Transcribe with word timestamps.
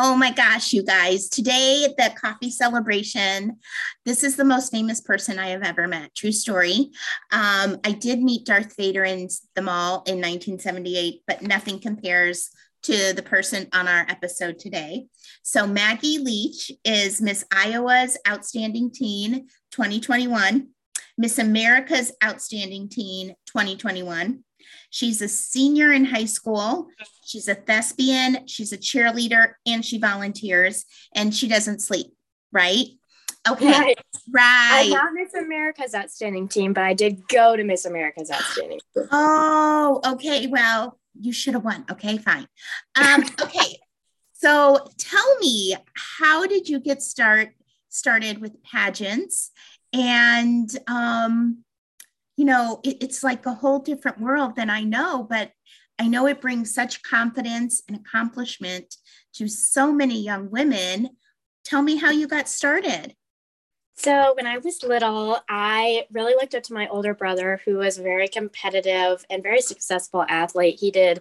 Oh 0.00 0.14
my 0.14 0.30
gosh, 0.30 0.72
you 0.72 0.84
guys. 0.84 1.28
Today, 1.28 1.92
the 1.98 2.14
coffee 2.14 2.52
celebration. 2.52 3.56
This 4.04 4.22
is 4.22 4.36
the 4.36 4.44
most 4.44 4.70
famous 4.70 5.00
person 5.00 5.40
I 5.40 5.48
have 5.48 5.64
ever 5.64 5.88
met. 5.88 6.14
True 6.14 6.30
story. 6.30 6.92
Um, 7.32 7.78
I 7.84 7.96
did 7.98 8.22
meet 8.22 8.46
Darth 8.46 8.76
Vader 8.76 9.02
in 9.02 9.28
the 9.56 9.62
mall 9.62 10.04
in 10.06 10.20
1978, 10.20 11.22
but 11.26 11.42
nothing 11.42 11.80
compares 11.80 12.48
to 12.84 13.12
the 13.12 13.24
person 13.24 13.66
on 13.72 13.88
our 13.88 14.06
episode 14.08 14.60
today. 14.60 15.06
So, 15.42 15.66
Maggie 15.66 16.18
Leach 16.18 16.70
is 16.84 17.20
Miss 17.20 17.44
Iowa's 17.52 18.16
Outstanding 18.28 18.92
Teen 18.92 19.48
2021, 19.72 20.68
Miss 21.18 21.40
America's 21.40 22.12
Outstanding 22.22 22.88
Teen 22.88 23.34
2021. 23.48 24.44
She's 24.90 25.20
a 25.20 25.28
senior 25.28 25.92
in 25.92 26.04
high 26.04 26.24
school. 26.24 26.88
She's 27.24 27.48
a 27.48 27.54
thespian. 27.54 28.46
She's 28.46 28.72
a 28.72 28.78
cheerleader 28.78 29.52
and 29.66 29.84
she 29.84 29.98
volunteers 29.98 30.84
and 31.14 31.34
she 31.34 31.48
doesn't 31.48 31.80
sleep, 31.80 32.14
right? 32.52 32.86
Okay. 33.48 33.70
Right. 33.70 33.98
right. 34.30 34.84
I'm 34.84 34.90
not 34.90 35.12
Miss 35.14 35.34
America's 35.34 35.94
Outstanding 35.94 36.48
Teen, 36.48 36.72
but 36.72 36.84
I 36.84 36.94
did 36.94 37.26
go 37.28 37.56
to 37.56 37.64
Miss 37.64 37.84
America's 37.84 38.30
Outstanding 38.30 38.80
Oh, 39.12 40.00
okay. 40.04 40.46
Well, 40.46 40.98
you 41.20 41.32
should 41.32 41.54
have 41.54 41.64
won. 41.64 41.84
Okay, 41.90 42.18
fine. 42.18 42.46
Um, 42.96 43.24
okay. 43.42 43.78
So 44.32 44.86
tell 44.98 45.38
me, 45.38 45.76
how 45.94 46.46
did 46.46 46.68
you 46.68 46.80
get 46.80 47.02
start 47.02 47.50
started 47.88 48.38
with 48.38 48.62
pageants? 48.62 49.50
And 49.92 50.70
um, 50.86 51.64
you 52.38 52.44
know, 52.44 52.80
it, 52.84 52.98
it's 53.02 53.24
like 53.24 53.44
a 53.46 53.52
whole 53.52 53.80
different 53.80 54.20
world 54.20 54.54
than 54.54 54.70
I 54.70 54.84
know, 54.84 55.26
but 55.28 55.50
I 55.98 56.06
know 56.06 56.28
it 56.28 56.40
brings 56.40 56.72
such 56.72 57.02
confidence 57.02 57.82
and 57.88 57.96
accomplishment 57.96 58.94
to 59.34 59.48
so 59.48 59.92
many 59.92 60.22
young 60.22 60.48
women. 60.48 61.10
Tell 61.64 61.82
me 61.82 61.96
how 61.96 62.10
you 62.10 62.28
got 62.28 62.48
started. 62.48 63.16
So, 63.96 64.34
when 64.36 64.46
I 64.46 64.58
was 64.58 64.84
little, 64.84 65.40
I 65.48 66.06
really 66.12 66.34
looked 66.34 66.54
up 66.54 66.62
to 66.62 66.72
my 66.72 66.86
older 66.86 67.12
brother, 67.12 67.60
who 67.64 67.78
was 67.78 67.98
a 67.98 68.02
very 68.04 68.28
competitive 68.28 69.26
and 69.28 69.42
very 69.42 69.60
successful 69.60 70.24
athlete. 70.28 70.78
He 70.78 70.92
did 70.92 71.20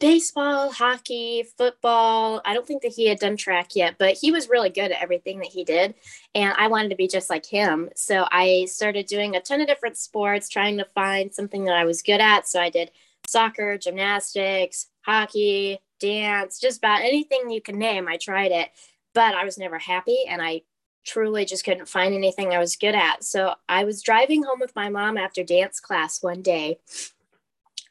baseball, 0.00 0.70
hockey, 0.70 1.44
football. 1.56 2.40
I 2.44 2.54
don't 2.54 2.66
think 2.66 2.82
that 2.82 2.92
he 2.92 3.08
had 3.08 3.18
done 3.18 3.36
track 3.36 3.74
yet, 3.74 3.96
but 3.98 4.14
he 4.14 4.30
was 4.30 4.48
really 4.48 4.70
good 4.70 4.92
at 4.92 5.02
everything 5.02 5.38
that 5.40 5.48
he 5.48 5.64
did. 5.64 5.94
And 6.34 6.54
I 6.56 6.68
wanted 6.68 6.90
to 6.90 6.96
be 6.96 7.08
just 7.08 7.30
like 7.30 7.44
him. 7.44 7.90
So 7.96 8.26
I 8.30 8.66
started 8.66 9.06
doing 9.06 9.34
a 9.34 9.40
ton 9.40 9.60
of 9.60 9.66
different 9.66 9.96
sports, 9.96 10.48
trying 10.48 10.78
to 10.78 10.84
find 10.94 11.34
something 11.34 11.64
that 11.64 11.76
I 11.76 11.84
was 11.84 12.02
good 12.02 12.20
at. 12.20 12.46
So 12.46 12.60
I 12.60 12.70
did 12.70 12.92
soccer, 13.26 13.76
gymnastics, 13.76 14.86
hockey, 15.02 15.80
dance, 15.98 16.60
just 16.60 16.78
about 16.78 17.00
anything 17.00 17.50
you 17.50 17.60
can 17.60 17.78
name. 17.78 18.06
I 18.08 18.16
tried 18.18 18.52
it, 18.52 18.70
but 19.14 19.34
I 19.34 19.44
was 19.44 19.58
never 19.58 19.78
happy. 19.78 20.24
And 20.28 20.40
I 20.40 20.62
truly 21.04 21.44
just 21.44 21.64
couldn't 21.64 21.88
find 21.88 22.14
anything 22.14 22.52
I 22.52 22.58
was 22.58 22.76
good 22.76 22.94
at. 22.94 23.24
So 23.24 23.54
I 23.68 23.84
was 23.84 24.02
driving 24.02 24.44
home 24.44 24.60
with 24.60 24.76
my 24.76 24.90
mom 24.90 25.16
after 25.16 25.42
dance 25.42 25.80
class 25.80 26.22
one 26.22 26.42
day. 26.42 26.78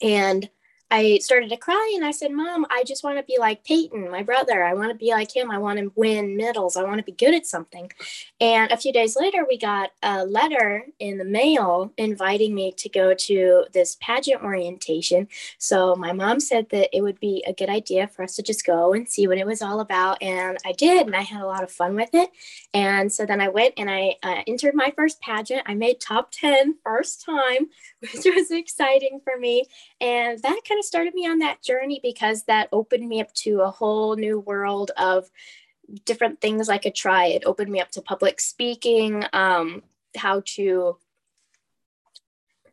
And 0.01 0.49
I 0.89 1.19
started 1.21 1.49
to 1.49 1.57
cry 1.57 1.93
and 1.95 2.05
I 2.05 2.11
said, 2.11 2.31
Mom, 2.31 2.65
I 2.69 2.83
just 2.85 3.03
want 3.03 3.17
to 3.17 3.23
be 3.23 3.37
like 3.37 3.65
Peyton, 3.65 4.09
my 4.09 4.23
brother. 4.23 4.63
I 4.63 4.73
want 4.73 4.89
to 4.89 4.97
be 4.97 5.11
like 5.11 5.35
him. 5.35 5.51
I 5.51 5.57
want 5.57 5.79
to 5.79 5.91
win 5.95 6.37
medals. 6.37 6.77
I 6.77 6.83
want 6.83 6.99
to 6.99 7.03
be 7.03 7.11
good 7.11 7.33
at 7.33 7.45
something. 7.45 7.91
And 8.39 8.71
a 8.71 8.77
few 8.77 8.93
days 8.93 9.17
later, 9.19 9.45
we 9.47 9.57
got 9.57 9.91
a 10.01 10.25
letter 10.25 10.85
in 10.99 11.17
the 11.17 11.25
mail 11.25 11.91
inviting 11.97 12.55
me 12.55 12.71
to 12.77 12.87
go 12.87 13.13
to 13.13 13.65
this 13.73 13.97
pageant 13.99 14.43
orientation. 14.43 15.27
So 15.57 15.95
my 15.95 16.13
mom 16.13 16.39
said 16.39 16.69
that 16.69 16.95
it 16.95 17.01
would 17.01 17.19
be 17.19 17.43
a 17.45 17.53
good 17.53 17.69
idea 17.69 18.07
for 18.07 18.23
us 18.23 18.35
to 18.37 18.43
just 18.43 18.65
go 18.65 18.93
and 18.93 19.09
see 19.09 19.27
what 19.27 19.37
it 19.37 19.45
was 19.45 19.61
all 19.61 19.81
about. 19.81 20.21
And 20.21 20.57
I 20.65 20.71
did. 20.71 21.05
And 21.05 21.15
I 21.15 21.21
had 21.21 21.41
a 21.41 21.47
lot 21.47 21.63
of 21.63 21.71
fun 21.71 21.95
with 21.95 22.13
it. 22.13 22.29
And 22.73 23.11
so 23.11 23.25
then 23.25 23.41
I 23.41 23.49
went 23.49 23.73
and 23.75 23.89
I 23.89 24.15
uh, 24.23 24.41
entered 24.47 24.73
my 24.73 24.93
first 24.95 25.19
pageant. 25.19 25.63
I 25.65 25.73
made 25.73 25.99
top 25.99 26.31
10 26.31 26.75
first 26.83 27.25
time, 27.25 27.67
which 27.99 28.25
was 28.25 28.51
exciting 28.51 29.19
for 29.23 29.37
me. 29.37 29.65
And 29.99 30.39
that 30.39 30.61
kind 30.67 30.79
of 30.79 30.85
started 30.85 31.13
me 31.13 31.27
on 31.27 31.39
that 31.39 31.63
journey 31.63 31.99
because 32.03 32.43
that 32.43 32.69
opened 32.71 33.07
me 33.07 33.21
up 33.21 33.33
to 33.35 33.61
a 33.61 33.71
whole 33.71 34.15
new 34.15 34.39
world 34.39 34.91
of 34.97 35.29
different 36.05 36.41
things 36.41 36.69
I 36.69 36.77
could 36.77 36.95
try. 36.95 37.25
It 37.25 37.45
opened 37.45 37.71
me 37.71 37.79
up 37.79 37.91
to 37.91 38.01
public 38.01 38.39
speaking, 38.39 39.23
um, 39.33 39.81
how 40.15 40.43
to 40.45 40.97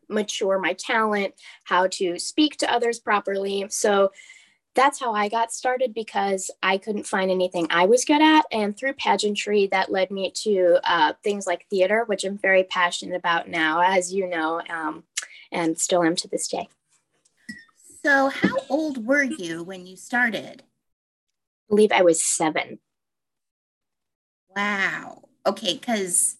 mature 0.07 0.59
my 0.59 0.73
talent, 0.73 1.33
how 1.63 1.87
to 1.87 2.19
speak 2.19 2.57
to 2.57 2.71
others 2.71 2.99
properly. 2.99 3.65
So 3.69 4.11
that's 4.75 4.99
how 4.99 5.13
I 5.13 5.29
got 5.29 5.53
started 5.53 5.93
because 5.93 6.51
I 6.61 6.77
couldn't 6.77 7.07
find 7.07 7.31
anything 7.31 7.67
I 7.69 7.85
was 7.85 8.05
good 8.05 8.21
at. 8.21 8.45
And 8.51 8.77
through 8.77 8.93
pageantry, 8.93 9.67
that 9.67 9.91
led 9.91 10.11
me 10.11 10.31
to 10.43 10.79
uh, 10.83 11.13
things 11.23 11.47
like 11.47 11.65
theater, 11.69 12.03
which 12.05 12.25
I'm 12.25 12.37
very 12.37 12.65
passionate 12.65 13.15
about 13.15 13.47
now, 13.47 13.81
as 13.81 14.13
you 14.13 14.27
know, 14.27 14.61
um, 14.69 15.03
and 15.51 15.79
still 15.79 16.03
am 16.03 16.15
to 16.17 16.27
this 16.27 16.47
day. 16.47 16.67
So, 18.05 18.29
how 18.29 18.57
old 18.69 19.07
were 19.07 19.23
you 19.23 19.63
when 19.63 19.87
you 19.87 19.97
started? 19.97 20.61
I 20.61 21.65
believe 21.69 21.91
I 21.91 22.03
was 22.03 22.23
seven. 22.23 22.77
Wow. 24.55 25.23
Okay, 25.43 25.73
because 25.73 26.37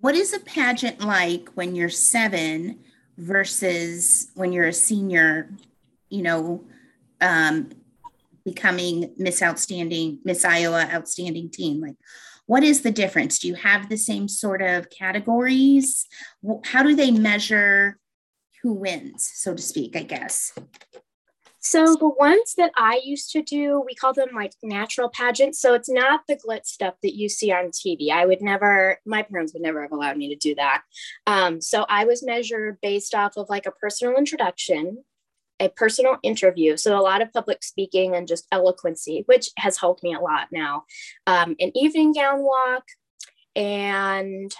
what 0.00 0.14
is 0.14 0.34
a 0.34 0.40
pageant 0.40 1.00
like 1.00 1.48
when 1.54 1.74
you're 1.74 1.88
seven 1.88 2.80
versus 3.16 4.30
when 4.34 4.52
you're 4.52 4.66
a 4.66 4.72
senior, 4.74 5.48
you 6.10 6.20
know, 6.20 6.64
um, 7.22 7.70
becoming 8.44 9.14
Miss 9.16 9.42
Outstanding, 9.42 10.18
Miss 10.26 10.44
Iowa 10.44 10.90
Outstanding 10.92 11.48
Teen? 11.48 11.80
Like, 11.80 11.96
what 12.44 12.62
is 12.62 12.82
the 12.82 12.92
difference? 12.92 13.38
Do 13.38 13.48
you 13.48 13.54
have 13.54 13.88
the 13.88 13.96
same 13.96 14.28
sort 14.28 14.60
of 14.60 14.90
categories? 14.90 16.04
How 16.66 16.82
do 16.82 16.94
they 16.94 17.10
measure 17.10 17.98
who 18.62 18.72
wins, 18.72 19.30
so 19.34 19.54
to 19.54 19.62
speak, 19.62 19.96
I 19.96 20.02
guess. 20.02 20.52
So 21.60 21.96
the 21.96 22.08
ones 22.08 22.54
that 22.56 22.70
I 22.76 23.00
used 23.04 23.30
to 23.32 23.42
do, 23.42 23.82
we 23.84 23.94
call 23.94 24.14
them 24.14 24.28
like 24.34 24.52
natural 24.62 25.10
pageants. 25.10 25.60
So 25.60 25.74
it's 25.74 25.90
not 25.90 26.20
the 26.28 26.36
glitz 26.36 26.66
stuff 26.66 26.94
that 27.02 27.16
you 27.16 27.28
see 27.28 27.52
on 27.52 27.66
TV. 27.66 28.10
I 28.10 28.26
would 28.26 28.40
never, 28.40 28.98
my 29.04 29.22
parents 29.22 29.52
would 29.52 29.62
never 29.62 29.82
have 29.82 29.92
allowed 29.92 30.16
me 30.16 30.28
to 30.28 30.36
do 30.36 30.54
that. 30.54 30.82
Um, 31.26 31.60
so 31.60 31.84
I 31.88 32.04
was 32.04 32.24
measured 32.24 32.78
based 32.80 33.14
off 33.14 33.36
of 33.36 33.50
like 33.50 33.66
a 33.66 33.72
personal 33.72 34.16
introduction, 34.16 35.04
a 35.60 35.68
personal 35.68 36.16
interview. 36.22 36.76
So 36.76 36.98
a 36.98 37.02
lot 37.02 37.22
of 37.22 37.32
public 37.32 37.64
speaking 37.64 38.14
and 38.14 38.28
just 38.28 38.46
eloquency, 38.52 39.24
which 39.26 39.50
has 39.58 39.76
helped 39.78 40.04
me 40.04 40.14
a 40.14 40.20
lot 40.20 40.48
now. 40.52 40.84
Um, 41.26 41.56
an 41.58 41.76
evening 41.76 42.12
gown 42.12 42.44
walk 42.44 42.84
and 43.56 44.54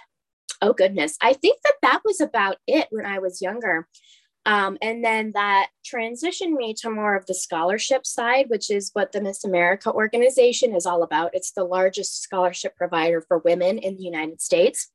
oh 0.61 0.73
goodness, 0.73 1.17
I 1.21 1.33
think 1.33 1.61
that 1.65 1.75
that 1.83 2.01
was 2.05 2.21
about 2.21 2.57
it 2.67 2.89
when 2.91 3.07
I 3.07 3.19
was 3.19 3.43
younger. 3.43 3.87
Um, 4.47 4.79
and 4.81 5.05
then 5.05 5.33
that 5.35 5.69
transitioned 5.85 6.53
me 6.53 6.73
to 6.81 6.91
more 6.91 7.15
of 7.15 7.27
the 7.27 7.35
scholarship 7.35 8.07
side, 8.07 8.47
which 8.49 8.71
is 8.71 8.91
what 8.95 9.13
the 9.13 9.21
Miss 9.21 9.45
America 9.45 9.93
organization 9.93 10.75
is 10.75 10.87
all 10.87 11.03
about. 11.03 11.35
It's 11.35 11.53
the 11.53 11.65
largest 11.65 12.23
scholarship 12.23 12.75
provider 12.77 13.21
for 13.21 13.39
women 13.39 13.79
in 13.79 13.97
the 13.97 14.05
United 14.05 14.41
States 14.41 14.91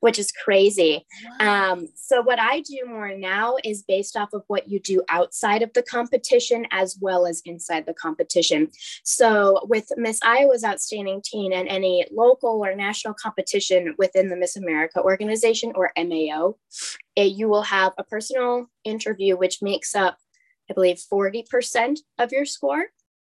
which 0.00 0.18
is 0.18 0.32
crazy. 0.32 1.06
Wow. 1.38 1.72
Um, 1.72 1.88
so, 1.94 2.20
what 2.22 2.38
I 2.40 2.60
do 2.60 2.84
more 2.86 3.14
now 3.14 3.56
is 3.62 3.82
based 3.82 4.16
off 4.16 4.32
of 4.32 4.42
what 4.48 4.68
you 4.68 4.80
do 4.80 5.02
outside 5.08 5.62
of 5.62 5.72
the 5.74 5.82
competition 5.82 6.66
as 6.70 6.98
well 7.00 7.26
as 7.26 7.42
inside 7.44 7.86
the 7.86 7.94
competition. 7.94 8.68
So, 9.04 9.66
with 9.68 9.88
Miss 9.96 10.18
Iowa's 10.22 10.64
Outstanding 10.64 11.22
Teen 11.24 11.52
and 11.52 11.68
any 11.68 12.06
local 12.10 12.64
or 12.64 12.74
national 12.74 13.14
competition 13.14 13.94
within 13.98 14.28
the 14.28 14.36
Miss 14.36 14.56
America 14.56 15.00
organization 15.00 15.72
or 15.74 15.92
MAO, 15.96 16.56
it, 17.16 17.32
you 17.32 17.48
will 17.48 17.62
have 17.62 17.92
a 17.98 18.04
personal 18.04 18.66
interview, 18.84 19.36
which 19.36 19.62
makes 19.62 19.94
up, 19.94 20.16
I 20.70 20.74
believe, 20.74 20.96
40% 20.96 21.98
of 22.18 22.32
your 22.32 22.44
score. 22.46 22.86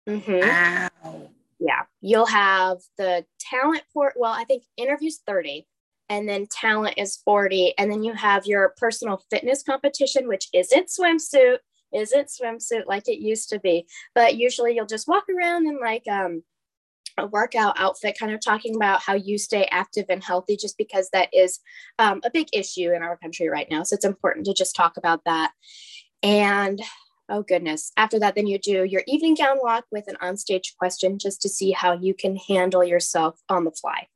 Mm-hmm. 0.08 0.40
Wow. 0.40 1.30
Yeah. 1.58 1.82
You'll 2.00 2.26
have 2.26 2.78
the 2.98 3.24
talent 3.40 3.82
port. 3.92 4.14
Well, 4.16 4.32
I 4.32 4.44
think 4.44 4.62
interviews 4.76 5.20
30 5.26 5.66
and 6.08 6.28
then 6.28 6.46
talent 6.50 6.94
is 6.96 7.20
40 7.24 7.74
and 7.78 7.90
then 7.90 8.02
you 8.02 8.14
have 8.14 8.46
your 8.46 8.74
personal 8.76 9.22
fitness 9.30 9.62
competition 9.62 10.28
which 10.28 10.48
isn't 10.52 10.88
swimsuit 10.88 11.58
isn't 11.92 12.28
swimsuit 12.28 12.86
like 12.86 13.08
it 13.08 13.20
used 13.20 13.48
to 13.50 13.60
be. 13.60 13.86
But 14.14 14.36
usually 14.36 14.74
you'll 14.74 14.86
just 14.86 15.08
walk 15.08 15.24
around 15.28 15.66
in 15.66 15.78
like 15.80 16.06
um, 16.08 16.42
a 17.16 17.26
workout 17.26 17.78
outfit 17.78 18.16
kind 18.18 18.32
of 18.32 18.40
talking 18.40 18.76
about 18.76 19.02
how 19.02 19.14
you 19.14 19.38
stay 19.38 19.66
active 19.70 20.06
and 20.08 20.22
healthy 20.22 20.56
just 20.56 20.78
because 20.78 21.08
that 21.12 21.28
is 21.32 21.60
um, 21.98 22.20
a 22.24 22.30
big 22.30 22.48
issue 22.52 22.92
in 22.92 23.02
our 23.02 23.16
country 23.16 23.48
right 23.48 23.68
now. 23.70 23.82
So 23.82 23.94
it's 23.94 24.04
important 24.04 24.46
to 24.46 24.54
just 24.54 24.76
talk 24.76 24.96
about 24.96 25.24
that. 25.24 25.52
And 26.22 26.80
oh 27.30 27.42
goodness 27.42 27.92
after 27.98 28.18
that 28.18 28.34
then 28.34 28.46
you 28.46 28.58
do 28.58 28.84
your 28.84 29.02
evening 29.06 29.34
gown 29.34 29.58
walk 29.60 29.84
with 29.92 30.08
an 30.08 30.16
onstage 30.22 30.74
question 30.78 31.18
just 31.18 31.42
to 31.42 31.48
see 31.48 31.72
how 31.72 31.92
you 31.92 32.14
can 32.14 32.36
handle 32.36 32.82
yourself 32.82 33.38
on 33.50 33.64
the 33.64 33.70
fly 33.70 34.06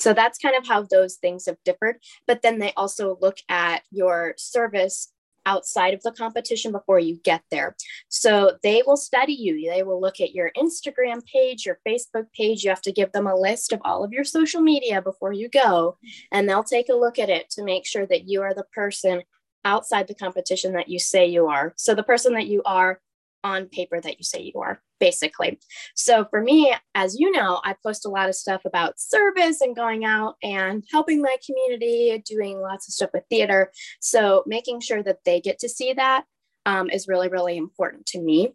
so 0.00 0.14
that's 0.14 0.38
kind 0.38 0.56
of 0.56 0.66
how 0.66 0.82
those 0.82 1.16
things 1.16 1.46
have 1.46 1.58
differed. 1.64 1.96
But 2.26 2.42
then 2.42 2.58
they 2.58 2.72
also 2.76 3.18
look 3.20 3.36
at 3.48 3.82
your 3.90 4.34
service 4.38 5.12
outside 5.46 5.94
of 5.94 6.02
the 6.02 6.12
competition 6.12 6.72
before 6.72 6.98
you 6.98 7.18
get 7.24 7.42
there. 7.50 7.74
So 8.08 8.58
they 8.62 8.82
will 8.86 8.96
study 8.96 9.32
you. 9.32 9.70
They 9.70 9.82
will 9.82 10.00
look 10.00 10.20
at 10.20 10.34
your 10.34 10.50
Instagram 10.56 11.24
page, 11.26 11.66
your 11.66 11.78
Facebook 11.86 12.26
page. 12.32 12.62
You 12.62 12.70
have 12.70 12.82
to 12.82 12.92
give 12.92 13.12
them 13.12 13.26
a 13.26 13.34
list 13.34 13.72
of 13.72 13.80
all 13.84 14.04
of 14.04 14.12
your 14.12 14.24
social 14.24 14.60
media 14.60 15.00
before 15.02 15.32
you 15.32 15.48
go, 15.48 15.96
and 16.32 16.48
they'll 16.48 16.64
take 16.64 16.88
a 16.88 16.94
look 16.94 17.18
at 17.18 17.30
it 17.30 17.50
to 17.50 17.64
make 17.64 17.86
sure 17.86 18.06
that 18.06 18.28
you 18.28 18.42
are 18.42 18.54
the 18.54 18.66
person 18.74 19.22
outside 19.64 20.08
the 20.08 20.14
competition 20.14 20.72
that 20.72 20.88
you 20.88 20.98
say 20.98 21.26
you 21.26 21.46
are. 21.46 21.74
So 21.76 21.94
the 21.94 22.02
person 22.02 22.32
that 22.34 22.46
you 22.46 22.62
are 22.64 23.00
on 23.42 23.66
paper 23.66 24.00
that 24.00 24.18
you 24.18 24.24
say 24.24 24.40
you 24.40 24.60
are, 24.60 24.82
basically. 24.98 25.58
So 25.94 26.24
for 26.30 26.42
me, 26.42 26.74
as 26.94 27.18
you 27.18 27.30
know, 27.30 27.60
I 27.64 27.74
post 27.82 28.06
a 28.06 28.10
lot 28.10 28.28
of 28.28 28.34
stuff 28.34 28.62
about 28.64 29.00
service 29.00 29.60
and 29.60 29.74
going 29.74 30.04
out 30.04 30.36
and 30.42 30.84
helping 30.90 31.22
my 31.22 31.36
community, 31.44 32.22
doing 32.26 32.60
lots 32.60 32.88
of 32.88 32.94
stuff 32.94 33.10
with 33.14 33.24
theater. 33.30 33.72
So 34.00 34.42
making 34.46 34.80
sure 34.80 35.02
that 35.02 35.24
they 35.24 35.40
get 35.40 35.58
to 35.60 35.68
see 35.68 35.92
that 35.94 36.24
um, 36.66 36.90
is 36.90 37.08
really, 37.08 37.28
really 37.28 37.56
important 37.56 38.06
to 38.06 38.20
me. 38.20 38.54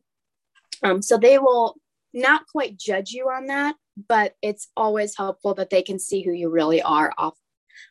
Um, 0.84 1.02
so 1.02 1.18
they 1.18 1.40
will 1.40 1.76
not 2.14 2.48
quite 2.48 2.78
judge 2.78 3.12
you 3.12 3.30
on 3.30 3.48
that, 3.48 3.76
but 4.08 4.36
it's 4.42 4.70
always 4.78 5.18
helpful 5.18 5.54
that 5.56 5.70
they 5.70 5.82
can 5.82 6.00
see 6.00 6.22
who 6.22 6.32
you 6.32 6.50
really 6.50 6.82
are 6.82 7.12
off 7.18 7.36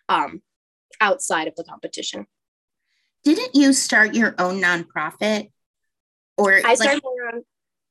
um, 0.08 0.42
outside 1.00 1.48
of 1.48 1.56
the 1.56 1.64
competition. 1.64 2.26
Didn't 3.24 3.54
you 3.54 3.72
start 3.72 4.14
your 4.14 4.34
own 4.38 4.60
nonprofit? 4.60 5.50
Or 6.36 6.54
I 6.64 6.74
started 6.74 6.94
like, 6.94 7.02
my 7.04 7.32
own 7.34 7.42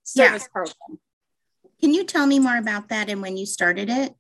service 0.04 0.44
yeah. 0.44 0.52
program. 0.52 1.00
Can 1.80 1.94
you 1.94 2.04
tell 2.04 2.26
me 2.26 2.40
more 2.40 2.58
about 2.58 2.90
that 2.90 3.10
and 3.10 3.22
when 3.22 3.38
you 3.38 3.46
started 3.46 3.90
it? 3.90 4.14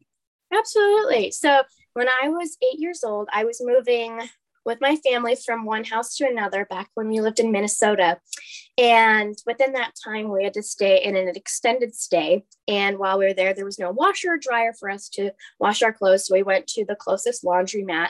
Absolutely. 0.53 1.31
So 1.31 1.63
when 1.93 2.07
I 2.07 2.29
was 2.29 2.57
eight 2.61 2.79
years 2.79 3.03
old, 3.03 3.29
I 3.31 3.43
was 3.45 3.61
moving 3.63 4.19
with 4.65 4.79
my 4.81 4.95
family 4.97 5.35
from 5.35 5.65
one 5.65 5.83
house 5.83 6.15
to 6.15 6.27
another 6.27 6.65
back 6.65 6.89
when 6.93 7.09
we 7.09 7.21
lived 7.21 7.39
in 7.39 7.51
Minnesota. 7.51 8.19
And 8.77 9.35
within 9.45 9.73
that 9.73 9.91
time, 10.03 10.29
we 10.29 10.43
had 10.43 10.53
to 10.53 10.63
stay 10.63 11.03
in 11.03 11.15
an 11.15 11.27
extended 11.35 11.95
stay. 11.95 12.43
And 12.67 12.97
while 12.97 13.19
we 13.19 13.25
were 13.25 13.33
there, 13.33 13.53
there 13.53 13.65
was 13.65 13.79
no 13.79 13.91
washer 13.91 14.33
or 14.33 14.37
dryer 14.37 14.73
for 14.73 14.89
us 14.89 15.09
to 15.09 15.31
wash 15.59 15.83
our 15.83 15.93
clothes. 15.93 16.27
So 16.27 16.35
we 16.35 16.43
went 16.43 16.67
to 16.67 16.85
the 16.85 16.95
closest 16.95 17.43
laundromat. 17.43 18.09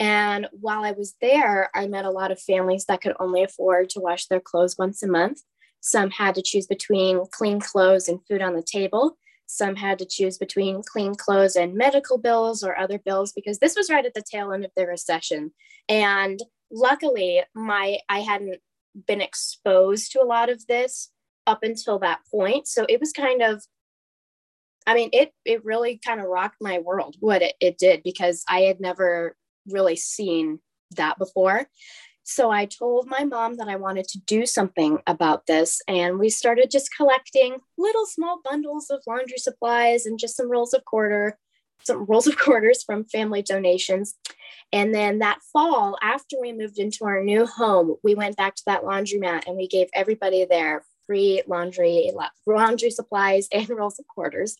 And 0.00 0.48
while 0.52 0.84
I 0.84 0.92
was 0.92 1.14
there, 1.20 1.70
I 1.74 1.86
met 1.86 2.04
a 2.04 2.10
lot 2.10 2.32
of 2.32 2.40
families 2.40 2.86
that 2.86 3.00
could 3.00 3.14
only 3.20 3.44
afford 3.44 3.90
to 3.90 4.00
wash 4.00 4.26
their 4.26 4.40
clothes 4.40 4.76
once 4.76 5.02
a 5.02 5.06
month. 5.06 5.40
Some 5.82 6.10
had 6.10 6.36
to 6.36 6.42
choose 6.42 6.66
between 6.66 7.26
clean 7.32 7.60
clothes 7.60 8.08
and 8.08 8.20
food 8.26 8.40
on 8.40 8.54
the 8.54 8.62
table. 8.62 9.18
Some 9.46 9.74
had 9.76 9.98
to 9.98 10.06
choose 10.06 10.38
between 10.38 10.82
clean 10.82 11.16
clothes 11.16 11.56
and 11.56 11.74
medical 11.74 12.18
bills 12.18 12.62
or 12.62 12.78
other 12.78 12.98
bills 12.98 13.32
because 13.32 13.58
this 13.58 13.74
was 13.76 13.90
right 13.90 14.06
at 14.06 14.14
the 14.14 14.22
tail 14.22 14.52
end 14.52 14.64
of 14.64 14.70
the 14.76 14.86
recession. 14.86 15.52
And 15.88 16.40
luckily, 16.70 17.42
my 17.54 17.98
I 18.08 18.20
hadn't 18.20 18.60
been 19.06 19.20
exposed 19.20 20.12
to 20.12 20.22
a 20.22 20.24
lot 20.24 20.48
of 20.48 20.66
this 20.68 21.10
up 21.48 21.64
until 21.64 21.98
that 21.98 22.20
point. 22.30 22.68
So 22.68 22.86
it 22.88 23.00
was 23.00 23.12
kind 23.12 23.42
of 23.42 23.64
I 24.86 24.94
mean, 24.94 25.10
it 25.12 25.32
it 25.44 25.64
really 25.64 26.00
kind 26.04 26.20
of 26.20 26.26
rocked 26.26 26.58
my 26.60 26.78
world 26.78 27.16
what 27.18 27.42
it, 27.42 27.56
it 27.60 27.76
did 27.76 28.04
because 28.04 28.44
I 28.48 28.60
had 28.62 28.80
never 28.80 29.36
really 29.66 29.96
seen 29.96 30.60
that 30.96 31.18
before. 31.18 31.66
So 32.24 32.50
I 32.50 32.66
told 32.66 33.08
my 33.08 33.24
mom 33.24 33.56
that 33.56 33.68
I 33.68 33.76
wanted 33.76 34.06
to 34.08 34.20
do 34.20 34.46
something 34.46 34.98
about 35.06 35.46
this. 35.46 35.80
And 35.88 36.18
we 36.18 36.28
started 36.30 36.70
just 36.70 36.94
collecting 36.96 37.56
little 37.76 38.06
small 38.06 38.40
bundles 38.44 38.90
of 38.90 39.02
laundry 39.06 39.38
supplies 39.38 40.06
and 40.06 40.18
just 40.18 40.36
some 40.36 40.50
rolls 40.50 40.72
of 40.72 40.84
quarter, 40.84 41.38
some 41.82 42.04
rolls 42.08 42.26
of 42.26 42.38
quarters 42.38 42.82
from 42.84 43.04
family 43.04 43.42
donations. 43.42 44.14
And 44.72 44.94
then 44.94 45.18
that 45.18 45.40
fall, 45.52 45.98
after 46.00 46.36
we 46.40 46.52
moved 46.52 46.78
into 46.78 47.04
our 47.04 47.22
new 47.22 47.44
home, 47.44 47.96
we 48.02 48.14
went 48.14 48.36
back 48.36 48.54
to 48.56 48.62
that 48.66 48.84
laundromat 48.84 49.46
and 49.46 49.56
we 49.56 49.66
gave 49.66 49.88
everybody 49.92 50.44
there 50.44 50.84
free 51.06 51.42
laundry, 51.48 52.10
laundry 52.46 52.90
supplies 52.90 53.48
and 53.52 53.68
rolls 53.70 53.98
of 53.98 54.06
quarters. 54.06 54.56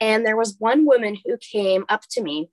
And 0.00 0.24
there 0.24 0.36
was 0.36 0.56
one 0.58 0.86
woman 0.86 1.18
who 1.24 1.36
came 1.38 1.84
up 1.88 2.02
to 2.10 2.22
me 2.22 2.50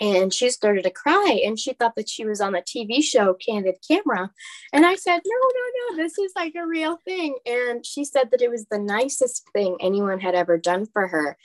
and 0.00 0.32
she 0.32 0.48
started 0.50 0.84
to 0.84 0.90
cry 0.90 1.42
and 1.44 1.58
she 1.58 1.74
thought 1.74 1.94
that 1.96 2.08
she 2.08 2.24
was 2.24 2.40
on 2.40 2.52
the 2.52 2.62
TV 2.62 3.02
show 3.02 3.34
Candid 3.34 3.76
Camera. 3.86 4.30
And 4.72 4.86
I 4.86 4.94
said, 4.96 5.20
No, 5.24 5.36
no, 5.36 5.96
no, 5.96 6.02
this 6.02 6.18
is 6.18 6.32
like 6.34 6.54
a 6.56 6.66
real 6.66 6.96
thing. 7.04 7.36
And 7.44 7.84
she 7.84 8.04
said 8.04 8.30
that 8.30 8.40
it 8.40 8.50
was 8.50 8.66
the 8.66 8.78
nicest 8.78 9.48
thing 9.52 9.76
anyone 9.80 10.20
had 10.20 10.34
ever 10.34 10.56
done 10.56 10.86
for 10.86 11.06
her. 11.06 11.36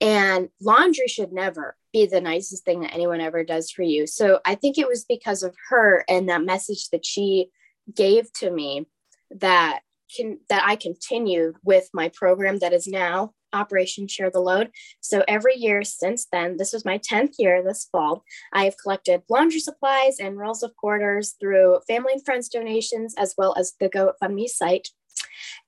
And 0.00 0.48
laundry 0.60 1.06
should 1.08 1.32
never 1.32 1.76
be 1.92 2.06
the 2.06 2.20
nicest 2.20 2.64
thing 2.64 2.80
that 2.80 2.92
anyone 2.92 3.20
ever 3.20 3.44
does 3.44 3.70
for 3.70 3.82
you. 3.82 4.06
So 4.06 4.40
I 4.44 4.56
think 4.56 4.76
it 4.76 4.88
was 4.88 5.04
because 5.04 5.42
of 5.42 5.54
her 5.68 6.04
and 6.08 6.28
that 6.28 6.44
message 6.44 6.90
that 6.90 7.06
she 7.06 7.50
gave 7.94 8.32
to 8.34 8.50
me 8.50 8.86
that 9.30 9.80
can 10.14 10.38
that 10.48 10.64
I 10.66 10.76
continued 10.76 11.56
with 11.64 11.88
my 11.94 12.10
program 12.10 12.58
that 12.58 12.72
is 12.72 12.86
now 12.86 13.32
Operation 13.52 14.08
Share 14.08 14.30
the 14.30 14.40
Load. 14.40 14.70
So 15.00 15.24
every 15.28 15.54
year 15.56 15.82
since 15.82 16.26
then, 16.30 16.56
this 16.56 16.72
was 16.72 16.84
my 16.84 16.98
10th 16.98 17.34
year 17.38 17.62
this 17.62 17.88
fall, 17.90 18.24
I 18.52 18.64
have 18.64 18.76
collected 18.82 19.22
laundry 19.28 19.60
supplies 19.60 20.18
and 20.18 20.38
rolls 20.38 20.62
of 20.62 20.76
quarters 20.76 21.34
through 21.40 21.80
family 21.86 22.12
and 22.14 22.24
friends 22.24 22.48
donations, 22.48 23.14
as 23.16 23.34
well 23.36 23.54
as 23.58 23.74
the 23.78 23.88
GoFundMe 23.88 24.48
site. 24.48 24.88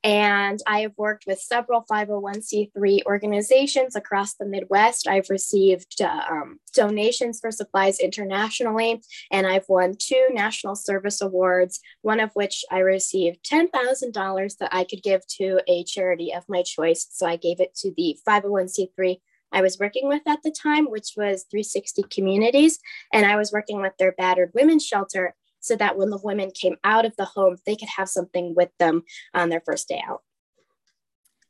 And 0.03 0.61
I 0.67 0.81
have 0.81 0.93
worked 0.97 1.25
with 1.27 1.39
several 1.39 1.85
501c3 1.91 3.05
organizations 3.07 3.97
across 3.97 4.35
the 4.35 4.47
Midwest. 4.47 5.09
I've 5.09 5.31
received 5.31 6.01
uh, 6.01 6.23
um, 6.31 6.59
donations 6.75 7.41
for 7.41 7.51
supplies 7.51 8.01
internationally, 8.01 9.03
and 9.31 9.47
I've 9.47 9.69
won 9.69 9.95
two 9.99 10.29
National 10.33 10.75
Service 10.75 11.21
Awards, 11.21 11.81
one 12.03 12.21
of 12.21 12.31
which 12.35 12.65
I 12.71 12.79
received 12.81 13.45
$10,000 13.51 14.59
that 14.59 14.75
I 14.75 14.85
could 14.85 15.03
give 15.03 15.27
to 15.39 15.61
a 15.67 15.85
charity 15.85 16.33
of 16.35 16.45
my 16.49 16.63
choice. 16.63 17.07
So 17.11 17.27
I 17.27 17.37
gave 17.37 17.61
it 17.61 17.75
to 17.77 17.93
the 17.97 18.19
501c3 18.29 19.19
I 19.55 19.63
was 19.63 19.79
working 19.79 20.09
with 20.09 20.23
at 20.27 20.43
the 20.43 20.51
time, 20.51 20.91
which 20.91 21.13
was 21.17 21.47
360 21.51 22.03
Communities, 22.11 22.81
and 23.13 23.25
I 23.25 23.37
was 23.37 23.53
working 23.53 23.81
with 23.81 23.93
their 23.99 24.13
battered 24.13 24.51
women's 24.53 24.85
shelter 24.85 25.35
so 25.65 25.75
that 25.77 25.97
when 25.97 26.11
the 26.11 26.21
women 26.23 26.51
came 26.51 26.77
out 26.85 27.07
of 27.07 27.17
the 27.17 27.25
home, 27.25 27.57
they 27.65 27.75
could 27.75 27.89
have 27.97 28.09
something 28.09 28.55
with 28.55 28.69
them 28.79 29.03
on 29.33 29.49
their 29.49 29.63
first 29.65 29.89
day 29.89 30.03
out. 30.07 30.21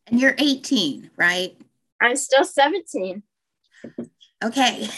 And 0.07 0.21
you're 0.21 0.37
18, 0.39 1.11
right? 1.17 1.57
I'm 2.01 2.15
still 2.15 2.45
17. 2.45 3.25
Okay. 4.45 4.89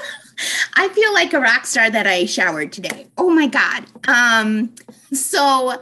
I 0.76 0.88
feel 0.88 1.14
like 1.14 1.32
a 1.32 1.40
rock 1.40 1.64
star 1.64 1.88
that 1.88 2.06
I 2.06 2.26
showered 2.26 2.72
today. 2.72 3.06
Oh 3.16 3.30
my 3.30 3.46
God. 3.46 3.86
Um, 4.06 4.74
so 5.14 5.80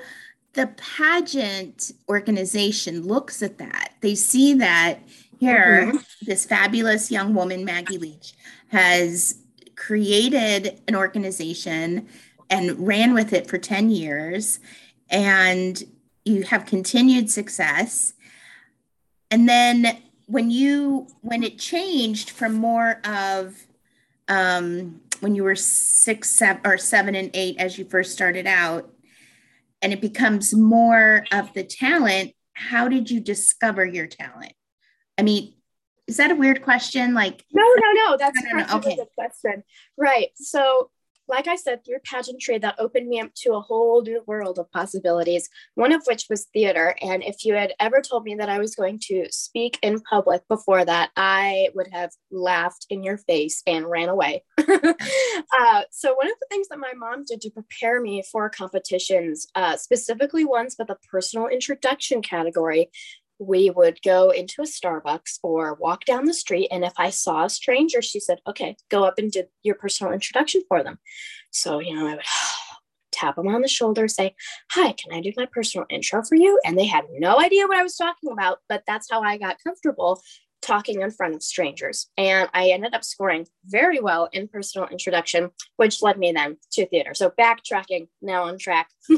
the 0.52 0.68
pageant 0.76 1.90
organization 2.08 3.04
looks 3.04 3.42
at 3.42 3.58
that. 3.58 3.94
They 4.00 4.14
see 4.14 4.54
that 4.54 5.00
here, 5.40 5.86
mm-hmm. 5.86 5.96
this 6.22 6.44
fabulous 6.44 7.10
young 7.10 7.34
woman, 7.34 7.64
Maggie 7.64 7.98
Leach, 7.98 8.34
has 8.68 9.40
created 9.74 10.78
an 10.86 10.94
organization 10.94 12.06
and 12.50 12.86
ran 12.86 13.14
with 13.14 13.32
it 13.32 13.48
for 13.48 13.56
10 13.56 13.90
years 13.90 14.58
and 15.08 15.82
you 16.24 16.42
have 16.42 16.66
continued 16.66 17.30
success 17.30 18.12
and 19.30 19.48
then 19.48 19.96
when 20.26 20.50
you 20.50 21.06
when 21.22 21.42
it 21.42 21.58
changed 21.58 22.30
from 22.30 22.54
more 22.54 23.00
of 23.04 23.66
um, 24.28 25.00
when 25.20 25.34
you 25.34 25.42
were 25.42 25.56
six 25.56 26.30
seven 26.30 26.60
or 26.64 26.78
seven 26.78 27.14
and 27.14 27.30
eight 27.34 27.56
as 27.58 27.78
you 27.78 27.84
first 27.84 28.12
started 28.12 28.46
out 28.46 28.90
and 29.82 29.92
it 29.92 30.00
becomes 30.00 30.54
more 30.54 31.24
of 31.32 31.52
the 31.54 31.64
talent 31.64 32.32
how 32.54 32.88
did 32.88 33.10
you 33.10 33.20
discover 33.20 33.84
your 33.84 34.06
talent 34.06 34.52
i 35.18 35.22
mean 35.22 35.54
is 36.06 36.16
that 36.16 36.30
a 36.30 36.34
weird 36.34 36.62
question 36.62 37.14
like 37.14 37.44
no 37.52 37.62
no 37.62 37.92
no 37.92 38.16
that's 38.16 38.42
no. 38.42 38.76
okay. 38.76 38.98
a 39.00 39.06
question 39.14 39.62
right 39.96 40.28
so 40.34 40.90
like 41.30 41.46
I 41.46 41.56
said, 41.56 41.84
through 41.84 42.00
pageantry, 42.04 42.58
that 42.58 42.74
opened 42.78 43.08
me 43.08 43.20
up 43.20 43.30
to 43.36 43.52
a 43.54 43.60
whole 43.60 44.02
new 44.02 44.22
world 44.26 44.58
of 44.58 44.70
possibilities, 44.72 45.48
one 45.74 45.92
of 45.92 46.02
which 46.06 46.26
was 46.28 46.46
theater. 46.52 46.96
And 47.00 47.22
if 47.22 47.44
you 47.44 47.54
had 47.54 47.72
ever 47.78 48.00
told 48.00 48.24
me 48.24 48.34
that 48.34 48.48
I 48.48 48.58
was 48.58 48.74
going 48.74 48.98
to 49.04 49.26
speak 49.30 49.78
in 49.80 50.00
public 50.00 50.46
before 50.48 50.84
that, 50.84 51.10
I 51.16 51.68
would 51.74 51.88
have 51.92 52.10
laughed 52.32 52.86
in 52.90 53.04
your 53.04 53.18
face 53.18 53.62
and 53.66 53.88
ran 53.88 54.08
away. 54.08 54.42
uh, 54.58 55.82
so, 55.90 56.14
one 56.14 56.26
of 56.26 56.34
the 56.40 56.46
things 56.50 56.68
that 56.68 56.78
my 56.78 56.92
mom 56.96 57.24
did 57.24 57.40
to 57.42 57.50
prepare 57.50 58.00
me 58.00 58.24
for 58.30 58.50
competitions, 58.50 59.46
uh, 59.54 59.76
specifically 59.76 60.44
ones 60.44 60.74
with 60.78 60.90
a 60.90 60.98
personal 61.10 61.46
introduction 61.46 62.22
category, 62.22 62.90
we 63.40 63.70
would 63.70 63.98
go 64.02 64.30
into 64.30 64.60
a 64.60 64.66
Starbucks 64.66 65.38
or 65.42 65.74
walk 65.74 66.04
down 66.04 66.26
the 66.26 66.34
street. 66.34 66.68
And 66.70 66.84
if 66.84 66.92
I 66.98 67.10
saw 67.10 67.44
a 67.44 67.50
stranger, 67.50 68.02
she 68.02 68.20
said, 68.20 68.38
okay, 68.46 68.76
go 68.90 69.04
up 69.04 69.18
and 69.18 69.32
do 69.32 69.44
your 69.62 69.74
personal 69.74 70.12
introduction 70.12 70.62
for 70.68 70.84
them. 70.84 70.98
So, 71.50 71.80
you 71.80 71.94
know, 71.94 72.06
I 72.06 72.16
would 72.16 72.24
tap 73.12 73.36
them 73.36 73.48
on 73.48 73.62
the 73.62 73.68
shoulder, 73.68 74.06
say, 74.08 74.34
hi, 74.70 74.92
can 74.92 75.12
I 75.12 75.20
do 75.20 75.32
my 75.36 75.46
personal 75.46 75.86
intro 75.88 76.22
for 76.22 76.36
you? 76.36 76.60
And 76.64 76.78
they 76.78 76.86
had 76.86 77.06
no 77.10 77.40
idea 77.40 77.66
what 77.66 77.78
I 77.78 77.82
was 77.82 77.96
talking 77.96 78.30
about, 78.30 78.58
but 78.68 78.82
that's 78.86 79.08
how 79.10 79.22
I 79.22 79.38
got 79.38 79.56
comfortable 79.64 80.22
talking 80.62 81.00
in 81.00 81.10
front 81.10 81.34
of 81.34 81.42
strangers. 81.42 82.08
And 82.18 82.48
I 82.52 82.68
ended 82.68 82.94
up 82.94 83.04
scoring 83.04 83.46
very 83.64 84.00
well 84.00 84.28
in 84.32 84.48
personal 84.48 84.88
introduction, 84.88 85.50
which 85.76 86.02
led 86.02 86.18
me 86.18 86.32
then 86.32 86.58
to 86.72 86.86
theater. 86.86 87.14
So 87.14 87.30
backtracking, 87.30 88.08
now 88.20 88.44
on 88.44 88.58
track. 88.58 88.90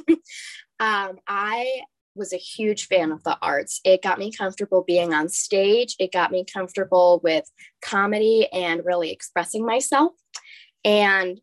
um, 0.81 1.19
I 1.27 1.83
was 2.15 2.33
a 2.33 2.39
huge 2.39 2.87
fan 2.87 3.13
of 3.13 3.23
the 3.25 3.39
arts. 3.41 3.81
It 3.85 4.03
got 4.03 4.19
me 4.19 4.33
comfortable 4.33 4.85
being 4.87 5.15
on 5.15 5.29
stage. 5.29 5.97
It 5.99 6.13
got 6.13 6.31
me 6.31 6.45
comfortable 6.45 7.21
with 7.23 7.51
comedy 7.81 8.49
and 8.53 8.85
really 8.85 9.11
expressing 9.11 9.65
myself. 9.65 10.13
And 10.85 11.41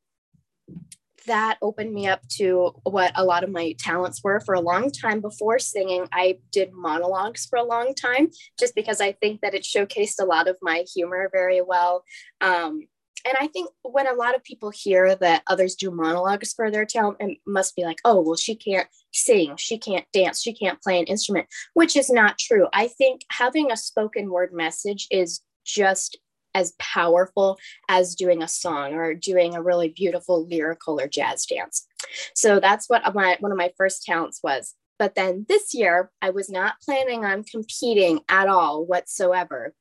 that 1.28 1.58
opened 1.62 1.94
me 1.94 2.08
up 2.08 2.28
to 2.28 2.72
what 2.84 3.12
a 3.16 3.24
lot 3.24 3.44
of 3.44 3.52
my 3.52 3.76
talents 3.78 4.22
were 4.24 4.40
for 4.40 4.56
a 4.56 4.62
long 4.62 4.90
time 4.90 5.22
before 5.22 5.60
singing 5.60 6.08
i 6.12 6.38
did 6.52 6.72
monologues 6.74 7.46
for 7.46 7.58
a 7.60 7.64
long 7.64 7.94
time 7.94 8.30
just 8.60 8.74
because 8.74 9.00
i 9.00 9.12
think 9.12 9.42
that 9.42 9.54
it 9.54 9.64
showcased 9.64 10.20
a 10.20 10.26
lot 10.26 10.48
of 10.48 10.58
my 10.62 10.86
humor 10.96 11.30
very 11.32 11.62
well 11.62 12.04
um, 12.42 12.88
and 13.26 13.36
i 13.40 13.48
think 13.48 13.70
when 13.84 14.08
a 14.08 14.14
lot 14.14 14.36
of 14.36 14.44
people 14.44 14.70
hear 14.70 15.16
that 15.16 15.44
others 15.48 15.76
do 15.76 15.92
monologues 15.92 16.54
for 16.54 16.70
their 16.70 16.86
talent 16.86 17.18
it 17.20 17.38
must 17.46 17.76
be 17.76 17.84
like 17.84 18.00
oh 18.06 18.20
well 18.22 18.36
she 18.36 18.56
can't 18.56 18.88
sing 19.14 19.56
she 19.58 19.78
can't 19.78 20.06
dance 20.14 20.42
she 20.42 20.54
can't 20.54 20.82
play 20.82 21.00
an 21.00 21.06
instrument 21.06 21.48
which 21.74 21.96
is 21.96 22.10
not 22.10 22.38
true 22.38 22.68
i 22.74 22.88
think 22.88 23.22
having 23.32 23.72
a 23.72 23.78
spoken 23.78 24.30
word 24.30 24.54
message 24.54 25.08
is 25.12 25.42
just 25.66 26.18
as 26.56 26.74
powerful 26.80 27.58
as 27.88 28.16
doing 28.16 28.42
a 28.42 28.48
song 28.48 28.94
or 28.94 29.14
doing 29.14 29.56
a 29.56 29.62
really 29.62 29.90
beautiful 29.90 30.48
lyrical 30.48 31.00
or 31.00 31.08
jazz 31.08 31.46
dance. 31.46 31.88
So 32.34 32.60
that's 32.60 32.90
what 32.90 33.04
my, 33.14 33.38
one 33.40 33.52
of 33.52 33.58
my 33.58 33.72
first 33.78 34.04
talents 34.04 34.40
was. 34.44 34.74
But 34.98 35.16
then 35.16 35.46
this 35.48 35.74
year, 35.74 36.12
I 36.22 36.32
was 36.32 36.50
not 36.50 36.82
planning 36.84 37.24
on 37.24 37.44
competing 37.44 38.20
at 38.28 38.48
all 38.48 38.86
whatsoever. 38.86 39.74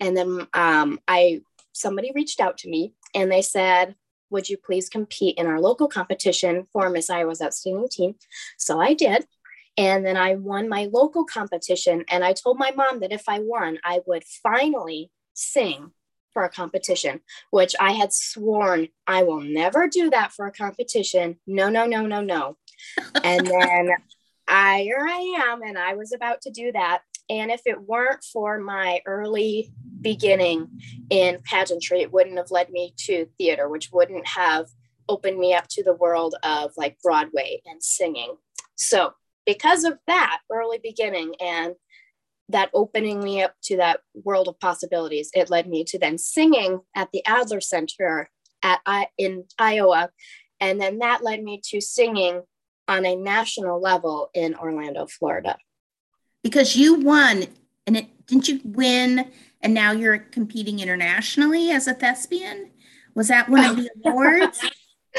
And 0.00 0.16
then 0.16 0.46
um, 0.54 0.98
I 1.06 1.42
somebody 1.76 2.12
reached 2.14 2.40
out 2.40 2.58
to 2.58 2.68
me 2.68 2.94
and 3.14 3.30
they 3.30 3.42
said, 3.42 3.96
"Would 4.30 4.48
you 4.48 4.56
please 4.56 4.88
compete 4.88 5.38
in 5.38 5.46
our 5.46 5.60
local 5.60 5.88
competition 5.88 6.66
for 6.72 6.90
Miss 6.90 7.10
Iowa's 7.10 7.42
Outstanding 7.42 7.88
Teen? 7.90 8.14
So 8.56 8.80
I 8.80 8.94
did. 8.94 9.26
And 9.78 10.06
then 10.06 10.16
I 10.16 10.36
won 10.36 10.68
my 10.68 10.88
local 10.90 11.24
competition. 11.24 12.04
And 12.08 12.24
I 12.24 12.32
told 12.32 12.58
my 12.58 12.70
mom 12.70 13.00
that 13.00 13.12
if 13.12 13.28
I 13.28 13.40
won, 13.40 13.78
I 13.84 14.00
would 14.06 14.24
finally 14.24 15.10
sing 15.34 15.92
for 16.36 16.44
a 16.44 16.50
competition, 16.50 17.20
which 17.50 17.74
I 17.80 17.92
had 17.92 18.12
sworn 18.12 18.88
I 19.06 19.22
will 19.22 19.40
never 19.40 19.88
do 19.88 20.10
that 20.10 20.32
for 20.32 20.46
a 20.46 20.52
competition. 20.52 21.38
No, 21.46 21.70
no, 21.70 21.86
no, 21.86 22.04
no, 22.04 22.20
no. 22.20 22.58
and 23.24 23.46
then 23.46 23.88
I 24.48 24.82
here 24.82 25.06
I 25.08 25.46
am, 25.48 25.62
and 25.62 25.78
I 25.78 25.94
was 25.94 26.12
about 26.12 26.42
to 26.42 26.50
do 26.50 26.72
that. 26.72 27.00
And 27.28 27.50
if 27.50 27.62
it 27.66 27.82
weren't 27.82 28.24
for 28.24 28.58
my 28.58 29.00
early 29.06 29.72
beginning 30.00 30.68
in 31.10 31.40
pageantry, 31.44 32.02
it 32.02 32.12
wouldn't 32.12 32.36
have 32.36 32.50
led 32.50 32.70
me 32.70 32.94
to 32.98 33.26
theater, 33.38 33.68
which 33.68 33.90
wouldn't 33.92 34.26
have 34.26 34.66
opened 35.08 35.38
me 35.38 35.54
up 35.54 35.66
to 35.68 35.82
the 35.82 35.94
world 35.94 36.34
of 36.42 36.72
like 36.76 36.98
Broadway 37.02 37.62
and 37.66 37.82
singing. 37.82 38.36
So, 38.76 39.12
because 39.44 39.84
of 39.84 39.98
that 40.06 40.40
early 40.50 40.78
beginning 40.82 41.34
and 41.40 41.74
that 42.48 42.70
opening 42.74 43.22
me 43.22 43.42
up 43.42 43.54
to 43.64 43.76
that 43.76 44.00
world 44.14 44.48
of 44.48 44.58
possibilities. 44.60 45.30
It 45.34 45.50
led 45.50 45.68
me 45.68 45.84
to 45.84 45.98
then 45.98 46.18
singing 46.18 46.80
at 46.94 47.10
the 47.12 47.24
Adler 47.26 47.60
Center 47.60 48.28
at 48.62 48.80
in 49.18 49.44
Iowa, 49.58 50.10
and 50.60 50.80
then 50.80 50.98
that 50.98 51.22
led 51.22 51.42
me 51.42 51.60
to 51.70 51.80
singing 51.80 52.42
on 52.88 53.04
a 53.04 53.16
national 53.16 53.80
level 53.80 54.30
in 54.32 54.54
Orlando, 54.54 55.06
Florida. 55.06 55.56
Because 56.46 56.76
you 56.76 56.94
won, 56.94 57.46
and 57.88 57.96
it 57.96 58.06
didn't 58.28 58.46
you 58.46 58.60
win, 58.62 59.28
and 59.62 59.74
now 59.74 59.90
you're 59.90 60.18
competing 60.18 60.78
internationally 60.78 61.72
as 61.72 61.88
a 61.88 61.92
thespian. 61.92 62.70
Was 63.16 63.26
that 63.26 63.48
one 63.48 63.64
of 63.64 63.76
the 63.78 63.90
awards? 64.06 64.60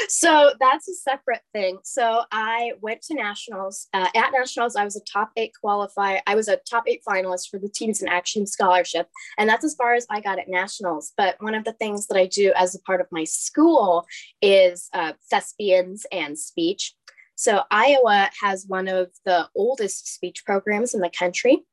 so 0.07 0.51
that's 0.57 0.87
a 0.87 0.93
separate 0.93 1.41
thing. 1.51 1.79
So 1.83 2.21
I 2.31 2.71
went 2.79 3.01
to 3.03 3.13
nationals. 3.13 3.87
Uh, 3.93 4.07
at 4.15 4.31
nationals, 4.31 4.77
I 4.77 4.85
was 4.85 4.95
a 4.95 5.01
top 5.01 5.31
eight 5.35 5.51
qualifier. 5.61 6.21
I 6.25 6.35
was 6.35 6.47
a 6.47 6.55
top 6.69 6.85
eight 6.87 7.01
finalist 7.05 7.49
for 7.49 7.59
the 7.59 7.67
Teens 7.67 8.01
in 8.01 8.07
Action 8.07 8.47
Scholarship, 8.47 9.09
and 9.37 9.49
that's 9.49 9.65
as 9.65 9.75
far 9.75 9.95
as 9.95 10.07
I 10.09 10.21
got 10.21 10.39
at 10.39 10.47
nationals. 10.47 11.11
But 11.17 11.35
one 11.41 11.55
of 11.55 11.65
the 11.65 11.73
things 11.73 12.07
that 12.07 12.17
I 12.17 12.27
do 12.27 12.53
as 12.55 12.73
a 12.73 12.79
part 12.79 13.01
of 13.01 13.07
my 13.11 13.25
school 13.25 14.05
is 14.41 14.87
uh, 14.93 15.11
thespians 15.29 16.05
and 16.09 16.39
speech. 16.39 16.93
So 17.37 17.61
Iowa 17.69 18.29
has 18.41 18.65
one 18.67 18.87
of 18.87 19.11
the 19.23 19.47
oldest 19.55 20.11
speech 20.13 20.43
programs 20.43 20.95
in 20.95 21.01
the 21.01 21.09
country. 21.09 21.63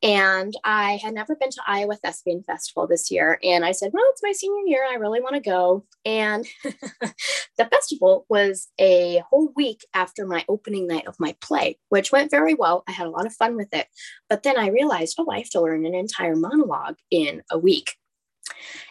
And 0.00 0.54
I 0.64 1.00
had 1.02 1.12
never 1.12 1.34
been 1.34 1.50
to 1.50 1.62
Iowa 1.66 1.96
Thespian 1.96 2.44
Festival 2.44 2.86
this 2.86 3.10
year. 3.10 3.38
And 3.42 3.64
I 3.64 3.72
said, 3.72 3.90
well, 3.92 4.04
it's 4.10 4.22
my 4.22 4.32
senior 4.32 4.64
year. 4.64 4.84
I 4.88 4.94
really 4.94 5.20
want 5.20 5.34
to 5.34 5.40
go. 5.40 5.84
And 6.04 6.46
the 6.64 7.66
festival 7.70 8.26
was 8.28 8.68
a 8.78 9.22
whole 9.28 9.52
week 9.56 9.84
after 9.92 10.24
my 10.24 10.44
opening 10.48 10.86
night 10.86 11.08
of 11.08 11.18
my 11.18 11.34
play, 11.40 11.78
which 11.88 12.12
went 12.12 12.30
very 12.30 12.54
well. 12.54 12.84
I 12.88 12.92
had 12.92 13.08
a 13.08 13.10
lot 13.10 13.26
of 13.26 13.34
fun 13.34 13.56
with 13.56 13.74
it. 13.74 13.88
But 14.28 14.44
then 14.44 14.56
I 14.56 14.68
realized, 14.68 15.16
oh, 15.18 15.30
I 15.30 15.38
have 15.38 15.50
to 15.50 15.60
learn 15.60 15.84
an 15.84 15.94
entire 15.94 16.36
monologue 16.36 16.96
in 17.10 17.42
a 17.50 17.58
week 17.58 17.96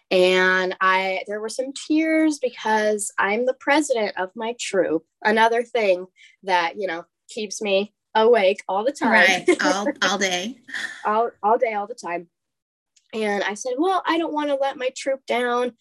and 0.09 0.75
i 0.81 1.21
there 1.27 1.39
were 1.39 1.49
some 1.49 1.71
tears 1.73 2.39
because 2.39 3.11
i'm 3.17 3.45
the 3.45 3.53
president 3.55 4.13
of 4.17 4.29
my 4.35 4.55
troop. 4.59 5.03
Another 5.23 5.63
thing 5.63 6.05
that 6.43 6.73
you 6.77 6.87
know 6.87 7.05
keeps 7.29 7.61
me 7.61 7.93
awake 8.13 8.61
all 8.67 8.83
the 8.83 8.91
time. 8.91 9.11
Right. 9.11 9.49
All, 9.63 9.87
all 10.03 10.17
day. 10.17 10.57
All, 11.05 11.31
all 11.41 11.57
day 11.57 11.73
all 11.73 11.87
the 11.87 11.95
time. 11.95 12.27
And 13.13 13.43
i 13.43 13.53
said 13.53 13.73
well 13.77 14.03
i 14.05 14.17
don't 14.17 14.33
want 14.33 14.49
to 14.49 14.55
let 14.55 14.77
my 14.77 14.89
troop 14.95 15.21
down 15.25 15.73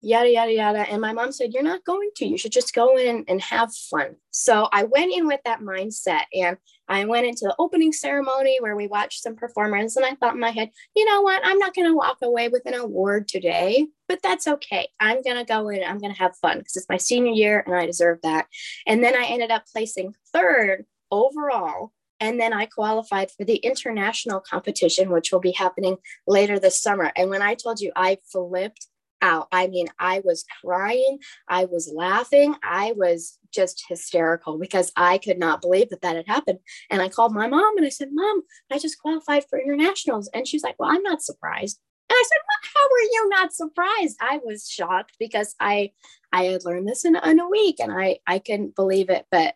yada 0.00 0.30
yada 0.30 0.52
yada. 0.52 0.78
And 0.90 1.00
my 1.00 1.12
mom 1.12 1.32
said 1.32 1.52
you're 1.52 1.62
not 1.62 1.84
going 1.84 2.10
to. 2.16 2.26
You 2.26 2.38
should 2.38 2.52
just 2.52 2.74
go 2.74 2.96
in 2.96 3.24
and 3.28 3.40
have 3.40 3.74
fun. 3.74 4.16
So 4.30 4.68
i 4.72 4.84
went 4.84 5.12
in 5.12 5.26
with 5.26 5.40
that 5.44 5.60
mindset 5.60 6.22
and 6.32 6.56
i 6.88 7.04
went 7.04 7.26
into 7.26 7.44
the 7.44 7.54
opening 7.58 7.92
ceremony 7.92 8.58
where 8.60 8.76
we 8.76 8.86
watched 8.86 9.22
some 9.22 9.36
performers 9.36 9.96
and 9.96 10.06
i 10.06 10.14
thought 10.14 10.34
in 10.34 10.40
my 10.40 10.50
head 10.50 10.70
you 10.94 11.04
know 11.04 11.20
what? 11.22 11.42
I'm 11.44 11.58
not 11.58 11.74
going 11.74 11.88
to 11.88 11.96
walk 11.96 12.18
away 12.22 12.48
with 12.48 12.66
an 12.66 12.74
award 12.74 13.28
today 13.28 13.86
but 14.08 14.22
that's 14.22 14.48
okay. 14.48 14.88
I'm 14.98 15.22
going 15.22 15.36
to 15.36 15.44
go 15.44 15.68
in 15.68 15.84
i'm 15.84 15.98
going 15.98 16.12
to 16.12 16.18
have 16.18 16.36
fun 16.36 16.58
because 16.58 16.76
it's 16.76 16.88
my 16.88 16.96
senior 16.96 17.32
year 17.32 17.62
and 17.66 17.74
i 17.74 17.86
deserve 17.86 18.18
that. 18.22 18.46
And 18.86 19.02
then 19.02 19.14
i 19.14 19.24
ended 19.24 19.50
up 19.50 19.64
placing 19.72 20.14
third 20.32 20.86
overall. 21.10 21.92
And 22.22 22.38
then 22.38 22.52
I 22.52 22.66
qualified 22.66 23.30
for 23.30 23.44
the 23.44 23.56
international 23.56 24.40
competition, 24.40 25.10
which 25.10 25.32
will 25.32 25.40
be 25.40 25.52
happening 25.52 25.96
later 26.26 26.58
this 26.58 26.80
summer. 26.80 27.10
And 27.16 27.30
when 27.30 27.40
I 27.40 27.54
told 27.54 27.80
you 27.80 27.92
I 27.96 28.18
flipped 28.30 28.86
out. 29.22 29.48
I 29.52 29.66
mean, 29.66 29.86
I 29.98 30.20
was 30.24 30.44
crying, 30.64 31.18
I 31.48 31.64
was 31.66 31.92
laughing, 31.94 32.54
I 32.62 32.92
was 32.96 33.38
just 33.52 33.84
hysterical 33.88 34.58
because 34.58 34.92
I 34.96 35.18
could 35.18 35.38
not 35.38 35.60
believe 35.60 35.90
that 35.90 36.02
that 36.02 36.16
had 36.16 36.26
happened. 36.26 36.58
And 36.90 37.02
I 37.02 37.08
called 37.08 37.34
my 37.34 37.48
mom 37.48 37.76
and 37.76 37.86
I 37.86 37.90
said, 37.90 38.08
Mom, 38.12 38.42
I 38.70 38.78
just 38.78 39.00
qualified 39.00 39.44
for 39.48 39.58
internationals. 39.58 40.28
And 40.32 40.46
she's 40.46 40.62
like, 40.62 40.76
Well, 40.78 40.90
I'm 40.90 41.02
not 41.02 41.22
surprised. 41.22 41.78
And 42.08 42.16
I 42.16 42.24
said, 42.26 42.38
well, 42.46 42.70
How 42.74 42.86
are 42.86 43.10
you 43.12 43.28
not 43.30 43.52
surprised? 43.52 44.16
I 44.20 44.40
was 44.44 44.68
shocked 44.68 45.16
because 45.18 45.54
I 45.60 45.92
I 46.32 46.44
had 46.44 46.64
learned 46.64 46.88
this 46.88 47.04
in, 47.04 47.16
in 47.16 47.40
a 47.40 47.48
week 47.48 47.76
and 47.80 47.92
I 47.92 48.18
I 48.26 48.38
couldn't 48.38 48.76
believe 48.76 49.10
it. 49.10 49.26
But 49.30 49.54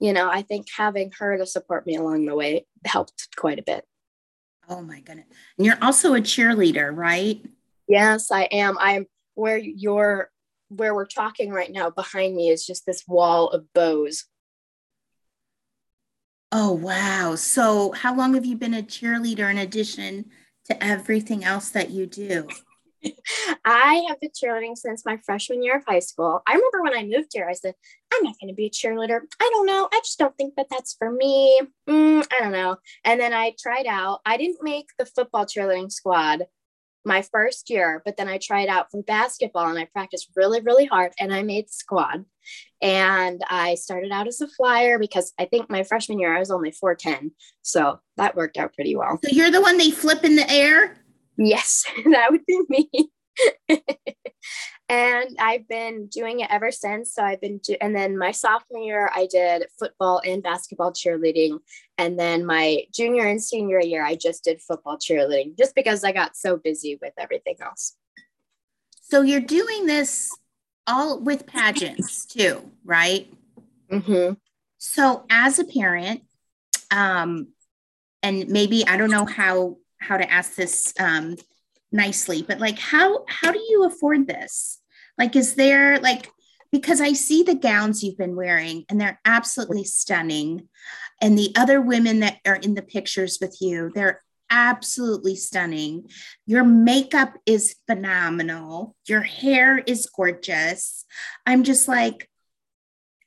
you 0.00 0.12
know, 0.12 0.28
I 0.28 0.42
think 0.42 0.66
having 0.76 1.12
her 1.18 1.38
to 1.38 1.46
support 1.46 1.86
me 1.86 1.96
along 1.96 2.26
the 2.26 2.34
way 2.34 2.66
helped 2.84 3.28
quite 3.36 3.58
a 3.58 3.62
bit. 3.62 3.84
Oh 4.68 4.82
my 4.82 5.00
goodness. 5.00 5.26
And 5.58 5.66
you're 5.66 5.78
also 5.82 6.14
a 6.14 6.20
cheerleader, 6.20 6.94
right? 6.94 7.44
Yes, 7.86 8.30
I 8.30 8.44
am. 8.44 8.76
I'm 8.78 9.06
where 9.34 9.58
you're 9.58 10.30
where 10.68 10.94
we're 10.94 11.06
talking 11.06 11.50
right 11.50 11.70
now 11.70 11.90
behind 11.90 12.34
me 12.34 12.48
is 12.48 12.66
just 12.66 12.86
this 12.86 13.04
wall 13.06 13.48
of 13.50 13.72
bows. 13.74 14.24
Oh 16.50 16.72
wow. 16.72 17.34
So 17.34 17.92
how 17.92 18.14
long 18.14 18.34
have 18.34 18.46
you 18.46 18.56
been 18.56 18.74
a 18.74 18.82
cheerleader 18.82 19.50
in 19.50 19.58
addition 19.58 20.26
to 20.66 20.84
everything 20.84 21.44
else 21.44 21.70
that 21.70 21.90
you 21.90 22.06
do? 22.06 22.48
I 23.64 24.04
have 24.08 24.20
been 24.20 24.30
cheerleading 24.30 24.76
since 24.76 25.04
my 25.04 25.18
freshman 25.24 25.62
year 25.62 25.76
of 25.76 25.84
high 25.86 25.98
school. 25.98 26.42
I 26.46 26.52
remember 26.52 26.82
when 26.82 26.96
I 26.96 27.02
moved 27.02 27.30
here, 27.32 27.48
I 27.48 27.54
said, 27.54 27.74
I'm 28.12 28.22
not 28.22 28.36
going 28.40 28.48
to 28.48 28.54
be 28.54 28.66
a 28.66 28.70
cheerleader. 28.70 29.20
I 29.40 29.50
don't 29.52 29.66
know. 29.66 29.88
I 29.92 29.98
just 29.98 30.18
don't 30.18 30.36
think 30.36 30.54
that 30.56 30.68
that's 30.70 30.94
for 30.94 31.10
me. 31.10 31.60
Mm, 31.88 32.26
I 32.32 32.40
don't 32.40 32.52
know. 32.52 32.76
And 33.04 33.20
then 33.20 33.32
I 33.32 33.54
tried 33.58 33.86
out. 33.86 34.20
I 34.24 34.36
didn't 34.36 34.62
make 34.62 34.86
the 34.98 35.06
football 35.06 35.44
cheerleading 35.44 35.92
squad, 35.92 36.44
my 37.04 37.22
first 37.22 37.70
year, 37.70 38.02
but 38.04 38.16
then 38.16 38.28
I 38.28 38.38
tried 38.38 38.68
out 38.68 38.90
for 38.90 39.02
basketball 39.02 39.68
and 39.68 39.78
I 39.78 39.86
practiced 39.92 40.30
really, 40.36 40.60
really 40.60 40.86
hard 40.86 41.12
and 41.18 41.34
I 41.34 41.42
made 41.42 41.70
squad. 41.70 42.24
And 42.82 43.42
I 43.48 43.74
started 43.74 44.12
out 44.12 44.26
as 44.26 44.40
a 44.40 44.48
flyer 44.48 44.98
because 44.98 45.32
I 45.38 45.46
think 45.46 45.70
my 45.70 45.82
freshman 45.82 46.18
year 46.18 46.34
I 46.34 46.38
was 46.38 46.50
only 46.50 46.72
4'10. 46.72 47.30
So 47.62 48.00
that 48.16 48.36
worked 48.36 48.56
out 48.56 48.74
pretty 48.74 48.96
well. 48.96 49.18
So 49.24 49.30
you're 49.30 49.50
the 49.50 49.62
one 49.62 49.78
they 49.78 49.90
flip 49.90 50.24
in 50.24 50.36
the 50.36 50.50
air? 50.50 50.96
Yes, 51.36 51.84
that 52.04 52.30
would 52.30 52.44
be 52.46 52.60
me. 52.68 52.90
and 54.88 55.36
I've 55.38 55.66
been 55.66 56.06
doing 56.08 56.40
it 56.40 56.50
ever 56.50 56.70
since. 56.70 57.14
So 57.14 57.22
I've 57.22 57.40
been, 57.40 57.58
do- 57.58 57.76
and 57.80 57.96
then 57.96 58.18
my 58.18 58.32
sophomore 58.32 58.82
year, 58.82 59.10
I 59.14 59.26
did 59.30 59.66
football 59.78 60.20
and 60.24 60.42
basketball 60.42 60.92
cheerleading. 60.92 61.58
And 61.96 62.18
then 62.18 62.44
my 62.44 62.82
junior 62.92 63.26
and 63.26 63.42
senior 63.42 63.80
year, 63.80 64.04
I 64.04 64.14
just 64.14 64.44
did 64.44 64.60
football 64.60 64.98
cheerleading 64.98 65.56
just 65.56 65.74
because 65.74 66.04
I 66.04 66.12
got 66.12 66.36
so 66.36 66.56
busy 66.56 66.98
with 67.00 67.14
everything 67.18 67.56
else. 67.62 67.96
So 69.00 69.22
you're 69.22 69.40
doing 69.40 69.86
this 69.86 70.30
all 70.86 71.20
with 71.20 71.46
pageants 71.46 72.26
too, 72.26 72.70
right? 72.84 73.32
Mm-hmm. 73.90 74.34
So 74.78 75.24
as 75.30 75.58
a 75.58 75.64
parent, 75.64 76.22
um, 76.90 77.48
and 78.22 78.48
maybe 78.48 78.86
I 78.86 78.96
don't 78.96 79.10
know 79.10 79.26
how 79.26 79.76
how 79.98 80.16
to 80.18 80.30
ask 80.30 80.54
this 80.54 80.92
um, 80.98 81.36
nicely, 81.94 82.42
but 82.42 82.58
like 82.58 82.78
how 82.78 83.24
how 83.28 83.52
do 83.52 83.58
you 83.58 83.84
afford 83.84 84.26
this? 84.26 84.80
Like, 85.16 85.36
is 85.36 85.54
there 85.54 85.98
like 86.00 86.28
because 86.74 87.00
I 87.00 87.12
see 87.12 87.44
the 87.44 87.54
gowns 87.54 88.02
you've 88.02 88.18
been 88.18 88.34
wearing 88.34 88.84
and 88.88 89.00
they're 89.00 89.20
absolutely 89.24 89.84
stunning. 89.84 90.68
And 91.22 91.38
the 91.38 91.52
other 91.56 91.80
women 91.80 92.18
that 92.18 92.38
are 92.44 92.56
in 92.56 92.74
the 92.74 92.82
pictures 92.82 93.38
with 93.40 93.58
you, 93.60 93.92
they're 93.94 94.20
absolutely 94.50 95.36
stunning. 95.36 96.08
Your 96.46 96.64
makeup 96.64 97.34
is 97.46 97.76
phenomenal. 97.86 98.96
Your 99.06 99.20
hair 99.20 99.78
is 99.78 100.06
gorgeous. 100.06 101.04
I'm 101.46 101.62
just 101.62 101.86
like, 101.86 102.28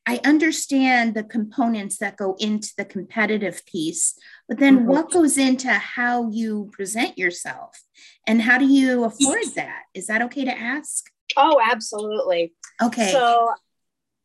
I 0.05 0.19
understand 0.25 1.13
the 1.13 1.23
components 1.23 1.99
that 1.99 2.17
go 2.17 2.35
into 2.39 2.73
the 2.77 2.85
competitive 2.85 3.65
piece, 3.65 4.17
but 4.47 4.59
then 4.59 4.79
mm-hmm. 4.79 4.87
what 4.87 5.11
goes 5.11 5.37
into 5.37 5.69
how 5.69 6.29
you 6.29 6.69
present 6.71 7.17
yourself 7.17 7.83
and 8.25 8.41
how 8.41 8.57
do 8.57 8.65
you 8.65 9.03
afford 9.03 9.43
that? 9.55 9.83
Is 9.93 10.07
that 10.07 10.21
okay 10.23 10.45
to 10.45 10.57
ask? 10.57 11.05
Oh, 11.35 11.59
absolutely. 11.63 12.53
Okay. 12.81 13.11
So, 13.11 13.53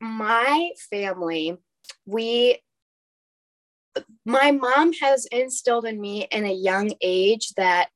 my 0.00 0.70
family, 0.90 1.56
we, 2.06 2.60
my 4.24 4.50
mom 4.50 4.92
has 4.94 5.26
instilled 5.26 5.84
in 5.84 6.00
me 6.00 6.26
in 6.30 6.44
a 6.44 6.52
young 6.52 6.92
age 7.00 7.50
that 7.56 7.88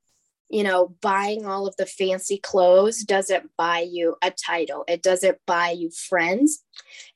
you 0.49 0.63
know, 0.63 0.95
buying 1.01 1.45
all 1.45 1.67
of 1.67 1.75
the 1.75 1.85
fancy 1.85 2.37
clothes 2.37 3.03
doesn't 3.03 3.49
buy 3.57 3.79
you 3.79 4.15
a 4.21 4.31
title. 4.31 4.85
It 4.87 5.03
doesn't 5.03 5.37
buy 5.45 5.71
you 5.71 5.89
friends. 5.89 6.63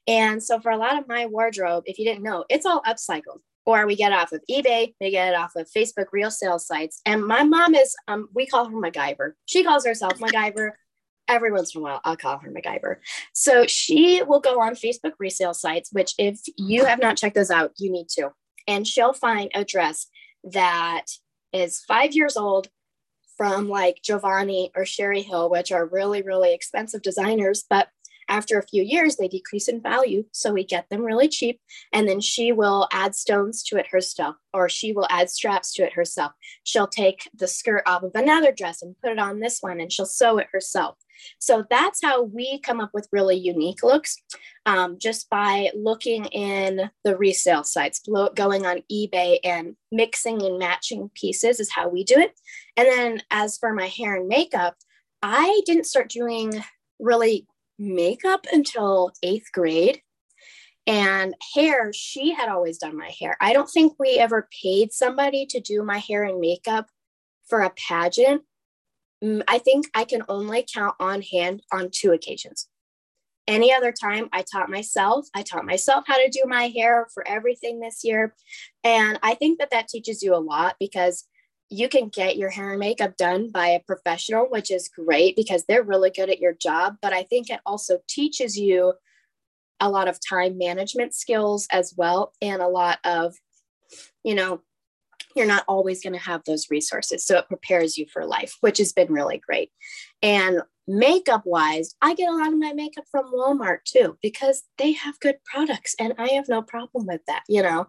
And 0.08 0.44
so 0.44 0.60
for 0.60 0.72
a 0.72 0.78
lot 0.78 0.98
of 0.98 1.08
my 1.08 1.28
wardrobe, 1.28 1.84
if 1.86 1.98
you 1.98 2.06
didn't 2.06 2.24
know, 2.24 2.44
it's 2.50 2.66
all 2.66 2.82
upcycled. 2.82 3.40
Or 3.72 3.88
we 3.88 3.96
get 3.96 4.12
off 4.12 4.34
of 4.34 4.42
eBay, 4.50 4.94
we 5.00 5.12
get 5.12 5.30
it 5.30 5.36
off 5.36 5.56
of 5.56 5.70
Facebook 5.70 6.08
real 6.12 6.30
sales 6.30 6.68
sites. 6.68 7.00
And 7.06 7.26
my 7.26 7.44
mom 7.44 7.74
is, 7.74 7.96
um, 8.08 8.28
we 8.34 8.46
call 8.46 8.66
her 8.66 8.76
MacGyver. 8.76 9.34
She 9.46 9.64
calls 9.64 9.86
herself 9.86 10.20
MacGyver. 10.20 10.72
Every 11.28 11.52
once 11.52 11.74
in 11.74 11.80
a 11.80 11.84
while, 11.84 12.02
I'll 12.04 12.18
call 12.18 12.40
her 12.40 12.52
MacGyver. 12.52 12.98
So 13.34 13.66
she 13.68 14.24
will 14.24 14.42
go 14.42 14.60
on 14.60 14.74
Facebook 14.76 15.14
resale 15.20 15.54
sites, 15.54 15.90
which 15.94 16.14
if 16.18 16.40
you 16.58 16.84
have 16.84 17.00
not 17.00 17.16
checked 17.16 17.36
those 17.36 17.52
out, 17.52 17.72
you 17.78 17.92
need 17.92 18.10
to. 18.18 18.32
And 18.68 18.86
she'll 18.86 19.14
find 19.14 19.50
a 19.54 19.64
dress 19.64 20.08
that 20.44 21.06
is 21.54 21.82
five 21.82 22.14
years 22.14 22.36
old, 22.36 22.68
from 23.38 23.70
like 23.70 24.02
Jovani 24.08 24.70
or 24.76 24.86
Sherri 24.86 25.24
Hill, 25.24 25.50
which 25.50 25.72
are 25.72 25.88
really, 25.88 26.22
really 26.22 26.54
expensive 26.54 27.02
designers. 27.02 27.64
But 27.68 27.88
after 28.32 28.58
a 28.58 28.66
few 28.66 28.82
years, 28.82 29.18
they 29.18 29.28
decrease 29.28 29.68
in 29.68 29.82
value. 29.82 30.24
So 30.32 30.54
we 30.54 30.64
get 30.64 30.90
them 30.90 31.04
really 31.04 31.28
cheap. 31.28 31.60
And 31.94 32.08
then 32.08 32.22
she 32.22 32.52
will 32.52 32.88
add 32.92 33.14
stones 33.14 33.62
to 33.64 33.78
it 33.78 33.88
herself, 33.92 34.38
or 34.54 34.70
she 34.70 34.94
will 34.94 35.08
add 35.10 35.30
straps 35.30 35.74
to 35.74 35.84
it 35.84 35.94
herself. 35.94 36.32
She'll 36.64 36.88
take 36.88 37.30
the 37.36 37.48
skirt 37.48 37.84
off 37.86 38.04
of 38.04 38.12
another 38.16 38.52
dress 38.52 38.82
and 38.82 38.96
put 39.04 39.12
it 39.12 39.20
on 39.20 39.42
this 39.42 39.60
one, 39.60 39.82
and 39.82 39.92
she'll 39.92 40.06
sew 40.06 40.38
it 40.38 40.48
herself. 40.52 40.96
So 41.40 41.66
that's 41.70 42.02
how 42.02 42.24
we 42.24 42.60
come 42.60 42.80
up 42.80 42.92
with 42.94 43.10
really 43.12 43.38
unique 43.38 43.84
looks 43.84 44.18
um, 44.66 44.98
just 44.98 45.30
by 45.30 45.70
looking 45.76 46.26
in 46.26 46.90
the 47.04 47.18
resale 47.18 47.64
sites, 47.64 48.02
going 48.36 48.66
on 48.66 48.84
eBay 48.92 49.40
and 49.44 49.76
mixing 49.92 50.42
and 50.42 50.58
matching 50.58 51.12
pieces 51.14 51.60
is 51.60 51.72
how 51.72 51.90
we 51.90 52.04
do 52.04 52.16
it. 52.16 52.34
And 52.78 52.88
then 52.88 53.22
as 53.30 53.58
for 53.58 53.74
my 53.74 53.88
hair 53.88 54.16
and 54.16 54.28
makeup, 54.28 54.76
I 55.22 55.62
didn't 55.66 55.86
start 55.86 56.10
doing 56.10 56.64
really 57.00 57.48
makeup 57.82 58.46
until 58.52 59.12
eighth 59.24 59.52
grade. 59.52 60.02
And 60.88 61.36
hair, 61.56 61.92
she 61.94 62.32
had 62.32 62.50
always 62.50 62.78
done 62.78 62.98
my 62.98 63.12
hair. 63.20 63.38
I 63.40 63.54
don't 63.54 63.70
think 63.70 63.94
we 64.00 64.18
ever 64.18 64.50
paid 64.64 64.92
somebody 64.92 65.46
to 65.48 65.60
do 65.60 65.84
my 65.84 66.00
hair 66.00 66.24
and 66.24 66.40
makeup 66.40 66.88
for 67.48 67.62
a 67.62 67.72
pageant. 67.72 68.44
Mm, 69.24 69.44
I 69.48 69.60
think 69.60 69.88
I 69.94 70.06
can 70.06 70.24
only 70.28 70.66
count 70.74 70.96
on 71.00 71.22
hand 71.22 71.62
on 71.72 71.90
two 71.92 72.12
occasions. 72.12 72.68
Any 73.48 73.74
other 73.74 73.92
time, 73.92 74.30
I 74.32 74.44
taught 74.44 74.70
myself. 74.70 75.28
I 75.36 75.44
taught 75.44 75.66
myself 75.66 76.06
how 76.08 76.16
to 76.16 76.30
do 76.30 76.44
my 76.48 76.68
hair 76.68 77.08
for 77.14 77.28
everything 77.28 77.80
this 77.80 78.02
year. 78.04 78.36
And 78.84 79.20
I 79.24 79.36
think 79.36 79.60
that 79.60 79.72
that 79.72 79.88
teaches 79.88 80.24
you 80.24 80.36
a 80.36 80.38
lot 80.38 80.76
because 80.80 81.28
you 81.72 81.88
can 81.88 82.10
get 82.10 82.38
your 82.38 82.50
hair 82.50 82.72
and 82.72 82.80
makeup 82.80 83.16
done 83.16 83.50
by 83.50 83.70
a 83.70 83.80
professional, 83.80 84.44
which 84.50 84.70
is 84.70 84.90
great 84.90 85.38
because 85.38 85.64
they're 85.66 85.84
really 85.84 86.10
good 86.10 86.30
at 86.30 86.40
your 86.40 86.54
job. 86.54 86.98
But 87.02 87.14
I 87.14 87.24
think 87.24 87.50
it 87.50 87.62
also 87.66 88.00
teaches 88.10 88.58
you 88.58 88.94
a 89.80 89.90
lot 89.90 90.10
of 90.10 90.20
time 90.28 90.58
management 90.58 91.16
skills 91.16 91.68
as 91.72 91.94
well 91.96 92.34
and 92.42 92.62
a 92.62 92.68
lot 92.68 93.00
of, 93.06 93.36
you 94.24 94.36
know, 94.36 94.62
you're 95.34 95.48
not 95.48 95.64
always 95.66 96.04
going 96.04 96.14
to 96.14 96.20
have 96.20 96.44
those 96.44 96.70
resources. 96.70 97.26
So 97.26 97.38
it 97.38 97.48
prepares 97.48 97.98
you 97.98 98.06
for 98.12 98.26
life, 98.26 98.58
which 98.60 98.78
has 98.80 98.92
been 98.92 99.12
really 99.12 99.38
great. 99.38 99.72
And 100.22 100.62
makeup 100.90 101.44
wise, 101.46 101.96
I 102.02 102.16
get 102.16 102.30
a 102.30 102.36
lot 102.36 102.52
of 102.52 102.60
my 102.60 102.74
makeup 102.74 103.06
from 103.10 103.32
Walmart 103.34 103.86
too, 103.86 104.18
because 104.22 104.64
they 104.78 104.92
have 104.92 105.20
good 105.22 105.38
products 105.46 105.96
and 105.98 106.14
I 106.18 106.32
have 106.32 106.50
no 106.50 106.62
problem 106.62 107.08
with 107.08 107.22
that, 107.28 107.44
you 107.48 107.64
know? 107.64 107.88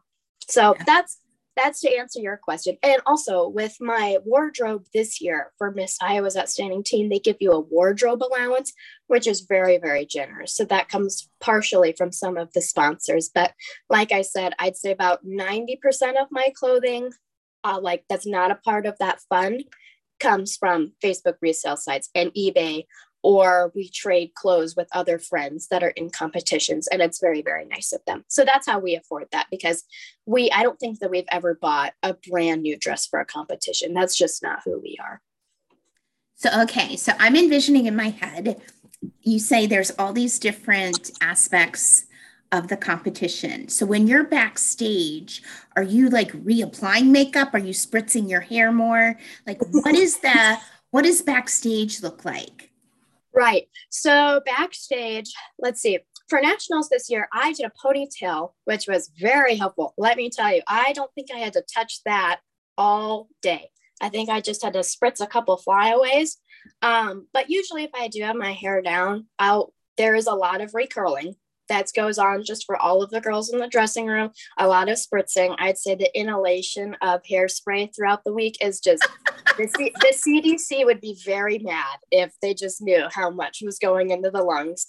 So 0.48 0.76
yeah. 0.76 0.84
that's 0.86 1.18
that's 1.56 1.80
to 1.80 1.96
answer 1.96 2.20
your 2.20 2.36
question. 2.36 2.76
And 2.82 3.02
also 3.04 3.48
with 3.48 3.76
my 3.80 4.18
wardrobe 4.24 4.86
this 4.94 5.20
year 5.20 5.52
for 5.58 5.70
Miss 5.70 5.98
Iowa's 6.00 6.36
Outstanding 6.36 6.82
Teen, 6.82 7.08
they 7.08 7.18
give 7.18 7.36
you 7.40 7.52
a 7.52 7.60
wardrobe 7.60 8.22
allowance, 8.22 8.72
which 9.06 9.26
is 9.26 9.42
very, 9.42 9.78
very 9.78 10.06
generous. 10.06 10.56
So 10.56 10.64
that 10.64 10.88
comes 10.88 11.28
partially 11.40 11.92
from 11.92 12.12
some 12.12 12.36
of 12.36 12.52
the 12.52 12.62
sponsors. 12.62 13.30
But 13.34 13.52
like 13.90 14.12
I 14.12 14.22
said, 14.22 14.54
I'd 14.58 14.76
say 14.76 14.92
about 14.92 15.26
90% 15.26 15.76
of 16.20 16.28
my 16.30 16.52
clothing 16.54 17.10
uh, 17.64 17.78
like 17.80 18.04
that's 18.08 18.26
not 18.26 18.50
a 18.50 18.56
part 18.56 18.86
of 18.86 18.98
that 18.98 19.20
fund 19.28 19.64
comes 20.20 20.56
from 20.56 20.92
Facebook 21.02 21.34
resale 21.40 21.76
sites 21.76 22.08
and 22.14 22.32
eBay, 22.34 22.84
or 23.22 23.72
we 23.74 23.88
trade 23.88 24.34
clothes 24.34 24.74
with 24.76 24.88
other 24.92 25.18
friends 25.18 25.68
that 25.68 25.82
are 25.82 25.90
in 25.90 26.10
competitions. 26.10 26.88
And 26.88 27.00
it's 27.00 27.20
very, 27.20 27.42
very 27.42 27.64
nice 27.64 27.92
of 27.92 28.04
them. 28.06 28.24
So 28.28 28.44
that's 28.44 28.66
how 28.66 28.80
we 28.80 28.96
afford 28.96 29.28
that 29.32 29.46
because 29.50 29.84
we, 30.26 30.50
I 30.50 30.62
don't 30.62 30.78
think 30.78 30.98
that 30.98 31.10
we've 31.10 31.24
ever 31.30 31.54
bought 31.54 31.92
a 32.02 32.14
brand 32.14 32.62
new 32.62 32.76
dress 32.76 33.06
for 33.06 33.20
a 33.20 33.24
competition. 33.24 33.94
That's 33.94 34.16
just 34.16 34.42
not 34.42 34.62
who 34.64 34.80
we 34.80 34.98
are. 35.00 35.20
So, 36.34 36.62
okay. 36.62 36.96
So 36.96 37.12
I'm 37.18 37.36
envisioning 37.36 37.86
in 37.86 37.94
my 37.94 38.10
head, 38.10 38.60
you 39.20 39.38
say 39.38 39.66
there's 39.66 39.92
all 39.92 40.12
these 40.12 40.38
different 40.38 41.12
aspects 41.20 42.06
of 42.50 42.68
the 42.68 42.76
competition. 42.76 43.68
So 43.68 43.86
when 43.86 44.06
you're 44.06 44.24
backstage, 44.24 45.42
are 45.74 45.82
you 45.82 46.10
like 46.10 46.32
reapplying 46.32 47.06
makeup? 47.06 47.50
Are 47.54 47.58
you 47.58 47.72
spritzing 47.72 48.28
your 48.28 48.42
hair 48.42 48.70
more? 48.72 49.18
Like 49.46 49.60
what 49.70 49.94
is 49.94 50.18
the 50.18 50.58
what 50.90 51.04
does 51.04 51.22
backstage 51.22 52.02
look 52.02 52.26
like? 52.26 52.71
Right. 53.34 53.68
So 53.90 54.40
backstage, 54.44 55.32
let's 55.58 55.80
see. 55.80 55.98
For 56.28 56.40
nationals 56.40 56.88
this 56.88 57.10
year, 57.10 57.28
I 57.32 57.52
did 57.52 57.66
a 57.66 57.72
ponytail, 57.86 58.52
which 58.64 58.86
was 58.86 59.10
very 59.18 59.56
helpful. 59.56 59.94
Let 59.98 60.16
me 60.16 60.30
tell 60.30 60.54
you, 60.54 60.62
I 60.66 60.92
don't 60.92 61.10
think 61.14 61.28
I 61.32 61.38
had 61.38 61.54
to 61.54 61.64
touch 61.74 62.00
that 62.04 62.40
all 62.78 63.28
day. 63.42 63.70
I 64.00 64.08
think 64.08 64.28
I 64.28 64.40
just 64.40 64.62
had 64.62 64.72
to 64.74 64.80
spritz 64.80 65.20
a 65.20 65.26
couple 65.26 65.56
flyaways. 65.56 66.38
Um, 66.80 67.26
but 67.32 67.50
usually, 67.50 67.84
if 67.84 67.90
I 67.94 68.08
do 68.08 68.22
have 68.22 68.36
my 68.36 68.52
hair 68.52 68.82
down, 68.82 69.26
I'll 69.38 69.72
there 69.98 70.14
is 70.14 70.26
a 70.26 70.34
lot 70.34 70.60
of 70.60 70.74
recurling 70.74 71.36
that 71.72 71.88
goes 71.96 72.18
on 72.18 72.44
just 72.44 72.66
for 72.66 72.76
all 72.76 73.02
of 73.02 73.10
the 73.10 73.20
girls 73.20 73.50
in 73.50 73.58
the 73.58 73.66
dressing 73.66 74.06
room. 74.06 74.30
A 74.58 74.68
lot 74.68 74.90
of 74.90 74.98
spritzing. 74.98 75.56
I'd 75.58 75.78
say 75.78 75.94
the 75.94 76.10
inhalation 76.18 76.96
of 77.00 77.22
hairspray 77.22 77.94
throughout 77.94 78.24
the 78.24 78.32
week 78.32 78.58
is 78.60 78.78
just 78.78 79.02
the, 79.56 79.66
C- 79.66 79.92
the 80.00 80.14
CDC 80.14 80.84
would 80.84 81.00
be 81.00 81.16
very 81.24 81.58
mad 81.58 81.98
if 82.10 82.34
they 82.42 82.52
just 82.52 82.82
knew 82.82 83.06
how 83.10 83.30
much 83.30 83.62
was 83.64 83.78
going 83.78 84.10
into 84.10 84.30
the 84.30 84.42
lungs. 84.42 84.86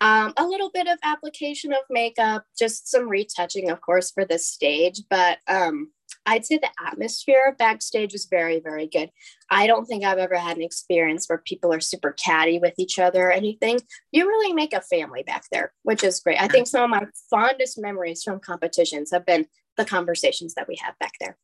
Um, 0.00 0.32
a 0.38 0.46
little 0.46 0.70
bit 0.72 0.88
of 0.88 0.98
application 1.04 1.72
of 1.72 1.80
makeup, 1.90 2.44
just 2.58 2.90
some 2.90 3.08
retouching, 3.08 3.70
of 3.70 3.80
course, 3.82 4.10
for 4.10 4.24
this 4.24 4.48
stage, 4.48 5.02
but 5.10 5.38
um, 5.48 5.90
I'd 6.24 6.46
say 6.46 6.58
the 6.58 6.70
atmosphere 6.86 7.54
backstage 7.58 8.12
was 8.12 8.26
very, 8.26 8.60
very 8.60 8.86
good. 8.86 9.10
I 9.50 9.66
don't 9.66 9.86
think 9.86 10.04
I've 10.04 10.18
ever 10.18 10.36
had 10.36 10.56
an 10.56 10.62
experience 10.62 11.26
where 11.26 11.38
people 11.38 11.72
are 11.72 11.80
super 11.80 12.12
catty 12.12 12.58
with 12.58 12.74
each 12.78 12.98
other 12.98 13.28
or 13.28 13.32
anything. 13.32 13.80
You 14.12 14.26
really 14.26 14.52
make 14.52 14.72
a 14.72 14.80
family 14.80 15.22
back 15.22 15.44
there, 15.50 15.72
which 15.82 16.04
is 16.04 16.20
great. 16.20 16.40
I 16.40 16.48
think 16.48 16.66
some 16.66 16.84
of 16.84 16.90
my 16.90 17.06
fondest 17.28 17.80
memories 17.80 18.22
from 18.22 18.40
competitions 18.40 19.10
have 19.10 19.26
been 19.26 19.46
the 19.76 19.84
conversations 19.84 20.54
that 20.54 20.68
we 20.68 20.76
have 20.82 20.98
back 20.98 21.12
there. 21.18 21.36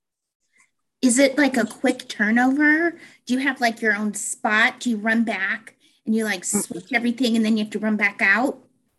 Is 1.01 1.19
it 1.19 1.39
like 1.39 1.57
a 1.57 1.65
quick 1.65 2.09
turnover? 2.09 2.99
Do 3.27 3.35
you 3.35 3.41
have 3.41 3.61
like 3.61 3.81
your 3.81 3.95
own 3.95 4.15
spot? 4.15 4.81
Do 4.81 4.91
you 4.91 4.97
run 4.97 5.25
back 5.25 5.77
and 6.07 6.15
you 6.15 6.25
like 6.25 6.43
Mm-hmm. 6.43 6.61
switch 6.61 6.93
everything 6.93 7.37
and 7.37 7.45
then 7.45 7.57
you 7.57 7.65
have 7.65 7.73
to 7.73 7.79
run 7.79 7.97
back 7.97 8.21
out? 8.21 8.59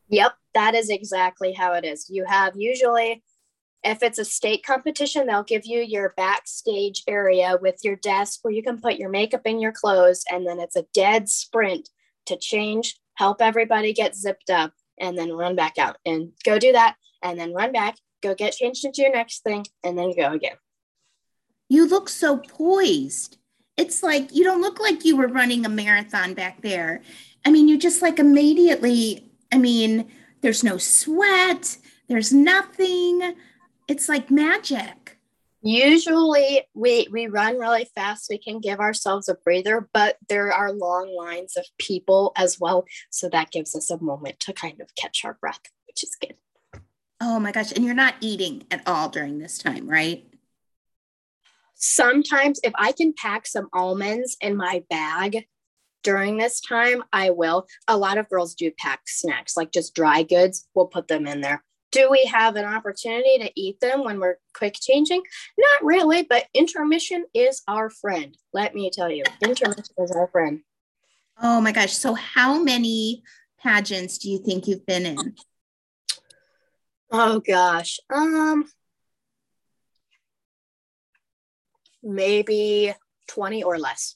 Yep, 0.09 0.33
that 0.53 0.75
is 0.75 0.89
exactly 0.89 1.53
how 1.53 1.73
it 1.73 1.85
is. 1.85 2.09
You 2.09 2.25
have 2.25 2.53
usually, 2.55 3.23
if 3.83 4.03
it's 4.03 4.19
a 4.19 4.25
state 4.25 4.65
competition, 4.65 5.27
they'll 5.27 5.43
give 5.43 5.65
you 5.65 5.81
your 5.81 6.13
backstage 6.17 7.03
area 7.07 7.57
with 7.61 7.79
your 7.83 7.95
desk 7.95 8.39
where 8.41 8.53
you 8.53 8.61
can 8.61 8.79
put 8.79 8.97
your 8.97 9.09
makeup 9.09 9.41
and 9.45 9.61
your 9.61 9.71
clothes, 9.71 10.23
and 10.29 10.45
then 10.45 10.59
it's 10.59 10.75
a 10.75 10.85
dead 10.93 11.29
sprint 11.29 11.89
to 12.25 12.35
change, 12.35 12.99
help 13.15 13.41
everybody 13.41 13.93
get 13.93 14.15
zipped 14.15 14.49
up, 14.49 14.73
and 14.99 15.17
then 15.17 15.31
run 15.31 15.55
back 15.55 15.77
out 15.77 15.97
and 16.05 16.31
go 16.43 16.59
do 16.59 16.73
that, 16.73 16.95
and 17.23 17.39
then 17.39 17.53
run 17.53 17.71
back, 17.71 17.95
go 18.21 18.35
get 18.35 18.53
changed 18.53 18.83
into 18.85 19.01
your 19.01 19.13
next 19.13 19.43
thing, 19.43 19.65
and 19.83 19.97
then 19.97 20.13
go 20.15 20.33
again. 20.33 20.57
You 21.69 21.87
look 21.87 22.09
so 22.09 22.37
poised. 22.37 23.37
It's 23.77 24.03
like 24.03 24.35
you 24.35 24.43
don't 24.43 24.61
look 24.61 24.79
like 24.79 25.05
you 25.05 25.15
were 25.15 25.27
running 25.27 25.65
a 25.65 25.69
marathon 25.69 26.33
back 26.33 26.61
there. 26.61 27.01
I 27.45 27.51
mean, 27.51 27.69
you 27.69 27.77
just 27.77 28.01
like 28.01 28.19
immediately, 28.19 29.31
I 29.53 29.57
mean, 29.57 30.11
there's 30.41 30.63
no 30.63 30.77
sweat, 30.77 31.77
there's 32.09 32.33
nothing. 32.33 33.35
It's 33.89 34.07
like 34.07 34.29
magic. 34.29 35.17
Usually 35.61 36.61
we 36.75 37.07
we 37.11 37.25
run 37.25 37.57
really 37.57 37.89
fast. 37.95 38.27
We 38.29 38.37
can 38.37 38.59
give 38.59 38.79
ourselves 38.79 39.27
a 39.27 39.33
breather, 39.33 39.89
but 39.91 40.17
there 40.29 40.53
are 40.53 40.71
long 40.71 41.13
lines 41.13 41.57
of 41.57 41.65
people 41.79 42.31
as 42.37 42.59
well. 42.59 42.85
So 43.09 43.27
that 43.29 43.51
gives 43.51 43.75
us 43.75 43.89
a 43.89 44.01
moment 44.01 44.39
to 44.41 44.53
kind 44.53 44.79
of 44.79 44.93
catch 44.95 45.25
our 45.25 45.33
breath, 45.33 45.61
which 45.87 46.03
is 46.03 46.15
good. 46.15 46.35
Oh 47.19 47.39
my 47.39 47.51
gosh. 47.51 47.71
And 47.71 47.83
you're 47.83 47.95
not 47.95 48.13
eating 48.21 48.63
at 48.69 48.87
all 48.87 49.09
during 49.09 49.39
this 49.39 49.57
time, 49.57 49.89
right? 49.89 50.23
Sometimes 51.73 52.59
if 52.63 52.73
I 52.75 52.91
can 52.91 53.13
pack 53.13 53.47
some 53.47 53.69
almonds 53.73 54.37
in 54.39 54.55
my 54.55 54.83
bag 54.89 55.47
during 56.03 56.37
this 56.37 56.61
time, 56.61 57.03
I 57.11 57.31
will. 57.31 57.65
A 57.87 57.97
lot 57.97 58.19
of 58.19 58.29
girls 58.29 58.53
do 58.53 58.71
pack 58.77 59.01
snacks, 59.07 59.57
like 59.57 59.71
just 59.71 59.95
dry 59.95 60.23
goods. 60.23 60.67
We'll 60.75 60.87
put 60.87 61.07
them 61.07 61.25
in 61.25 61.41
there. 61.41 61.63
Do 61.91 62.09
we 62.09 62.25
have 62.25 62.55
an 62.55 62.65
opportunity 62.65 63.39
to 63.39 63.51
eat 63.55 63.79
them 63.79 64.03
when 64.03 64.19
we're 64.19 64.37
quick 64.53 64.75
changing? 64.79 65.23
Not 65.57 65.83
really, 65.83 66.23
but 66.23 66.45
intermission 66.53 67.25
is 67.33 67.61
our 67.67 67.89
friend. 67.89 68.37
Let 68.53 68.75
me 68.75 68.91
tell 68.91 69.09
you, 69.11 69.23
intermission 69.41 69.83
is 69.97 70.11
our 70.11 70.27
friend. 70.27 70.61
Oh 71.41 71.61
my 71.61 71.71
gosh. 71.71 71.93
So, 71.93 72.13
how 72.13 72.61
many 72.61 73.23
pageants 73.59 74.17
do 74.17 74.29
you 74.29 74.39
think 74.39 74.67
you've 74.67 74.85
been 74.85 75.05
in? 75.05 75.35
Oh 77.11 77.39
gosh. 77.39 77.99
Um 78.13 78.65
maybe 82.03 82.93
20 83.27 83.63
or 83.63 83.77
less. 83.77 84.15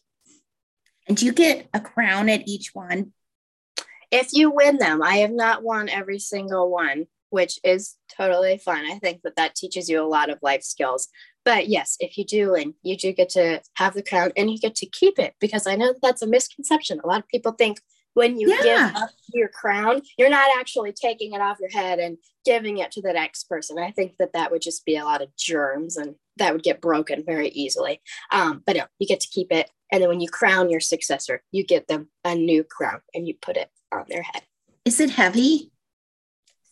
And 1.07 1.17
do 1.17 1.25
you 1.25 1.33
get 1.33 1.67
a 1.73 1.79
crown 1.79 2.29
at 2.29 2.47
each 2.47 2.73
one? 2.73 3.13
If 4.11 4.29
you 4.31 4.51
win 4.51 4.77
them, 4.77 5.01
I 5.01 5.17
have 5.17 5.31
not 5.31 5.63
won 5.63 5.89
every 5.89 6.19
single 6.19 6.69
one, 6.69 7.07
which 7.33 7.59
is 7.63 7.95
totally 8.15 8.59
fun. 8.59 8.85
I 8.85 8.99
think 8.99 9.23
that 9.23 9.35
that 9.37 9.55
teaches 9.55 9.89
you 9.89 9.99
a 9.99 10.05
lot 10.05 10.29
of 10.29 10.37
life 10.43 10.61
skills. 10.61 11.07
But 11.43 11.67
yes, 11.67 11.97
if 11.99 12.15
you 12.15 12.25
do 12.25 12.51
win, 12.51 12.75
you 12.83 12.95
do 12.95 13.11
get 13.11 13.29
to 13.29 13.59
have 13.73 13.95
the 13.95 14.03
crown 14.03 14.31
and 14.37 14.51
you 14.51 14.59
get 14.59 14.75
to 14.75 14.85
keep 14.85 15.17
it 15.17 15.33
because 15.41 15.65
I 15.65 15.75
know 15.75 15.95
that's 15.99 16.21
a 16.21 16.27
misconception. 16.27 17.01
A 17.03 17.07
lot 17.07 17.21
of 17.21 17.27
people 17.27 17.53
think 17.53 17.81
when 18.13 18.39
you 18.39 18.49
Yeah. 18.51 18.91
give 18.91 19.01
up 19.01 19.09
your 19.33 19.47
crown, 19.47 20.03
you're 20.19 20.29
not 20.29 20.47
actually 20.59 20.93
taking 20.93 21.33
it 21.33 21.41
off 21.41 21.57
your 21.59 21.71
head 21.71 21.97
and 21.97 22.19
giving 22.45 22.77
it 22.77 22.91
to 22.91 23.01
the 23.01 23.13
next 23.13 23.45
person. 23.49 23.79
I 23.79 23.89
think 23.89 24.17
that 24.19 24.33
that 24.33 24.51
would 24.51 24.61
just 24.61 24.85
be 24.85 24.95
a 24.95 25.03
lot 25.03 25.23
of 25.23 25.35
germs 25.35 25.97
and 25.97 26.13
that 26.37 26.53
would 26.53 26.61
get 26.61 26.81
broken 26.81 27.23
very 27.25 27.49
easily. 27.49 27.99
Um, 28.31 28.61
but 28.63 28.75
no, 28.77 28.83
you 28.99 29.07
get 29.07 29.21
to 29.21 29.27
keep 29.27 29.51
it. 29.51 29.71
And 29.91 30.03
then 30.03 30.09
when 30.09 30.21
you 30.21 30.29
crown 30.29 30.69
your 30.69 30.81
successor, 30.81 31.41
you 31.51 31.65
get 31.65 31.87
them 31.87 32.09
a 32.23 32.35
new 32.35 32.63
crown 32.63 33.01
and 33.15 33.27
you 33.27 33.33
put 33.41 33.57
it 33.57 33.71
on 33.91 34.05
their 34.07 34.21
head. 34.21 34.43
Is 34.85 34.99
it 34.99 35.09
heavy? 35.09 35.71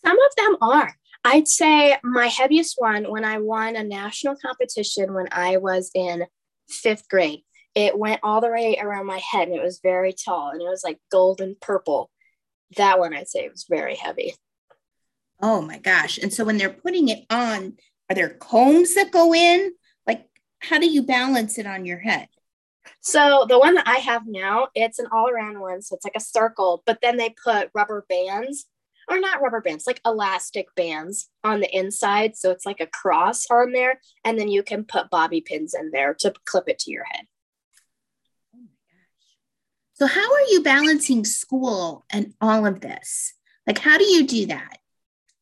Some 0.06 0.18
of 0.18 0.36
them 0.36 0.58
are. 0.62 0.96
I'd 1.24 1.48
say 1.48 1.98
my 2.04 2.28
heaviest 2.28 2.76
one 2.78 3.10
when 3.10 3.24
I 3.24 3.38
won 3.38 3.76
a 3.76 3.84
national 3.84 4.36
competition 4.36 5.14
when 5.14 5.28
I 5.32 5.58
was 5.58 5.92
in 5.94 6.26
fifth 6.68 7.08
grade. 7.08 7.44
It 7.76 7.98
went 7.98 8.22
all 8.24 8.42
the 8.42 8.50
way 8.50 8.78
around 8.82 9.06
my 9.06 9.20
head 9.20 9.48
and 9.48 9.56
it 9.56 9.64
was 9.64 9.80
very 9.82 10.14
tall 10.14 10.50
and 10.50 10.62
it 10.62 10.66
was 10.66 10.84
like 10.84 11.00
golden 11.12 11.56
purple. 11.62 12.10
That 12.76 13.00
one 13.00 13.14
I'd 13.14 13.30
say 13.30 13.48
was 13.48 13.66
very 13.70 13.96
heavy. 13.96 14.34
Oh 15.42 15.62
my 15.62 15.78
gosh. 15.78 16.18
And 16.18 16.34
so, 16.34 16.46
when 16.46 16.58
they're 16.58 16.70
putting 16.70 17.10
it 17.10 17.26
on, 17.30 17.78
are 18.10 18.16
there 18.16 18.30
combs 18.30 18.96
that 18.96 19.12
go 19.12 19.34
in? 19.34 19.72
Like, 20.06 20.28
how 20.60 20.80
do 20.80 20.90
you 20.90 21.04
balance 21.04 21.58
it 21.58 21.66
on 21.66 21.86
your 21.86 22.00
head? 22.00 22.28
So 23.02 23.46
the 23.48 23.60
one 23.60 23.76
that 23.76 23.88
I 23.88 23.98
have 23.98 24.24
now, 24.28 24.68
it's 24.76 25.00
an 25.00 25.08
all-around 25.12 25.60
one. 25.60 25.82
So 25.82 25.96
it's 25.96 26.06
like 26.06 26.16
a 26.16 26.22
circle, 26.22 26.84
but 26.86 27.00
then 27.02 27.18
they 27.18 27.34
put 27.44 27.70
rubber 27.74 28.06
bands, 28.08 28.66
or 29.10 29.20
not 29.20 29.42
rubber 29.42 29.62
bands, 29.62 29.88
like 29.88 30.02
elastic 30.06 30.74
bands 30.76 31.30
on 31.44 31.60
the 31.60 31.76
inside. 31.76 32.36
So 32.36 32.52
it's 32.52 32.66
like 32.66 32.80
a 32.80 32.88
cross 32.88 33.46
on 33.50 33.72
there, 33.72 34.00
and 34.24 34.40
then 34.40 34.48
you 34.48 34.64
can 34.64 34.84
put 34.84 35.10
bobby 35.10 35.42
pins 35.42 35.74
in 35.74 35.92
there 35.92 36.14
to 36.20 36.34
clip 36.46 36.68
it 36.68 36.80
to 36.80 36.92
your 36.92 37.06
head. 37.12 37.26
Oh 38.56 38.60
my 38.60 38.70
gosh. 38.92 39.94
So, 39.94 40.08
how 40.08 40.34
are 40.34 40.48
you 40.50 40.64
balancing 40.64 41.26
school 41.26 42.06
and 42.10 42.34
all 42.42 42.66
of 42.66 42.82
this? 42.82 43.34
Like, 43.68 43.80
how 43.80 43.98
do 43.98 44.06
you 44.06 44.26
do 44.26 44.48
that? 44.48 44.78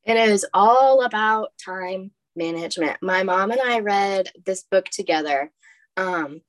It 0.05 0.17
is 0.17 0.45
all 0.53 1.03
about 1.03 1.51
time 1.63 2.11
management. 2.35 2.97
My 3.01 3.23
mom 3.23 3.51
and 3.51 3.61
I 3.61 3.79
read 3.79 4.29
this 4.45 4.63
book 4.63 4.85
together 4.85 5.51
um, 5.97 6.41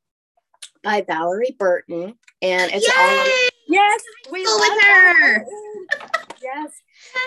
by 0.82 1.02
Valerie 1.02 1.56
Burton, 1.58 2.14
and 2.40 2.70
it's 2.72 2.88
all 2.88 3.48
yes, 3.68 4.02
we 4.30 4.44
Go 4.44 4.50
love 4.50 4.60
with 4.60 4.82
her. 4.82 5.46
Yes, 6.42 6.72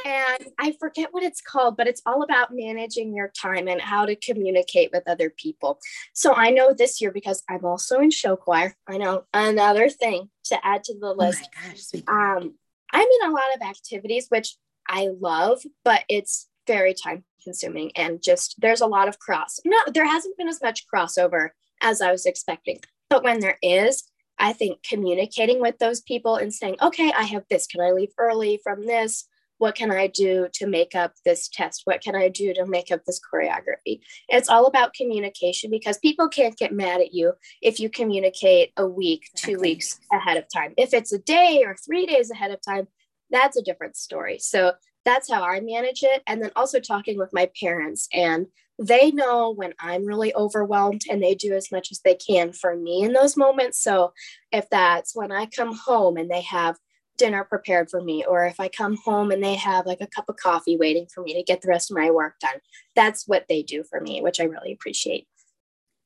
and 0.06 0.48
I 0.60 0.76
forget 0.80 1.10
what 1.12 1.24
it's 1.24 1.42
called, 1.42 1.78
but 1.78 1.88
it's 1.88 2.02
all 2.06 2.24
about 2.24 2.50
managing 2.52 3.16
your 3.16 3.30
time 3.30 3.68
and 3.68 3.82
how 3.82 4.06
to 4.06 4.16
communicate 4.16 4.92
with 4.92 5.08
other 5.08 5.30
people. 5.30 5.80
So 6.14 6.34
I 6.34 6.50
know 6.50 6.74
this 6.74 7.02
year 7.02 7.12
because 7.12 7.44
I'm 7.50 7.66
also 7.66 8.00
in 8.00 8.12
show 8.12 8.36
choir. 8.36 8.76
I 8.88 8.98
know 8.98 9.24
another 9.34 9.90
thing 9.90 10.30
to 10.46 10.66
add 10.66 10.84
to 10.86 11.00
the 11.00 11.08
Oh 11.08 11.14
list 11.14 11.48
gosh. 11.54 12.02
um, 12.08 12.56
I'm 12.92 13.08
in 13.08 13.30
a 13.30 13.34
lot 13.34 13.56
of 13.56 13.62
activities, 13.68 14.28
which 14.30 14.56
I 14.88 15.10
love, 15.20 15.64
but 15.84 16.04
it's 16.10 16.48
very 16.68 16.94
time 16.94 17.24
consuming 17.44 17.92
and 17.96 18.22
just 18.22 18.56
there's 18.62 18.82
a 18.82 18.88
lot 18.88 19.08
of 19.08 19.20
cross. 19.20 19.60
No, 19.66 19.78
there 19.94 20.06
hasn't 20.06 20.38
been 20.38 20.48
as 20.48 20.62
much 20.62 20.86
crossover 20.94 21.50
as 21.82 22.02
I 22.02 22.12
was 22.12 22.26
expecting. 22.26 22.80
But 23.10 23.24
when 23.24 23.40
there 23.40 23.58
is, 23.62 24.04
I 24.40 24.54
think 24.54 24.82
communicating 24.84 25.60
with 25.62 25.78
those 25.78 26.02
people 26.02 26.36
and 26.36 26.54
saying, 26.54 26.78
okay, 26.82 27.12
I 27.16 27.24
have 27.24 27.44
this. 27.50 27.68
Can 27.68 27.82
I 27.82 27.92
leave 27.92 28.12
early 28.18 28.60
from 28.64 28.86
this? 28.86 29.28
What 29.58 29.76
can 29.76 29.92
I 29.92 30.08
do 30.08 30.48
to 30.54 30.68
make 30.68 30.96
up 30.96 31.14
this 31.26 31.48
test? 31.48 31.82
What 31.86 32.02
can 32.02 32.16
I 32.16 32.30
do 32.30 32.54
to 32.54 32.66
make 32.66 32.92
up 32.92 33.06
this 33.06 33.20
choreography? 33.20 34.02
It's 34.28 34.50
all 34.50 34.66
about 34.66 34.94
communication 34.94 35.70
because 35.72 35.98
people 36.00 36.28
can't 36.28 36.58
get 36.58 36.74
mad 36.74 37.02
at 37.02 37.14
you 37.14 37.34
if 37.62 37.80
you 37.80 37.90
communicate 37.90 38.72
a 38.78 38.86
week, 38.86 39.30
two 39.36 39.58
weeks 39.60 40.00
ahead 40.12 40.38
of 40.38 40.46
time. 40.54 40.74
If 40.78 40.94
it's 40.94 41.14
a 41.14 41.20
day 41.20 41.64
or 41.66 41.76
three 41.76 42.06
days 42.06 42.32
ahead 42.32 42.52
of 42.52 42.60
time, 42.68 42.88
that's 43.30 43.58
a 43.58 43.64
different 43.64 43.96
story. 43.96 44.40
So 44.40 44.74
that's 45.06 45.32
how 45.32 45.44
I 45.44 45.60
manage 45.60 46.04
it. 46.04 46.24
And 46.28 46.42
then 46.42 46.52
also 46.56 46.80
talking 46.80 47.18
with 47.18 47.34
my 47.34 47.50
parents, 47.60 48.08
and 48.14 48.48
they 48.80 49.12
know 49.12 49.52
when 49.52 49.74
I'm 49.80 50.06
really 50.06 50.34
overwhelmed 50.34 51.04
and 51.10 51.22
they 51.22 51.36
do 51.36 51.54
as 51.54 51.72
much 51.72 51.92
as 51.92 52.00
they 52.00 52.16
can 52.16 52.54
for 52.54 52.76
me 52.76 53.04
in 53.04 53.14
those 53.14 53.38
moments. 53.38 53.82
So 53.82 54.14
if 54.52 54.70
that's 54.70 55.16
when 55.16 55.32
I 55.32 55.46
come 55.46 55.76
home 55.76 56.18
and 56.18 56.30
they 56.30 56.42
have 56.42 56.78
dinner 57.18 57.44
prepared 57.44 57.90
for 57.90 58.02
me, 58.02 58.26
or 58.26 58.46
if 58.46 58.60
I 58.60 58.68
come 58.68 58.98
home 58.98 59.32
and 59.32 59.44
they 59.44 59.56
have 59.56 59.86
like 59.86 60.02
a 60.02 60.08
cup 60.08 60.30
of 60.30 60.38
coffee 60.38 60.78
waiting 60.78 61.08
for 61.08 61.24
me 61.24 61.34
to 61.34 61.44
get 61.44 61.62
the 61.62 61.68
rest 61.68 61.92
of 61.92 61.98
my 61.98 62.12
work 62.12 62.40
done, 62.40 62.60
that's 62.96 63.28
what 63.28 63.46
they 63.48 63.64
do 63.64 63.84
for 63.84 64.00
me, 64.00 64.22
which 64.22 64.40
I 64.40 64.46
really 64.46 64.74
appreciate. 64.74 65.28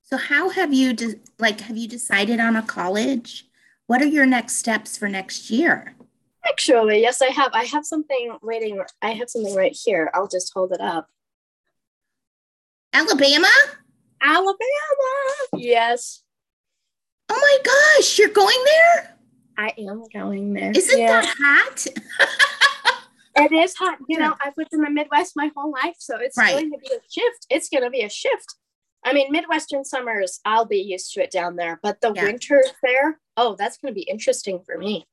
So, 0.03 0.17
how 0.17 0.49
have 0.49 0.73
you, 0.73 0.93
de- 0.93 1.19
like, 1.39 1.61
have 1.61 1.77
you 1.77 1.87
decided 1.87 2.39
on 2.39 2.55
a 2.55 2.61
college? 2.61 3.47
What 3.87 4.01
are 4.01 4.07
your 4.07 4.25
next 4.25 4.57
steps 4.57 4.97
for 4.97 5.09
next 5.09 5.49
year? 5.49 5.95
Actually, 6.47 7.01
yes, 7.01 7.21
I 7.21 7.27
have. 7.27 7.51
I 7.53 7.65
have 7.65 7.85
something 7.85 8.37
waiting. 8.41 8.81
I 9.01 9.11
have 9.11 9.29
something 9.29 9.55
right 9.55 9.75
here. 9.75 10.09
I'll 10.13 10.27
just 10.27 10.53
hold 10.53 10.71
it 10.71 10.79
up. 10.79 11.07
Alabama? 12.93 13.51
Alabama. 14.21 14.55
Yes, 15.55 16.23
Oh 17.29 17.35
my 17.35 17.97
gosh, 17.97 18.17
you're 18.17 18.29
going 18.29 18.57
there? 18.65 19.16
I 19.57 19.73
am 19.77 20.03
going 20.13 20.53
there. 20.53 20.71
Isn't 20.75 20.99
Yeah. 20.99 21.21
that 21.21 21.35
hot? 21.39 21.87
It 23.39 23.51
is 23.51 23.75
hot. 23.75 23.99
You 24.09 24.17
know, 24.17 24.33
I've 24.43 24.57
lived 24.57 24.73
in 24.73 24.81
the 24.81 24.89
Midwest 24.89 25.33
my 25.35 25.51
whole 25.55 25.71
life, 25.71 25.95
so 25.99 26.17
it's 26.19 26.35
Right. 26.35 26.53
going 26.53 26.71
to 26.71 26.79
be 26.79 26.87
a 26.87 26.99
shift. 27.07 27.45
It's 27.51 27.69
going 27.69 27.83
to 27.83 27.91
be 27.91 28.01
a 28.01 28.09
shift. 28.09 28.55
I 29.05 29.13
mean, 29.13 29.31
Midwestern 29.31 29.85
summers, 29.85 30.39
I'll 30.43 30.65
be 30.65 30.79
used 30.79 31.13
to 31.13 31.21
it 31.21 31.29
down 31.29 31.55
there, 31.55 31.79
but 31.83 32.01
the 32.01 32.11
Yeah. 32.15 32.23
winters 32.23 32.71
there, 32.81 33.19
oh, 33.37 33.55
that's 33.55 33.77
going 33.77 33.93
to 33.93 33.95
be 33.95 34.01
interesting 34.09 34.63
for 34.65 34.79
me. 34.79 35.05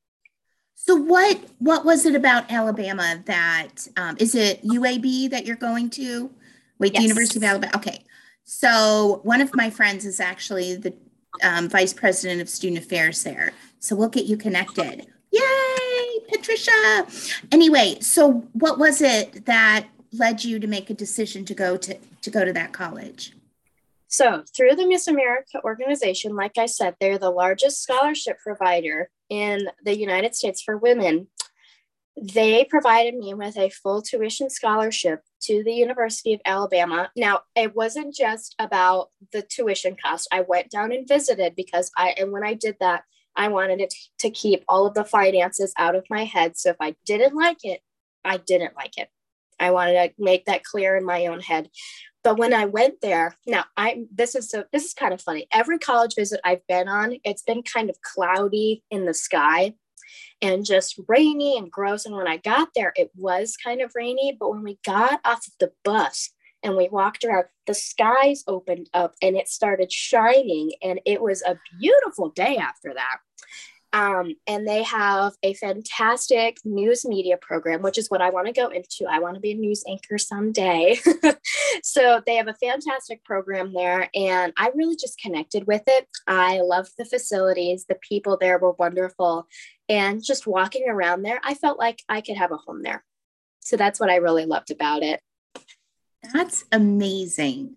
So 0.74 0.96
what 0.96 1.38
what 1.58 1.84
was 1.84 2.06
it 2.06 2.14
about 2.14 2.50
Alabama 2.50 3.22
that 3.26 3.86
um, 3.98 4.16
is 4.18 4.34
it 4.34 4.62
UAB 4.64 5.28
that 5.28 5.44
you're 5.44 5.54
going 5.56 5.90
to? 5.90 6.30
Wait, 6.78 6.94
the 6.94 7.02
University 7.02 7.38
of 7.38 7.44
Alabama. 7.44 7.72
Okay. 7.76 8.04
So 8.44 9.20
one 9.22 9.42
of 9.42 9.54
my 9.54 9.68
friends 9.68 10.06
is 10.06 10.18
actually 10.18 10.76
the 10.76 10.94
um, 11.42 11.68
vice 11.68 11.92
president 11.92 12.40
of 12.40 12.48
student 12.48 12.84
affairs 12.84 13.22
there. 13.22 13.52
So 13.80 13.96
we'll 13.96 14.08
get 14.08 14.26
you 14.26 14.36
connected. 14.36 15.06
Yay! 15.30 16.20
Patricia. 16.28 17.06
Anyway, 17.52 17.98
so 18.00 18.44
what 18.52 18.78
was 18.78 19.02
it 19.02 19.46
that 19.46 19.86
led 20.12 20.44
you 20.44 20.58
to 20.58 20.66
make 20.66 20.90
a 20.90 20.94
decision 20.94 21.44
to 21.44 21.54
go 21.54 21.76
to 21.76 21.96
to 22.22 22.30
go 22.30 22.44
to 22.44 22.52
that 22.52 22.72
college? 22.72 23.34
So, 24.08 24.44
through 24.54 24.76
the 24.76 24.86
Miss 24.86 25.08
America 25.08 25.60
organization, 25.64 26.36
like 26.36 26.56
I 26.56 26.66
said, 26.66 26.94
they're 27.00 27.18
the 27.18 27.30
largest 27.30 27.82
scholarship 27.82 28.38
provider 28.38 29.10
in 29.28 29.68
the 29.84 29.98
United 29.98 30.34
States 30.34 30.62
for 30.62 30.76
women. 30.76 31.28
They 32.16 32.64
provided 32.64 33.16
me 33.16 33.34
with 33.34 33.58
a 33.58 33.70
full 33.70 34.02
tuition 34.02 34.50
scholarship 34.50 35.22
to 35.44 35.62
the 35.64 35.72
University 35.72 36.34
of 36.34 36.40
Alabama. 36.44 37.10
Now, 37.16 37.40
it 37.54 37.74
wasn't 37.74 38.14
just 38.14 38.54
about 38.58 39.10
the 39.32 39.42
tuition 39.42 39.96
cost. 39.96 40.28
I 40.32 40.42
went 40.42 40.70
down 40.70 40.92
and 40.92 41.06
visited 41.06 41.54
because 41.56 41.90
I, 41.96 42.14
and 42.18 42.32
when 42.32 42.44
I 42.44 42.54
did 42.54 42.76
that, 42.80 43.04
I 43.36 43.48
wanted 43.48 43.80
it 43.80 43.94
to 44.20 44.30
keep 44.30 44.64
all 44.68 44.86
of 44.86 44.94
the 44.94 45.04
finances 45.04 45.72
out 45.76 45.96
of 45.96 46.04
my 46.08 46.24
head. 46.24 46.56
So 46.56 46.70
if 46.70 46.76
I 46.80 46.94
didn't 47.04 47.34
like 47.34 47.64
it, 47.64 47.80
I 48.24 48.36
didn't 48.36 48.76
like 48.76 48.96
it. 48.96 49.08
I 49.58 49.70
wanted 49.70 49.94
to 49.94 50.22
make 50.22 50.46
that 50.46 50.64
clear 50.64 50.96
in 50.96 51.04
my 51.04 51.26
own 51.26 51.40
head. 51.40 51.70
But 52.22 52.38
when 52.38 52.54
I 52.54 52.64
went 52.64 53.02
there, 53.02 53.36
now 53.46 53.64
I 53.76 54.04
this 54.12 54.34
is 54.34 54.50
so 54.50 54.64
this 54.72 54.84
is 54.84 54.94
kind 54.94 55.12
of 55.12 55.20
funny. 55.20 55.46
Every 55.52 55.78
college 55.78 56.14
visit 56.14 56.40
I've 56.42 56.66
been 56.66 56.88
on, 56.88 57.18
it's 57.22 57.42
been 57.42 57.62
kind 57.62 57.90
of 57.90 58.00
cloudy 58.00 58.82
in 58.90 59.04
the 59.04 59.14
sky 59.14 59.74
and 60.42 60.64
just 60.64 61.00
rainy 61.08 61.56
and 61.58 61.70
gross. 61.70 62.06
And 62.06 62.16
when 62.16 62.28
I 62.28 62.38
got 62.38 62.68
there, 62.74 62.92
it 62.96 63.10
was 63.16 63.56
kind 63.56 63.80
of 63.80 63.92
rainy. 63.94 64.36
But 64.38 64.50
when 64.50 64.62
we 64.62 64.78
got 64.84 65.20
off 65.24 65.46
of 65.46 65.52
the 65.60 65.72
bus 65.84 66.30
and 66.62 66.76
we 66.76 66.88
walked 66.88 67.24
around, 67.24 67.46
the 67.66 67.74
skies 67.74 68.44
opened 68.46 68.88
up 68.94 69.14
and 69.22 69.36
it 69.36 69.48
started 69.48 69.92
shining. 69.92 70.72
And 70.82 71.00
it 71.04 71.20
was 71.20 71.42
a 71.42 71.58
beautiful 71.78 72.30
day 72.30 72.56
after 72.56 72.92
that. 72.94 73.18
Um, 73.94 74.34
and 74.48 74.66
they 74.66 74.82
have 74.82 75.34
a 75.44 75.54
fantastic 75.54 76.58
news 76.64 77.06
media 77.06 77.36
program, 77.40 77.80
which 77.80 77.96
is 77.96 78.10
what 78.10 78.20
I 78.20 78.30
want 78.30 78.48
to 78.48 78.52
go 78.52 78.68
into. 78.68 79.06
I 79.08 79.20
want 79.20 79.36
to 79.36 79.40
be 79.40 79.52
a 79.52 79.54
news 79.54 79.84
anchor 79.88 80.18
someday. 80.18 80.98
so 81.84 82.20
they 82.26 82.34
have 82.34 82.48
a 82.48 82.54
fantastic 82.54 83.22
program 83.24 83.72
there, 83.72 84.10
and 84.12 84.52
I 84.58 84.72
really 84.74 84.96
just 84.96 85.20
connected 85.20 85.68
with 85.68 85.82
it. 85.86 86.08
I 86.26 86.60
loved 86.60 86.90
the 86.98 87.04
facilities, 87.04 87.84
the 87.88 87.94
people 87.94 88.36
there 88.36 88.58
were 88.58 88.72
wonderful, 88.72 89.46
and 89.88 90.24
just 90.24 90.44
walking 90.44 90.88
around 90.88 91.22
there, 91.22 91.40
I 91.44 91.54
felt 91.54 91.78
like 91.78 92.02
I 92.08 92.20
could 92.20 92.36
have 92.36 92.50
a 92.50 92.56
home 92.56 92.82
there. 92.82 93.04
So 93.60 93.76
that's 93.76 94.00
what 94.00 94.10
I 94.10 94.16
really 94.16 94.44
loved 94.44 94.72
about 94.72 95.04
it. 95.04 95.20
That's 96.32 96.64
amazing. 96.72 97.76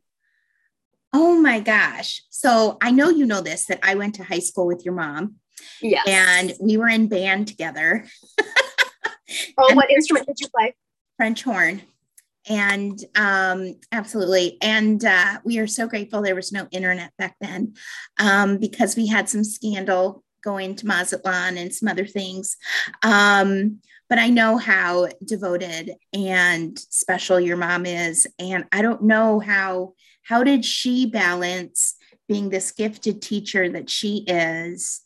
Oh 1.13 1.39
my 1.39 1.59
gosh. 1.59 2.23
So 2.31 2.77
I 2.81 2.89
know 2.89 3.09
you 3.09 3.27
know 3.27 3.41
this 3.41 3.65
that 3.65 3.79
I 3.83 3.93
went 3.93 4.15
to 4.15 4.23
high 4.23 4.39
school 4.39 4.65
with 4.65 4.83
your 4.83 4.95
mom. 4.95 5.35
Yeah. 5.81 6.03
And 6.07 6.53
we 6.59 6.77
were 6.77 6.89
in 6.89 7.07
band 7.07 7.47
together. 7.47 8.05
oh, 9.57 9.73
what 9.73 9.91
instrument 9.91 10.27
did 10.27 10.39
you 10.39 10.47
play? 10.49 10.75
French 11.17 11.43
horn. 11.43 11.81
And 12.49 13.03
um, 13.15 13.75
absolutely. 13.91 14.57
And 14.61 15.03
uh, 15.03 15.39
we 15.43 15.59
are 15.59 15.67
so 15.67 15.87
grateful 15.87 16.21
there 16.21 16.35
was 16.35 16.51
no 16.51 16.67
internet 16.71 17.11
back 17.17 17.35
then 17.41 17.73
um, 18.19 18.57
because 18.57 18.95
we 18.95 19.07
had 19.07 19.27
some 19.27 19.43
scandal 19.43 20.23
going 20.43 20.75
to 20.75 20.87
Mazatlan 20.87 21.57
and 21.57 21.73
some 21.73 21.89
other 21.89 22.05
things. 22.05 22.55
Um, 23.03 23.81
but 24.09 24.17
I 24.17 24.29
know 24.29 24.57
how 24.57 25.09
devoted 25.25 25.95
and 26.13 26.79
special 26.79 27.39
your 27.39 27.57
mom 27.57 27.85
is. 27.85 28.25
And 28.39 28.65
I 28.71 28.81
don't 28.81 29.03
know 29.03 29.39
how, 29.39 29.93
how 30.23 30.43
did 30.43 30.63
she 30.63 31.05
balance 31.05 31.95
being 32.29 32.49
this 32.49 32.71
gifted 32.71 33.21
teacher 33.21 33.69
that 33.69 33.89
she 33.89 34.23
is 34.27 35.01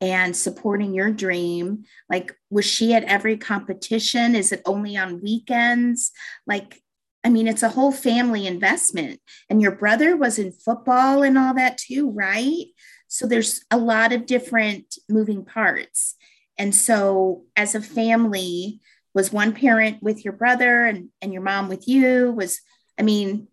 and 0.00 0.36
supporting 0.36 0.94
your 0.94 1.10
dream? 1.10 1.84
Like 2.08 2.36
was 2.50 2.64
she 2.64 2.94
at 2.94 3.04
every 3.04 3.36
competition? 3.36 4.34
Is 4.34 4.52
it 4.52 4.62
only 4.66 4.96
on 4.96 5.22
weekends? 5.22 6.12
Like 6.46 6.82
i 7.24 7.28
mean 7.28 7.48
it's 7.48 7.62
a 7.62 7.70
whole 7.70 7.92
family 7.92 8.46
investment. 8.46 9.20
And 9.50 9.60
your 9.60 9.72
brother 9.72 10.16
was 10.16 10.38
in 10.38 10.52
football 10.52 11.22
and 11.22 11.38
all 11.38 11.54
that 11.54 11.78
too 11.78 12.10
right? 12.10 12.66
So 13.08 13.26
there's 13.26 13.64
a 13.70 13.78
lot 13.78 14.12
of 14.12 14.26
different 14.26 14.96
moving 15.08 15.44
parts. 15.44 16.16
And 16.58 16.74
so 16.74 17.44
as 17.54 17.74
a 17.74 17.80
family 17.80 18.80
was 19.14 19.32
one 19.32 19.52
parent 19.52 20.02
with 20.02 20.24
your 20.24 20.34
brother 20.34 20.84
and, 20.84 21.08
and 21.22 21.32
your 21.32 21.42
mom 21.42 21.68
with 21.68 21.88
you? 21.88 22.32
Was 22.32 22.60
i 22.98 23.02
mean 23.02 23.48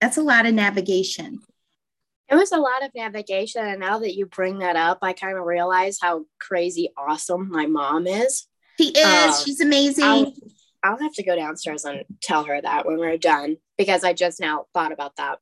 that's 0.00 0.16
a 0.16 0.22
lot 0.22 0.46
of 0.46 0.54
navigation 0.54 1.40
it 2.28 2.34
was 2.34 2.52
a 2.52 2.58
lot 2.58 2.84
of 2.84 2.94
navigation. 2.94 3.64
And 3.64 3.80
now 3.80 3.98
that 4.00 4.16
you 4.16 4.26
bring 4.26 4.58
that 4.58 4.76
up, 4.76 4.98
I 5.02 5.12
kind 5.12 5.38
of 5.38 5.44
realize 5.44 5.98
how 6.00 6.24
crazy 6.40 6.92
awesome 6.96 7.50
my 7.50 7.66
mom 7.66 8.06
is. 8.06 8.46
She 8.78 8.88
is. 8.88 9.04
Um, 9.04 9.44
She's 9.44 9.60
amazing. 9.60 10.04
I'll, 10.04 10.32
I'll 10.82 10.98
have 10.98 11.14
to 11.14 11.22
go 11.22 11.36
downstairs 11.36 11.84
and 11.84 12.04
tell 12.20 12.44
her 12.44 12.60
that 12.60 12.86
when 12.86 12.98
we're 12.98 13.16
done 13.16 13.56
because 13.78 14.04
I 14.04 14.12
just 14.12 14.40
now 14.40 14.66
thought 14.74 14.92
about 14.92 15.16
that. 15.16 15.38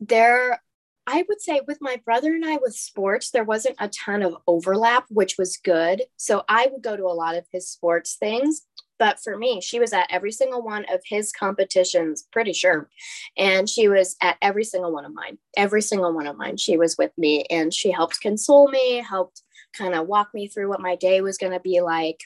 There, 0.00 0.62
I 1.06 1.24
would 1.28 1.40
say 1.40 1.60
with 1.66 1.78
my 1.80 2.00
brother 2.04 2.34
and 2.34 2.44
I 2.44 2.58
with 2.58 2.74
sports, 2.74 3.30
there 3.30 3.44
wasn't 3.44 3.76
a 3.78 3.88
ton 3.88 4.22
of 4.22 4.36
overlap, 4.46 5.06
which 5.08 5.36
was 5.36 5.56
good. 5.56 6.02
So 6.16 6.44
I 6.48 6.68
would 6.70 6.82
go 6.82 6.96
to 6.96 7.04
a 7.04 7.14
lot 7.14 7.36
of 7.36 7.44
his 7.52 7.68
sports 7.68 8.16
things. 8.18 8.62
But 8.98 9.20
for 9.20 9.36
me, 9.36 9.60
she 9.60 9.78
was 9.78 9.92
at 9.92 10.08
every 10.10 10.32
single 10.32 10.62
one 10.62 10.84
of 10.92 11.00
his 11.04 11.32
competitions, 11.32 12.26
pretty 12.32 12.52
sure. 12.52 12.88
And 13.36 13.68
she 13.68 13.88
was 13.88 14.16
at 14.20 14.36
every 14.42 14.64
single 14.64 14.92
one 14.92 15.04
of 15.04 15.14
mine, 15.14 15.38
every 15.56 15.82
single 15.82 16.12
one 16.12 16.26
of 16.26 16.36
mine. 16.36 16.56
She 16.56 16.76
was 16.76 16.96
with 16.98 17.12
me 17.16 17.44
and 17.50 17.72
she 17.72 17.90
helped 17.90 18.20
console 18.20 18.68
me, 18.68 18.96
helped 19.08 19.42
kind 19.72 19.94
of 19.94 20.06
walk 20.06 20.30
me 20.34 20.48
through 20.48 20.68
what 20.68 20.80
my 20.80 20.96
day 20.96 21.20
was 21.20 21.38
going 21.38 21.52
to 21.52 21.60
be 21.60 21.80
like. 21.80 22.20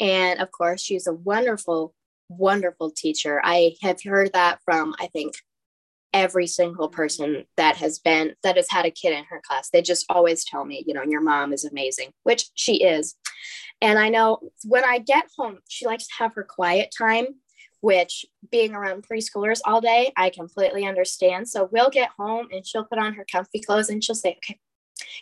And 0.00 0.40
of 0.40 0.50
course, 0.50 0.82
she's 0.82 1.06
a 1.06 1.12
wonderful, 1.12 1.94
wonderful 2.28 2.90
teacher. 2.90 3.40
I 3.44 3.74
have 3.82 3.98
heard 4.02 4.32
that 4.32 4.60
from, 4.64 4.94
I 4.98 5.08
think, 5.08 5.34
every 6.14 6.46
single 6.46 6.88
person 6.88 7.44
that 7.58 7.76
has 7.76 7.98
been 7.98 8.34
that 8.42 8.56
has 8.56 8.70
had 8.70 8.86
a 8.86 8.90
kid 8.90 9.12
in 9.12 9.24
her 9.24 9.42
class 9.46 9.68
they 9.70 9.82
just 9.82 10.06
always 10.08 10.44
tell 10.44 10.64
me 10.64 10.82
you 10.86 10.94
know 10.94 11.02
your 11.02 11.20
mom 11.20 11.52
is 11.52 11.64
amazing 11.64 12.10
which 12.22 12.48
she 12.54 12.82
is 12.82 13.16
and 13.80 13.98
I 13.98 14.08
know 14.08 14.38
when 14.64 14.84
I 14.84 14.98
get 14.98 15.28
home, 15.36 15.58
she 15.68 15.86
likes 15.86 16.06
to 16.06 16.14
have 16.18 16.34
her 16.34 16.42
quiet 16.42 16.94
time, 16.96 17.26
which 17.80 18.24
being 18.50 18.74
around 18.74 19.06
preschoolers 19.06 19.60
all 19.64 19.80
day, 19.80 20.12
I 20.16 20.30
completely 20.30 20.86
understand. 20.86 21.48
So 21.48 21.68
we'll 21.70 21.90
get 21.90 22.10
home 22.18 22.48
and 22.52 22.66
she'll 22.66 22.84
put 22.84 22.98
on 22.98 23.14
her 23.14 23.26
comfy 23.30 23.60
clothes 23.60 23.90
and 23.90 24.02
she'll 24.02 24.14
say, 24.14 24.38
okay, 24.38 24.58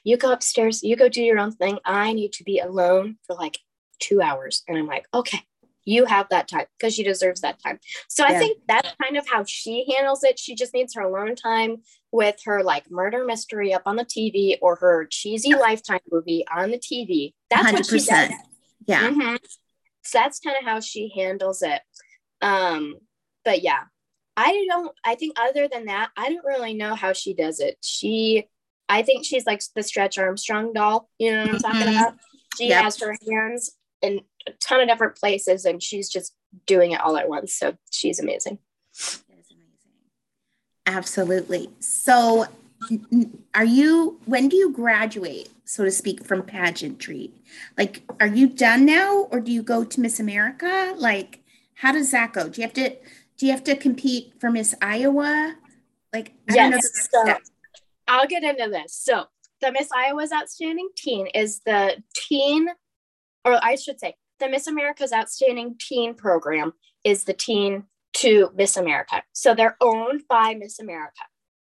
you 0.05 0.17
go 0.17 0.33
upstairs, 0.33 0.83
you 0.83 0.97
go 0.97 1.09
do 1.09 1.23
your 1.23 1.39
own 1.39 1.53
thing. 1.53 1.79
I 1.85 2.13
need 2.13 2.33
to 2.35 2.45
be 2.45 2.59
alone 2.61 3.17
for 3.27 3.35
like 3.35 3.59
two 3.99 4.21
hours. 4.21 4.63
And 4.69 4.79
I'm 4.79 4.87
like, 4.87 5.07
okay, 5.13 5.41
you 5.85 6.05
have 6.05 6.29
that 6.31 6.49
time 6.49 6.67
because 6.79 6.95
she 6.95 7.03
deserves 7.03 7.41
that 7.41 7.63
time. 7.63 7.79
So 8.09 8.27
yeah. 8.27 8.35
I 8.35 8.39
think 8.39 8.59
that's 8.69 8.95
kind 9.03 9.17
of 9.17 9.29
how 9.29 9.45
she 9.45 9.93
handles 9.95 10.23
it. 10.25 10.39
She 10.39 10.55
just 10.55 10.75
needs 10.75 10.95
her 10.95 11.03
alone 11.03 11.35
time 11.35 11.79
with 12.11 12.37
her 12.45 12.63
like 12.63 12.91
murder 12.91 13.25
mystery 13.25 13.73
up 13.73 13.83
on 13.87 13.97
the 13.97 14.05
TV 14.05 14.59
or 14.61 14.77
her 14.77 15.07
cheesy 15.11 15.55
lifetime 15.55 16.01
movie 16.11 16.45
on 16.55 16.71
the 16.71 16.79
TV. 16.79 17.33
That's 17.51 17.71
100%. 17.71 17.73
what 17.73 17.87
she 17.87 18.07
does. 18.07 18.31
Yeah. 18.87 19.11
Mm-hmm. 19.11 19.37
So 20.03 20.19
that's 20.19 20.41
kind 20.41 20.57
of 20.59 20.65
how 20.65 20.81
she 20.81 21.13
handles 21.15 21.63
it. 21.63 21.81
Um, 22.41 22.97
but 23.45 23.63
yeah, 23.63 23.85
I 24.37 24.67
don't, 24.69 24.93
I 25.05 25.15
think 25.15 25.39
other 25.39 25.69
than 25.69 25.87
that, 25.87 26.11
I 26.17 26.29
don't 26.29 26.45
really 26.45 26.75
know 26.75 26.95
how 26.95 27.13
she 27.13 27.35
does 27.35 27.61
it. 27.61 27.79
She, 27.83 28.49
I 28.89 29.03
think 29.03 29.25
she's 29.25 29.47
like 29.47 29.63
the 29.75 29.83
Stretch 29.83 30.19
Armstrong 30.19 30.73
doll. 30.73 31.09
You 31.19 31.33
know 31.33 31.39
what 31.41 31.49
I'm 31.49 31.55
mm-hmm. 31.55 31.79
talking 31.79 31.95
about? 31.95 32.15
She 32.59 32.69
yep. 32.69 32.85
has 32.85 33.01
her 33.01 33.17
hands 33.31 33.77
in 34.03 34.21
a 34.47 34.53
ton 34.53 34.81
of 34.81 34.89
different 34.89 35.17
places 35.17 35.65
and 35.65 35.83
she's 35.83 36.09
just 36.09 36.35
doing 36.67 36.93
it 36.93 37.01
all 37.01 37.17
at 37.17 37.29
once. 37.29 37.55
So 37.55 37.77
she's 37.91 38.19
amazing. 38.19 38.59
That 38.95 39.39
is 39.39 39.51
amazing. 39.51 39.91
Absolutely. 40.87 41.71
So, 41.81 42.47
are 43.55 43.65
you, 43.65 44.19
when 44.25 44.49
do 44.49 44.57
you 44.57 44.73
graduate, 44.73 45.51
so 45.65 45.85
to 45.85 45.91
speak, 45.91 46.25
from 46.25 46.43
pageantry? 46.43 47.31
Like, 47.79 48.03
are 48.21 48.27
you 48.27 48.49
done 48.49 48.85
now 48.85 49.29
or 49.31 49.41
do 49.41 49.53
you 49.53 49.63
go 49.63 49.85
to 49.85 50.01
Miss 50.01 50.19
America? 50.19 50.95
Like, 50.97 51.41
how 51.75 51.93
does 51.93 52.11
that 52.11 52.33
go? 52.33 52.49
Do 52.49 52.61
you 52.61 52.67
have 52.67 52.75
to, 52.75 52.91
do 53.39 53.47
you 53.47 53.53
have 53.53 53.65
to 53.65 53.77
compete 53.77 54.35
for 54.41 54.51
Miss 54.51 54.75
Iowa? 54.83 55.55
Like, 56.13 56.33
I 56.51 56.55
yes. 56.55 57.09
So 57.11 57.35
I'll 58.09 58.27
get 58.27 58.43
into 58.43 58.69
this. 58.69 58.95
So, 58.95 59.27
the 59.61 59.71
Miss 59.71 59.89
Iowa's 59.97 60.33
Outstanding 60.33 60.89
Teen 60.97 61.29
is 61.29 61.61
the 61.65 62.03
teen, 62.15 62.69
or 63.45 63.59
I 63.63 63.77
should 63.77 64.01
say, 64.01 64.17
the 64.43 64.49
Miss 64.49 64.67
America's 64.67 65.13
Outstanding 65.13 65.77
Teen 65.79 66.15
program 66.15 66.73
is 67.05 67.23
the 67.23 67.33
teen 67.33 67.85
to 68.15 68.51
Miss 68.57 68.77
America. 68.77 69.23
So 69.33 69.55
they're 69.55 69.77
owned 69.81 70.23
by 70.29 70.55
Miss 70.55 70.81
America. 70.81 71.23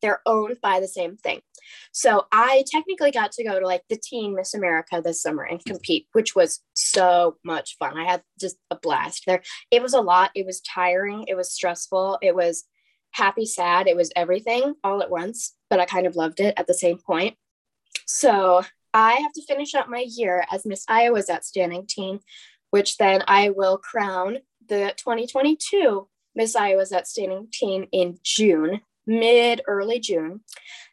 They're 0.01 0.21
owned 0.25 0.57
by 0.61 0.79
the 0.79 0.87
same 0.87 1.15
thing. 1.15 1.41
So 1.91 2.25
I 2.31 2.63
technically 2.69 3.11
got 3.11 3.31
to 3.33 3.43
go 3.43 3.59
to 3.59 3.65
like 3.67 3.83
the 3.87 4.01
teen 4.03 4.35
Miss 4.35 4.55
America 4.55 4.99
this 5.03 5.21
summer 5.21 5.43
and 5.43 5.63
compete, 5.63 6.07
which 6.13 6.35
was 6.35 6.61
so 6.73 7.37
much 7.45 7.75
fun. 7.77 7.97
I 7.97 8.03
had 8.03 8.23
just 8.39 8.57
a 8.71 8.75
blast 8.75 9.23
there. 9.27 9.43
It 9.69 9.83
was 9.83 9.93
a 9.93 10.01
lot. 10.01 10.31
It 10.33 10.47
was 10.47 10.61
tiring. 10.61 11.25
It 11.27 11.35
was 11.35 11.53
stressful. 11.53 12.17
It 12.23 12.35
was 12.35 12.65
happy, 13.11 13.45
sad. 13.45 13.87
It 13.87 13.95
was 13.95 14.11
everything 14.15 14.73
all 14.83 15.03
at 15.03 15.11
once, 15.11 15.53
but 15.69 15.79
I 15.79 15.85
kind 15.85 16.07
of 16.07 16.15
loved 16.15 16.39
it 16.39 16.55
at 16.57 16.65
the 16.65 16.73
same 16.73 16.97
point. 16.97 17.35
So 18.07 18.63
I 18.95 19.15
have 19.15 19.33
to 19.33 19.45
finish 19.45 19.75
up 19.75 19.89
my 19.89 20.05
year 20.07 20.45
as 20.51 20.65
Miss 20.65 20.85
Iowa's 20.87 21.29
Outstanding 21.29 21.85
Teen 21.85 22.21
which 22.75 22.97
then 22.97 23.23
I 23.25 23.51
will 23.51 23.77
crown 23.77 24.39
the 24.67 24.93
2022 24.97 26.09
Miss 26.35 26.57
Iowa's 26.57 26.91
Outstanding 26.91 27.47
Teen 27.49 27.87
in 27.93 28.19
June, 28.21 28.81
mid 29.07 29.61
early 29.65 30.01
June. 30.01 30.41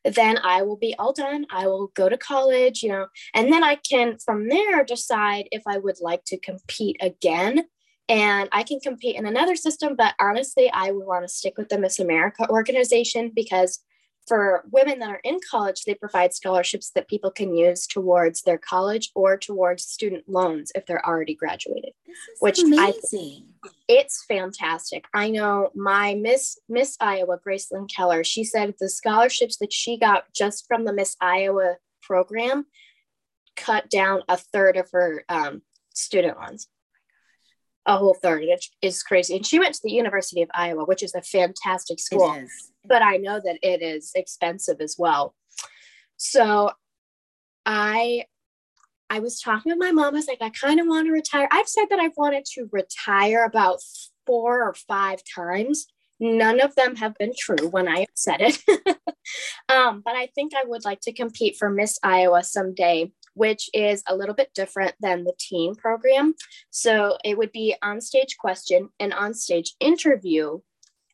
Then 0.05 0.39
I 0.45 0.63
will 0.63 0.77
be 0.77 0.95
all 0.97 1.13
done. 1.13 1.45
I 1.51 1.67
will 1.67 1.89
go 1.97 2.09
to 2.09 2.17
college, 2.17 2.85
you 2.85 2.89
know, 2.89 3.09
and 3.35 3.53
then 3.53 3.65
I 3.65 3.75
can 3.75 4.17
from 4.25 4.49
there 4.49 4.85
decide 4.85 5.49
if 5.51 5.65
I 5.67 5.79
would 5.79 5.97
like 6.01 6.23
to 6.27 6.39
compete 6.39 6.99
again. 7.01 7.65
And 8.09 8.49
I 8.53 8.63
can 8.63 8.79
compete 8.79 9.17
in 9.17 9.27
another 9.27 9.57
system, 9.57 9.97
but 9.97 10.15
honestly, 10.21 10.71
I 10.73 10.93
would 10.93 11.05
want 11.05 11.27
to 11.27 11.35
stick 11.35 11.55
with 11.59 11.69
the 11.69 11.81
Miss 11.81 11.99
America 11.99 12.49
organization 12.49 13.33
because 13.35 13.81
for 14.27 14.65
women 14.71 15.01
that 15.01 15.11
are 15.11 15.21
in 15.25 15.39
college, 15.51 15.85
they 15.85 15.95
provide 15.95 16.33
scholarships 16.33 16.91
that 16.91 17.09
people 17.09 17.31
can 17.31 17.55
use 17.55 17.87
towards 17.87 18.43
their 18.43 18.59
college 18.59 19.11
or 19.15 19.37
towards 19.37 19.85
student 19.85 20.29
loans 20.29 20.71
if 20.75 20.87
they're 20.87 21.05
already 21.05 21.35
graduated. 21.35 21.93
which 22.41 22.61
amazing. 22.61 23.47
I 23.65 23.69
it's 23.89 24.25
fantastic. 24.25 25.05
I 25.15 25.31
know 25.31 25.71
my 25.75 26.15
Miss 26.15 26.59
Miss 26.69 26.97
Iowa, 27.01 27.39
Gracelyn 27.45 27.89
Keller, 27.95 28.25
she 28.25 28.45
said 28.45 28.75
the 28.79 28.89
scholarships 28.89 29.59
that 29.59 29.73
she 29.73 29.99
got 29.99 30.33
just 30.33 30.67
from 30.67 30.85
the 30.85 30.93
Miss 30.93 31.17
Iowa 31.21 31.77
program 32.03 32.67
cut 33.57 33.91
down 33.91 34.23
a 34.29 34.37
third 34.37 34.77
of 34.77 34.91
her 34.93 35.25
um, 35.29 35.63
student 35.95 36.39
loans. 36.39 36.69
A 37.87 37.97
whole 37.97 38.15
third. 38.15 38.45
It 38.45 38.65
is 38.81 39.03
crazy. 39.03 39.37
And 39.37 39.47
she 39.47 39.59
went 39.59 39.75
to 39.75 39.81
the 39.83 39.93
University 39.93 40.43
of 40.43 40.51
Iowa, 40.55 40.85
which 40.85 41.03
is 41.03 41.15
a 41.15 41.23
fantastic 41.23 41.99
school 41.99 42.47
but 42.85 43.03
I 43.03 43.17
know 43.17 43.41
that 43.43 43.59
it 43.63 43.83
is 43.83 44.13
expensive 44.15 44.81
as 44.81 44.97
well. 44.99 45.35
So 46.17 46.73
I 47.65 48.25
I 49.11 49.21
was 49.21 49.41
talking 49.41 49.71
with 49.73 49.79
my 49.79 49.93
mom. 49.93 50.15
I 50.15 50.19
was 50.19 50.29
like, 50.29 50.41
I 50.41 50.51
kind 50.51 50.81
of 50.81 50.87
want 50.87 51.07
to 51.07 51.13
retire. 51.13 51.47
I've 51.51 51.69
said 51.69 51.87
that 51.91 51.99
I've 51.99 52.17
wanted 52.17 52.47
to 52.55 52.69
retire 52.73 53.45
about 53.45 53.81
four 54.27 54.63
or 54.63 54.73
five 54.73 55.21
times. 55.35 55.87
None 56.19 56.61
of 56.61 56.75
them 56.77 56.97
have 56.97 57.15
been 57.19 57.33
true 57.39 57.69
when 57.69 57.89
I 57.89 58.07
said 58.15 58.41
it. 58.41 58.59
um, 59.69 60.03
but 60.05 60.15
I 60.15 60.29
think 60.35 60.53
I 60.55 60.65
would 60.65 60.85
like 60.85 61.01
to 61.03 61.13
compete 61.13 61.57
for 61.59 61.69
Miss 61.69 61.99
Iowa 62.03 62.43
someday, 62.43 63.13
which 63.35 63.71
is 63.73 64.03
a 64.07 64.17
little 64.17 64.35
bit 64.35 64.51
different 64.55 64.95
than 65.01 65.25
the 65.25 65.35
teen 65.39 65.75
program. 65.75 66.35
So 66.71 67.19
it 67.25 67.37
would 67.39 67.53
be 67.53 67.75
on 67.83 68.01
stage 68.01 68.37
question 68.39 68.89
and 69.01 69.13
on 69.13 69.35
stage 69.35 69.75
interview 69.81 70.61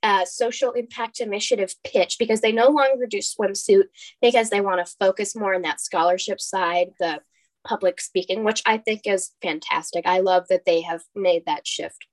uh, 0.02 0.24
social 0.24 0.72
impact 0.72 1.20
initiative 1.20 1.74
pitch 1.85 2.16
because 2.18 2.40
they 2.40 2.52
no 2.52 2.68
longer 2.68 3.07
do 3.07 3.18
swimsuit 3.18 3.87
because 4.22 4.50
they 4.50 4.61
want 4.61 4.85
to 4.85 4.94
focus 5.00 5.35
more 5.35 5.54
on 5.54 5.62
that 5.62 5.81
scholarship 5.81 6.40
side, 6.40 6.88
the 7.00 7.20
public 7.66 8.00
speaking, 8.00 8.44
which 8.44 8.62
I 8.64 8.78
think 8.78 9.02
is 9.04 9.33
fantastic. 9.42 10.07
I 10.07 10.20
love 10.20 10.44
that 10.48 10.64
they 10.64 10.83
have 10.83 11.02
made 11.14 11.44
that 11.46 11.66
shift. 11.66 12.07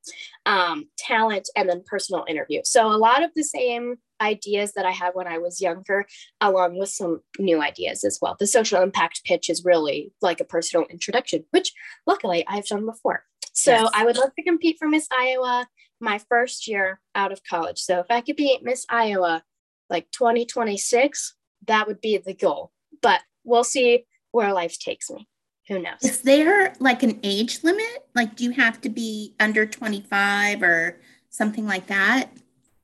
Um, 0.46 0.89
talent 0.98 1.50
and 1.56 1.70
then 1.70 1.84
personal 1.86 2.26
interview. 2.28 2.62
So 2.65 2.88
a 2.88 2.98
lot 2.98 3.24
of 3.24 3.32
the 3.36 3.44
same 3.44 3.96
ideas 4.21 4.73
that 4.73 4.86
I 4.86 4.91
had 4.91 5.13
when 5.13 5.28
I 5.28 5.38
was 5.38 5.62
younger, 5.62 6.06
along 6.41 6.78
with 6.78 6.89
some 6.89 7.21
new 7.39 7.62
ideas 7.62 8.04
as 8.04 8.19
well. 8.21 8.36
The 8.39 8.47
social 8.47 8.82
impact 8.82 9.23
pitch 9.25 9.49
is 9.49 9.65
really 9.65 10.13
like 10.21 10.39
a 10.39 10.45
personal 10.45 10.86
introduction, 10.88 11.45
which 11.51 11.73
luckily 12.06 12.45
I've 12.47 12.67
done 12.67 12.86
before. 12.86 13.23
So 13.54 13.71
yes. 13.71 13.89
I 13.93 14.06
would 14.06 14.17
love 14.17 14.36
to 14.36 14.43
compete 14.43 14.78
for 14.80 14.88
Miss 14.88 15.08
Iowa 15.17 15.67
my 15.99 16.19
first 16.30 16.67
year 16.67 16.99
out 17.15 17.32
of 17.32 17.41
college. 17.49 17.80
So 17.80 17.99
if 17.99 18.08
I 18.10 18.21
could 18.21 18.36
be 18.36 18.60
Miss 18.62 18.86
Iowa 18.89 19.43
like 19.89 20.12
2026, 20.12 21.36
that 21.67 21.88
would 21.88 22.01
be 22.01 22.17
the 22.17 22.34
goal. 22.34 22.71
But 23.01 23.21
we'll 23.43 23.63
see 23.63 24.06
where 24.32 24.54
life 24.54 24.78
takes 24.80 25.10
me. 25.10 25.28
Who 25.67 25.80
knows? 25.80 26.04
Is 26.04 26.21
there 26.21 26.75
like 26.80 27.01
an 27.01 27.19
age 27.23 27.63
limit? 27.63 28.08
Like, 28.13 28.36
do 28.36 28.43
you 28.43 28.51
have 28.51 28.82
to 28.82 28.89
be 28.89 29.34
under 29.39 29.65
25 29.65 30.62
or 30.62 30.99
something 31.30 31.65
like 31.65 31.88
that? 31.88 32.30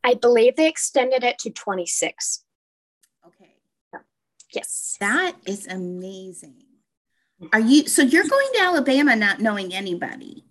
I 0.04 0.16
believe 0.16 0.56
they 0.56 0.68
extended 0.68 1.24
it 1.24 1.38
to 1.40 1.50
26. 1.50 2.44
Okay. 3.28 3.52
Yes. 4.54 4.98
That 5.00 5.36
is 5.46 5.68
amazing. 5.68 6.64
Are 7.54 7.60
you 7.60 7.88
so 7.88 8.02
you're 8.02 8.28
going 8.28 8.48
to 8.54 8.62
Alabama 8.62 9.16
not 9.16 9.40
knowing 9.40 9.74
anybody? 9.74 10.46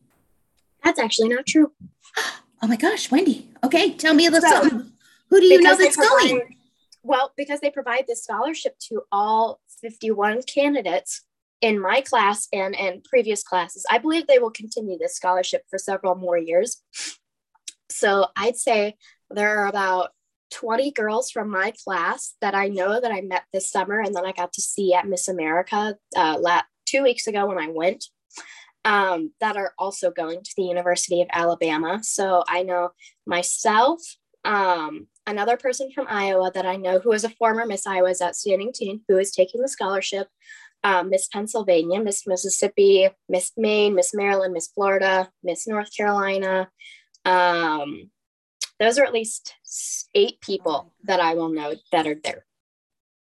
That's 0.83 0.99
actually 0.99 1.29
not 1.31 1.47
true. 1.47 1.73
Oh 2.63 2.67
my 2.67 2.77
gosh, 2.77 3.11
Wendy. 3.11 3.49
Okay, 3.65 3.95
tell 3.95 4.13
me 4.13 4.27
a 4.27 4.31
little 4.31 4.47
so, 4.47 4.61
something. 4.61 4.93
Who 5.31 5.41
do 5.41 5.47
you 5.47 5.63
know 5.63 5.75
that's 5.75 5.97
provide, 5.97 6.29
going? 6.29 6.57
Well, 7.03 7.33
because 7.35 7.61
they 7.61 7.71
provide 7.71 8.05
this 8.07 8.23
scholarship 8.23 8.79
to 8.91 9.01
all 9.11 9.61
51 9.81 10.43
candidates 10.43 11.23
in 11.63 11.81
my 11.81 12.03
class 12.03 12.49
and 12.53 12.77
and 12.77 13.03
previous 13.03 13.43
classes. 13.43 13.87
I 13.91 13.97
believe 13.97 14.27
they 14.27 14.39
will 14.39 14.51
continue 14.51 14.99
this 14.99 15.15
scholarship 15.15 15.63
for 15.71 15.79
several 15.79 16.17
more 16.17 16.37
years. 16.37 16.83
So 17.89 18.27
I'd 18.37 18.59
say 18.59 18.97
there 19.31 19.59
are 19.59 19.67
about 19.67 20.11
20 20.53 20.91
girls 20.93 21.31
from 21.31 21.49
my 21.49 21.73
class 21.85 22.35
that 22.41 22.55
I 22.55 22.69
know 22.69 23.01
that 23.01 23.13
I 23.13 23.21
met 23.21 23.45
this 23.53 23.71
summer 23.71 24.01
and 24.01 24.15
then 24.15 24.27
I 24.27 24.33
got 24.33 24.53
to 24.55 24.61
see 24.61 24.95
at 24.95 25.09
Miss 25.09 25.29
America 25.29 25.97
uh, 26.17 26.39
la- 26.41 26.63
two 26.87 27.03
weeks 27.03 27.27
ago 27.27 27.47
when 27.47 27.59
I 27.59 27.69
went 27.69 28.05
um, 28.85 29.33
that 29.41 29.57
are 29.57 29.73
also 29.79 30.11
going 30.11 30.43
to 30.43 30.53
the 30.57 30.65
University 30.65 31.21
of 31.21 31.29
Alabama. 31.33 32.01
So 32.03 32.45
I 32.49 32.63
know 32.63 32.91
myself, 33.27 34.01
um, 34.45 35.07
another 35.27 35.57
person 35.57 35.91
from 35.93 36.07
Iowa 36.09 36.51
that 36.55 36.67
I 36.67 36.77
know 36.77 36.99
who 36.99 37.13
is 37.13 37.25
a 37.25 37.31
former 37.31 37.67
Miss 37.67 37.87
Iowa's 37.87 38.23
outstanding 38.23 38.73
teen 38.75 39.03
who 39.09 39.19
is 39.19 39.33
taking 39.33 39.61
the 39.61 39.69
scholarship, 39.69 40.29
um, 40.83 41.11
Miss 41.11 41.29
Pennsylvania, 41.29 42.03
Miss 42.03 42.27
Mississippi, 42.27 43.11
Miss 43.29 43.53
Maine, 43.57 43.95
Miss 43.95 44.15
Maryland, 44.15 44.55
Miss 44.55 44.69
Florida, 44.69 45.31
Miss 45.43 45.69
North 45.69 45.95
Carolina. 45.95 46.71
Um, 47.27 48.11
those 48.81 48.99
are 48.99 49.05
at 49.05 49.13
least 49.13 49.55
eight 50.15 50.41
people 50.41 50.93
that 51.05 51.21
I 51.21 51.35
will 51.35 51.51
know 51.51 51.75
that 51.93 52.07
are 52.07 52.19
there. 52.25 52.45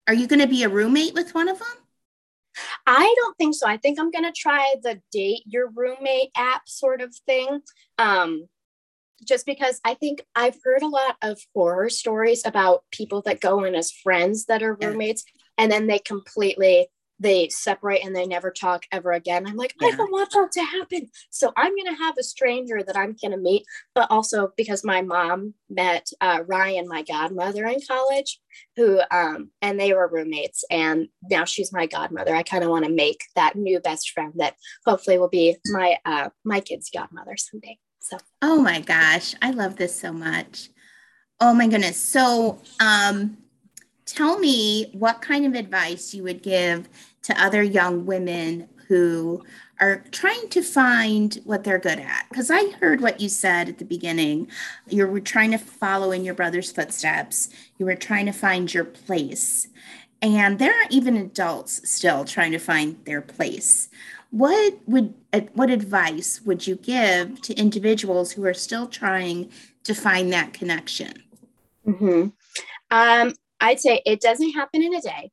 Are 0.08 0.14
you 0.14 0.26
going 0.26 0.40
to 0.40 0.48
be 0.48 0.64
a 0.64 0.70
roommate 0.70 1.14
with 1.14 1.36
one 1.36 1.50
of 1.50 1.60
them? 1.60 1.68
I 2.88 3.14
don't 3.18 3.38
think 3.38 3.54
so. 3.54 3.68
I 3.68 3.78
think 3.78 4.00
I'm 4.00 4.10
going 4.10 4.26
to 4.26 4.32
try 4.32 4.74
the 4.82 5.02
date 5.12 5.44
your 5.46 5.70
roommate 5.70 6.32
app 6.36 6.68
sort 6.68 7.02
of 7.02 7.14
thing. 7.28 7.62
Um, 7.98 8.48
just 9.24 9.46
because 9.46 9.82
I 9.84 9.96
think 9.96 10.26
I've 10.34 10.58
heard 10.64 10.82
a 10.82 10.88
lot 10.88 11.18
of 11.22 11.40
horror 11.54 11.90
stories 11.90 12.46
about 12.46 12.84
people 12.92 13.22
that 13.24 13.42
go 13.42 13.66
in 13.66 13.76
as 13.76 13.92
friends 13.92 14.46
that 14.46 14.64
are 14.64 14.78
roommates 14.82 15.26
and 15.58 15.70
then 15.70 15.88
they 15.88 16.00
completely 16.00 16.88
they 17.20 17.50
separate 17.50 18.04
and 18.06 18.16
they 18.16 18.26
never 18.26 18.50
talk 18.50 18.86
ever 18.92 19.12
again. 19.12 19.46
I'm 19.46 19.58
like, 19.58 19.76
yeah. 19.80 19.88
I 19.88 19.92
don't 19.98 20.12
want 20.12 20.32
that 20.32 20.52
to 20.54 20.64
happen. 20.64 21.10
So 21.30 21.52
I'm 21.58 21.76
going 21.76 21.94
to 21.94 22.04
have 22.04 22.18
a 22.18 22.24
stranger 22.24 22.82
that 22.82 22.96
I'm 22.96 23.16
going 23.22 23.32
to 23.32 23.38
meet. 23.38 23.66
But 23.94 24.10
also 24.10 24.54
because 24.56 24.84
my 24.84 25.02
mom 25.02 25.54
met 25.70 26.10
uh, 26.22 26.44
Ryan, 26.48 26.88
my 26.88 27.04
godmother 27.04 27.66
in 27.66 27.80
college, 27.86 28.40
who, 28.76 29.02
um, 29.12 29.52
and 29.62 29.80
they 29.80 29.94
were 29.94 30.08
roommates. 30.08 30.64
And 30.72 31.10
now 31.30 31.46
she's 31.46 31.74
my 31.74 31.86
godmother. 31.86 32.36
I 32.36 32.44
kind 32.44 32.64
of 32.64 32.70
want 32.70 32.86
to 32.86 32.92
make 32.92 33.24
that 33.36 33.56
new 33.56 33.80
best 33.80 34.12
friend 34.12 34.34
that 34.38 34.56
hopefully 34.86 35.18
will 35.18 35.30
be 35.30 35.58
my, 35.68 35.98
uh, 36.06 36.30
my 36.44 36.62
kid's 36.62 36.90
godmother 36.90 37.36
someday. 37.38 37.78
So, 38.02 38.18
oh 38.42 38.62
my 38.62 38.80
gosh, 38.80 39.36
I 39.42 39.52
love 39.52 39.76
this 39.76 40.00
so 40.00 40.14
much. 40.14 40.70
Oh 41.42 41.54
my 41.54 41.68
goodness. 41.68 42.00
So, 42.00 42.62
um, 42.80 43.38
tell 44.06 44.40
me 44.40 44.90
what 44.94 45.22
kind 45.22 45.46
of 45.46 45.54
advice 45.54 46.14
you 46.14 46.24
would 46.24 46.42
give 46.42 46.90
to 47.24 47.42
other 47.42 47.62
young 47.62 48.06
women 48.06 48.68
who 48.88 49.44
are 49.80 50.04
trying 50.12 50.50
to 50.50 50.62
find 50.62 51.40
what 51.46 51.64
they're 51.64 51.80
good 51.80 52.00
at. 52.00 52.26
Because 52.30 52.52
I 52.52 52.72
heard 52.72 53.02
what 53.02 53.22
you 53.22 53.30
said 53.30 53.70
at 53.70 53.78
the 53.78 53.86
beginning. 53.86 54.50
You 54.88 55.08
were 55.08 55.20
trying 55.22 55.52
to 55.52 55.58
follow 55.58 56.12
in 56.12 56.26
your 56.26 56.34
brother's 56.34 56.72
footsteps, 56.72 57.50
you 57.78 57.86
were 57.86 57.96
trying 57.96 58.26
to 58.26 58.32
find 58.32 58.74
your 58.74 58.86
place. 58.86 59.68
And 60.22 60.60
there 60.60 60.74
are 60.74 60.88
even 60.90 61.16
adults 61.16 61.90
still 61.90 62.26
trying 62.26 62.52
to 62.52 62.60
find 62.60 62.98
their 63.06 63.22
place. 63.22 63.90
What 64.32 64.80
would 64.86 65.14
what 65.54 65.70
advice 65.70 66.42
would 66.46 66.68
you 66.68 66.76
give 66.76 67.42
to 67.44 67.54
individuals 67.54 68.32
who 68.32 68.46
are 68.46 68.54
still 68.54 68.88
trying 68.88 69.50
to 69.86 69.94
find 69.94 70.34
that 70.34 70.54
connection? 70.54 71.14
Mm-hmm. 71.88 72.28
Um, 72.92 73.34
I'd 73.62 73.80
say 73.80 74.02
it 74.06 74.20
doesn't 74.20 74.52
happen 74.52 74.84
in 74.84 74.94
a 74.94 75.02
day. 75.02 75.32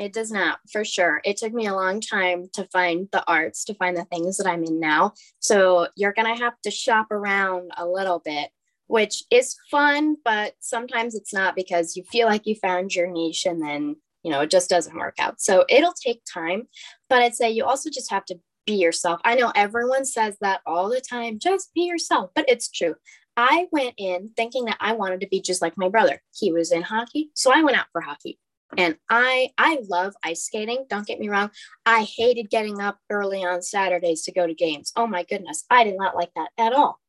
It 0.00 0.14
does 0.14 0.32
not, 0.32 0.60
for 0.72 0.82
sure. 0.82 1.20
It 1.26 1.36
took 1.36 1.52
me 1.52 1.66
a 1.66 1.74
long 1.74 2.00
time 2.00 2.46
to 2.54 2.64
find 2.72 3.06
the 3.12 3.22
arts, 3.28 3.64
to 3.66 3.74
find 3.74 3.94
the 3.94 4.06
things 4.06 4.38
that 4.38 4.46
I'm 4.46 4.64
in 4.64 4.80
now. 4.80 5.12
So 5.40 5.88
you're 5.94 6.14
going 6.14 6.34
to 6.34 6.42
have 6.42 6.54
to 6.62 6.70
shop 6.70 7.08
around 7.10 7.70
a 7.76 7.86
little 7.86 8.18
bit, 8.18 8.48
which 8.86 9.24
is 9.30 9.56
fun, 9.70 10.16
but 10.24 10.54
sometimes 10.58 11.14
it's 11.14 11.34
not 11.34 11.54
because 11.54 11.96
you 11.96 12.04
feel 12.04 12.26
like 12.26 12.46
you 12.46 12.54
found 12.54 12.94
your 12.94 13.08
niche 13.08 13.44
and 13.44 13.60
then, 13.60 13.96
you 14.22 14.30
know, 14.30 14.40
it 14.40 14.50
just 14.50 14.70
doesn't 14.70 14.96
work 14.96 15.16
out. 15.18 15.38
So 15.38 15.66
it'll 15.68 15.92
take 15.92 16.22
time, 16.24 16.62
but 17.10 17.20
I'd 17.20 17.34
say 17.34 17.50
you 17.50 17.66
also 17.66 17.90
just 17.90 18.10
have 18.10 18.24
to 18.26 18.40
be 18.64 18.76
yourself. 18.76 19.20
I 19.26 19.34
know 19.34 19.52
everyone 19.54 20.06
says 20.06 20.34
that 20.40 20.62
all 20.64 20.88
the 20.88 21.02
time, 21.02 21.38
just 21.38 21.74
be 21.74 21.82
yourself, 21.82 22.30
but 22.34 22.48
it's 22.48 22.70
true. 22.70 22.94
I 23.36 23.66
went 23.70 23.94
in 23.98 24.30
thinking 24.34 24.64
that 24.64 24.78
I 24.80 24.94
wanted 24.94 25.20
to 25.20 25.28
be 25.28 25.42
just 25.42 25.60
like 25.60 25.76
my 25.76 25.90
brother. 25.90 26.22
He 26.34 26.52
was 26.52 26.72
in 26.72 26.80
hockey, 26.80 27.32
so 27.34 27.52
I 27.54 27.62
went 27.62 27.76
out 27.76 27.86
for 27.92 28.00
hockey. 28.00 28.38
And 28.76 28.96
I 29.08 29.50
I 29.58 29.78
love 29.88 30.14
ice 30.22 30.44
skating. 30.44 30.86
Don't 30.88 31.06
get 31.06 31.18
me 31.18 31.28
wrong. 31.28 31.50
I 31.84 32.02
hated 32.02 32.50
getting 32.50 32.80
up 32.80 32.98
early 33.10 33.44
on 33.44 33.62
Saturdays 33.62 34.22
to 34.22 34.32
go 34.32 34.46
to 34.46 34.54
games. 34.54 34.92
Oh 34.96 35.06
my 35.06 35.24
goodness, 35.24 35.64
I 35.70 35.84
did 35.84 35.96
not 35.96 36.14
like 36.14 36.30
that 36.36 36.50
at 36.56 36.72
all. 36.72 37.00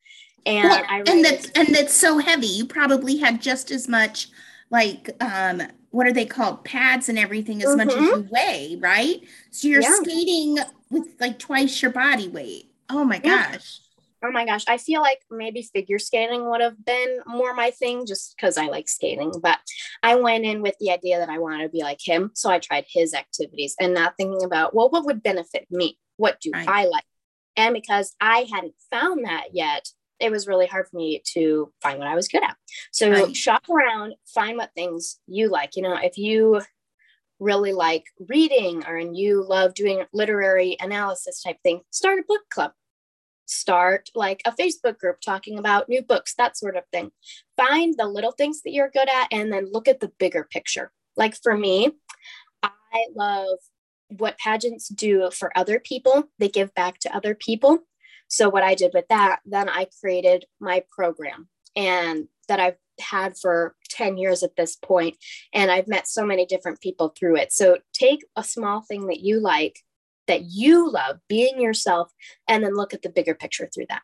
And 0.45 0.70
well, 0.70 0.86
I 0.89 1.03
and 1.07 1.24
that's 1.24 1.49
and 1.51 1.74
that's 1.74 1.93
so 1.93 2.18
heavy. 2.18 2.47
You 2.47 2.66
probably 2.66 3.18
had 3.18 3.41
just 3.41 3.70
as 3.72 3.88
much 3.88 4.30
like 4.70 5.09
um 5.22 5.62
what 5.91 6.07
are 6.07 6.14
they 6.14 6.26
called 6.26 6.64
pads 6.64 7.09
and 7.09 7.20
everything 7.20 7.62
as 7.62 7.70
mm-hmm. 7.70 7.78
much 7.78 7.89
as 7.89 7.95
mm-hmm. 7.95 8.22
you 8.22 8.30
weigh, 8.32 8.78
right? 8.80 9.22
So 9.51 9.68
you're 9.68 9.82
yeah. 9.82 9.95
skating 10.01 10.57
with 10.89 11.07
like 11.20 11.38
twice 11.38 11.82
your 11.82 11.91
body 11.91 12.28
weight. 12.28 12.72
Oh 12.89 13.03
my 13.03 13.20
gosh. 13.20 13.82
Oh 14.24 14.32
my 14.32 14.45
gosh. 14.45 14.63
I 14.67 14.78
feel 14.78 15.01
like 15.01 15.19
maybe 15.32 15.63
figure 15.63 15.97
skating 15.97 16.47
would 16.49 16.61
have 16.61 16.84
been 16.86 17.19
more 17.26 17.55
my 17.55 17.72
thing 17.72 18.05
just 18.05 18.36
because 18.36 18.57
I 18.57 18.67
like 18.67 18.88
skating. 18.88 19.32
But 19.41 19.59
I 20.03 20.15
went 20.15 20.45
in 20.45 20.61
with 20.61 20.76
the 20.80 20.91
idea 20.91 21.17
that 21.17 21.30
I 21.30 21.39
wanted 21.39 21.63
to 21.63 21.69
be 21.69 21.82
like 21.82 21.99
him. 22.03 22.32
So 22.36 22.49
I 22.49 22.59
tried 22.59 22.86
his 22.88 23.13
activities 23.13 23.76
and 23.80 23.93
not 23.93 24.13
thinking 24.17 24.43
about, 24.43 24.76
well, 24.76 24.89
what 24.89 25.05
would 25.05 25.24
benefit 25.24 25.65
me? 25.72 25.97
What 26.17 26.39
do 26.39 26.51
right. 26.53 26.67
I 26.67 26.86
like? 26.86 27.03
And 27.57 27.74
because 27.74 28.15
I 28.22 28.47
hadn't 28.53 28.76
found 28.91 29.26
that 29.26 29.47
yet, 29.53 29.88
it 30.19 30.32
was 30.32 30.47
really 30.47 30.67
hard 30.67 30.88
for 30.88 30.97
me 30.97 31.22
to 31.34 31.74
find 31.82 31.97
what 31.97 32.07
I 32.07 32.15
was 32.15 32.28
good 32.28 32.43
at. 32.43 32.55
So 32.91 33.09
right. 33.09 33.36
shop 33.36 33.63
around, 33.69 34.13
find 34.28 34.55
what 34.55 34.69
things 34.76 35.19
you 35.26 35.49
like. 35.49 35.76
You 35.76 35.82
know, 35.82 35.95
if 35.95 36.17
you 36.17 36.61
really 37.39 37.74
like 37.74 38.03
reading 38.30 38.86
or 38.86 38.97
and 38.97 39.17
you 39.17 39.43
love 39.43 39.74
doing 39.74 40.03
literary 40.13 40.78
analysis 40.80 41.41
type 41.41 41.57
thing, 41.63 41.82
start 41.89 42.19
a 42.19 42.24
book 42.28 42.41
club. 42.51 42.72
Start 43.51 44.09
like 44.15 44.41
a 44.45 44.53
Facebook 44.53 44.97
group 44.97 45.19
talking 45.19 45.59
about 45.59 45.89
new 45.89 46.01
books, 46.01 46.33
that 46.37 46.57
sort 46.57 46.77
of 46.77 46.83
thing. 46.91 47.11
Find 47.57 47.95
the 47.97 48.07
little 48.07 48.31
things 48.31 48.61
that 48.61 48.71
you're 48.71 48.89
good 48.89 49.09
at 49.09 49.27
and 49.31 49.51
then 49.51 49.71
look 49.71 49.87
at 49.87 49.99
the 49.99 50.11
bigger 50.19 50.47
picture. 50.49 50.91
Like 51.17 51.35
for 51.35 51.57
me, 51.57 51.91
I 52.63 53.05
love 53.15 53.57
what 54.17 54.37
pageants 54.37 54.87
do 54.87 55.29
for 55.31 55.57
other 55.57 55.79
people. 55.79 56.29
They 56.39 56.49
give 56.49 56.73
back 56.73 56.99
to 56.99 57.15
other 57.15 57.35
people. 57.35 57.79
So 58.27 58.49
what 58.49 58.63
I 58.63 58.75
did 58.75 58.91
with 58.93 59.07
that, 59.09 59.39
then 59.45 59.67
I 59.67 59.87
created 59.99 60.45
my 60.59 60.83
program 60.89 61.49
and 61.75 62.27
that 62.47 62.59
I've 62.59 62.77
had 62.99 63.37
for 63.37 63.75
10 63.89 64.17
years 64.17 64.43
at 64.43 64.55
this 64.55 64.75
point 64.75 65.17
and 65.53 65.71
I've 65.71 65.87
met 65.87 66.07
so 66.07 66.25
many 66.25 66.45
different 66.45 66.81
people 66.81 67.13
through 67.17 67.37
it. 67.37 67.51
So 67.51 67.79
take 67.93 68.25
a 68.35 68.43
small 68.43 68.81
thing 68.81 69.07
that 69.07 69.19
you 69.19 69.39
like 69.39 69.79
that 70.32 70.45
you 70.49 70.89
love 70.89 71.17
being 71.27 71.59
yourself 71.59 72.09
and 72.47 72.63
then 72.63 72.73
look 72.73 72.93
at 72.93 73.01
the 73.01 73.09
bigger 73.09 73.36
picture 73.36 73.69
through 73.73 73.88
that. 73.89 74.01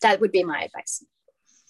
That 0.00 0.20
would 0.20 0.30
be 0.30 0.44
my 0.44 0.62
advice. 0.62 1.04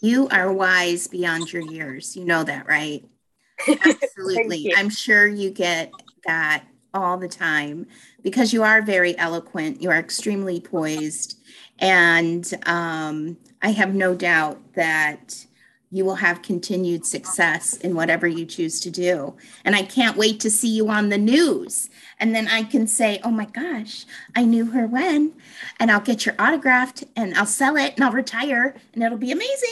You 0.02 0.28
are 0.28 0.52
wise 0.52 1.08
beyond 1.08 1.50
your 1.50 1.62
years. 1.62 2.14
You 2.14 2.26
know 2.26 2.44
that, 2.44 2.66
right? 2.66 3.02
Absolutely. 3.68 4.74
I'm 4.76 4.90
sure 4.90 5.26
you 5.26 5.50
get 5.50 5.92
that 6.26 6.64
all 6.92 7.16
the 7.16 7.28
time 7.28 7.86
because 8.22 8.52
you 8.52 8.62
are 8.62 8.82
very 8.82 9.16
eloquent. 9.16 9.80
You 9.80 9.90
are 9.90 9.98
extremely 9.98 10.60
poised 10.60 11.38
and 11.78 12.52
um, 12.66 13.38
I 13.62 13.70
have 13.70 13.94
no 13.94 14.14
doubt 14.14 14.74
that 14.74 15.46
you 15.90 16.04
will 16.04 16.16
have 16.16 16.42
continued 16.42 17.06
success 17.06 17.76
in 17.78 17.94
whatever 17.94 18.26
you 18.26 18.44
choose 18.44 18.80
to 18.80 18.90
do. 18.90 19.34
And 19.64 19.74
I 19.76 19.82
can't 19.82 20.16
wait 20.16 20.40
to 20.40 20.50
see 20.50 20.68
you 20.68 20.88
on 20.88 21.08
the 21.08 21.18
news. 21.18 21.88
And 22.24 22.34
then 22.34 22.48
I 22.48 22.62
can 22.62 22.86
say, 22.86 23.20
oh 23.22 23.30
my 23.30 23.44
gosh, 23.44 24.06
I 24.34 24.46
knew 24.46 24.70
her 24.70 24.86
when, 24.86 25.34
and 25.78 25.90
I'll 25.90 26.00
get 26.00 26.24
your 26.24 26.34
autographed 26.38 27.04
and 27.16 27.34
I'll 27.34 27.44
sell 27.44 27.76
it 27.76 27.92
and 27.96 28.02
I'll 28.02 28.12
retire 28.12 28.74
and 28.94 29.02
it'll 29.02 29.18
be 29.18 29.30
amazing. 29.30 29.68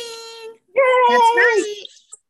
Yay! 0.74 0.82
That's 1.08 1.22
right. 1.34 1.84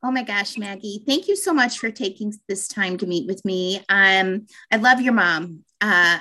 Oh 0.05 0.13
my 0.13 0.23
gosh, 0.23 0.57
Maggie, 0.57 1.03
thank 1.05 1.27
you 1.27 1.35
so 1.35 1.53
much 1.53 1.77
for 1.81 1.91
taking 1.91 2.33
this 2.47 2.69
time 2.69 2.99
to 2.99 3.07
meet 3.09 3.27
with 3.27 3.45
me. 3.45 3.83
Um, 3.89 4.47
I 4.71 4.77
love 4.77 5.01
your 5.01 5.13
mom. 5.13 5.65
Uh, 5.81 6.21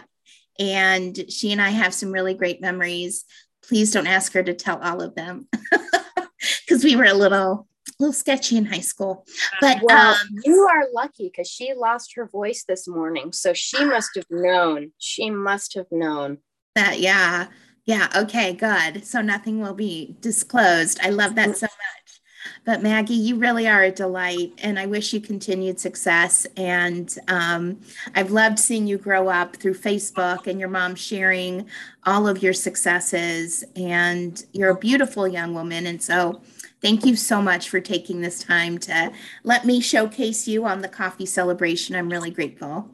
and 0.57 1.31
she 1.31 1.51
and 1.51 1.61
I 1.61 1.69
have 1.69 1.93
some 1.93 2.11
really 2.11 2.33
great 2.33 2.59
memories. 2.59 3.23
Please 3.63 3.91
don't 3.91 4.07
ask 4.07 4.33
her 4.33 4.41
to 4.41 4.55
tell 4.55 4.81
all 4.81 5.03
of 5.03 5.13
them 5.13 5.47
because 6.65 6.83
we 6.83 6.95
were 6.95 7.05
a 7.05 7.13
little 7.13 7.67
little 7.99 8.13
sketchy 8.13 8.57
in 8.57 8.65
high 8.65 8.79
school. 8.79 9.25
But 9.59 9.79
well, 9.81 10.15
um, 10.15 10.27
you 10.43 10.67
are 10.71 10.85
lucky 10.93 11.25
because 11.25 11.49
she 11.49 11.73
lost 11.73 12.13
her 12.15 12.25
voice 12.25 12.63
this 12.67 12.87
morning. 12.87 13.31
So 13.31 13.53
she 13.53 13.83
must 13.85 14.11
have 14.15 14.25
known. 14.29 14.91
She 14.97 15.29
must 15.29 15.73
have 15.75 15.87
known. 15.91 16.39
That, 16.75 16.99
yeah. 16.99 17.47
Yeah. 17.85 18.07
Okay. 18.15 18.53
Good. 18.53 19.05
So 19.05 19.21
nothing 19.21 19.59
will 19.61 19.73
be 19.73 20.15
disclosed. 20.21 20.99
I 21.01 21.09
love 21.09 21.35
that 21.35 21.57
so 21.57 21.65
much. 21.65 22.21
But 22.63 22.83
Maggie, 22.83 23.15
you 23.15 23.37
really 23.37 23.67
are 23.67 23.83
a 23.83 23.91
delight, 23.91 24.53
and 24.59 24.77
I 24.77 24.85
wish 24.85 25.13
you 25.13 25.21
continued 25.21 25.79
success. 25.79 26.45
And 26.57 27.13
um, 27.27 27.79
I've 28.15 28.31
loved 28.31 28.59
seeing 28.59 28.87
you 28.87 28.97
grow 28.97 29.29
up 29.29 29.55
through 29.55 29.75
Facebook 29.75 30.47
and 30.47 30.59
your 30.59 30.69
mom 30.69 30.95
sharing 30.95 31.67
all 32.05 32.27
of 32.27 32.43
your 32.43 32.53
successes. 32.53 33.63
And 33.75 34.43
you're 34.53 34.71
a 34.71 34.77
beautiful 34.77 35.27
young 35.27 35.53
woman. 35.53 35.87
And 35.87 36.01
so, 36.01 36.41
thank 36.81 37.05
you 37.05 37.15
so 37.15 37.41
much 37.41 37.69
for 37.69 37.79
taking 37.79 38.21
this 38.21 38.43
time 38.43 38.77
to 38.79 39.11
let 39.43 39.65
me 39.65 39.79
showcase 39.79 40.47
you 40.47 40.65
on 40.65 40.81
the 40.81 40.87
coffee 40.87 41.25
celebration. 41.25 41.95
I'm 41.95 42.09
really 42.09 42.31
grateful. 42.31 42.89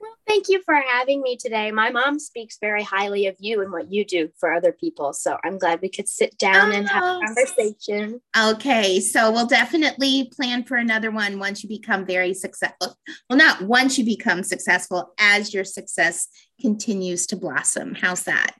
Well, 0.00 0.14
thank 0.26 0.48
you 0.48 0.62
for 0.64 0.74
having 0.74 1.22
me 1.22 1.36
today. 1.36 1.70
My 1.70 1.90
mom 1.90 2.18
speaks 2.18 2.58
very 2.60 2.82
highly 2.82 3.26
of 3.26 3.36
you 3.38 3.62
and 3.62 3.70
what 3.70 3.92
you 3.92 4.04
do 4.04 4.30
for 4.38 4.52
other 4.52 4.72
people. 4.72 5.12
So 5.12 5.36
I'm 5.44 5.58
glad 5.58 5.80
we 5.82 5.88
could 5.88 6.08
sit 6.08 6.36
down 6.38 6.72
oh, 6.72 6.74
and 6.74 6.88
have 6.88 7.02
a 7.02 7.06
oh, 7.06 7.20
conversation. 7.24 8.20
Okay. 8.36 9.00
So 9.00 9.30
we'll 9.30 9.46
definitely 9.46 10.30
plan 10.34 10.64
for 10.64 10.76
another 10.76 11.10
one 11.10 11.38
once 11.38 11.62
you 11.62 11.68
become 11.68 12.06
very 12.06 12.34
successful. 12.34 12.96
Well, 13.28 13.38
not 13.38 13.62
once 13.62 13.98
you 13.98 14.04
become 14.04 14.42
successful, 14.42 15.12
as 15.18 15.52
your 15.52 15.64
success 15.64 16.28
continues 16.60 17.26
to 17.26 17.36
blossom. 17.36 17.94
How's 17.94 18.24
that? 18.24 18.52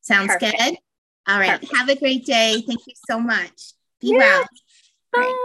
Sounds 0.00 0.32
Perfect. 0.32 0.58
good? 0.58 0.76
All 1.28 1.38
right. 1.38 1.60
Perfect. 1.60 1.76
Have 1.76 1.88
a 1.88 1.98
great 1.98 2.24
day. 2.24 2.62
Thank 2.66 2.80
you 2.86 2.94
so 3.08 3.18
much. 3.18 3.72
Yeah. 4.06 4.44
well. 5.14 5.34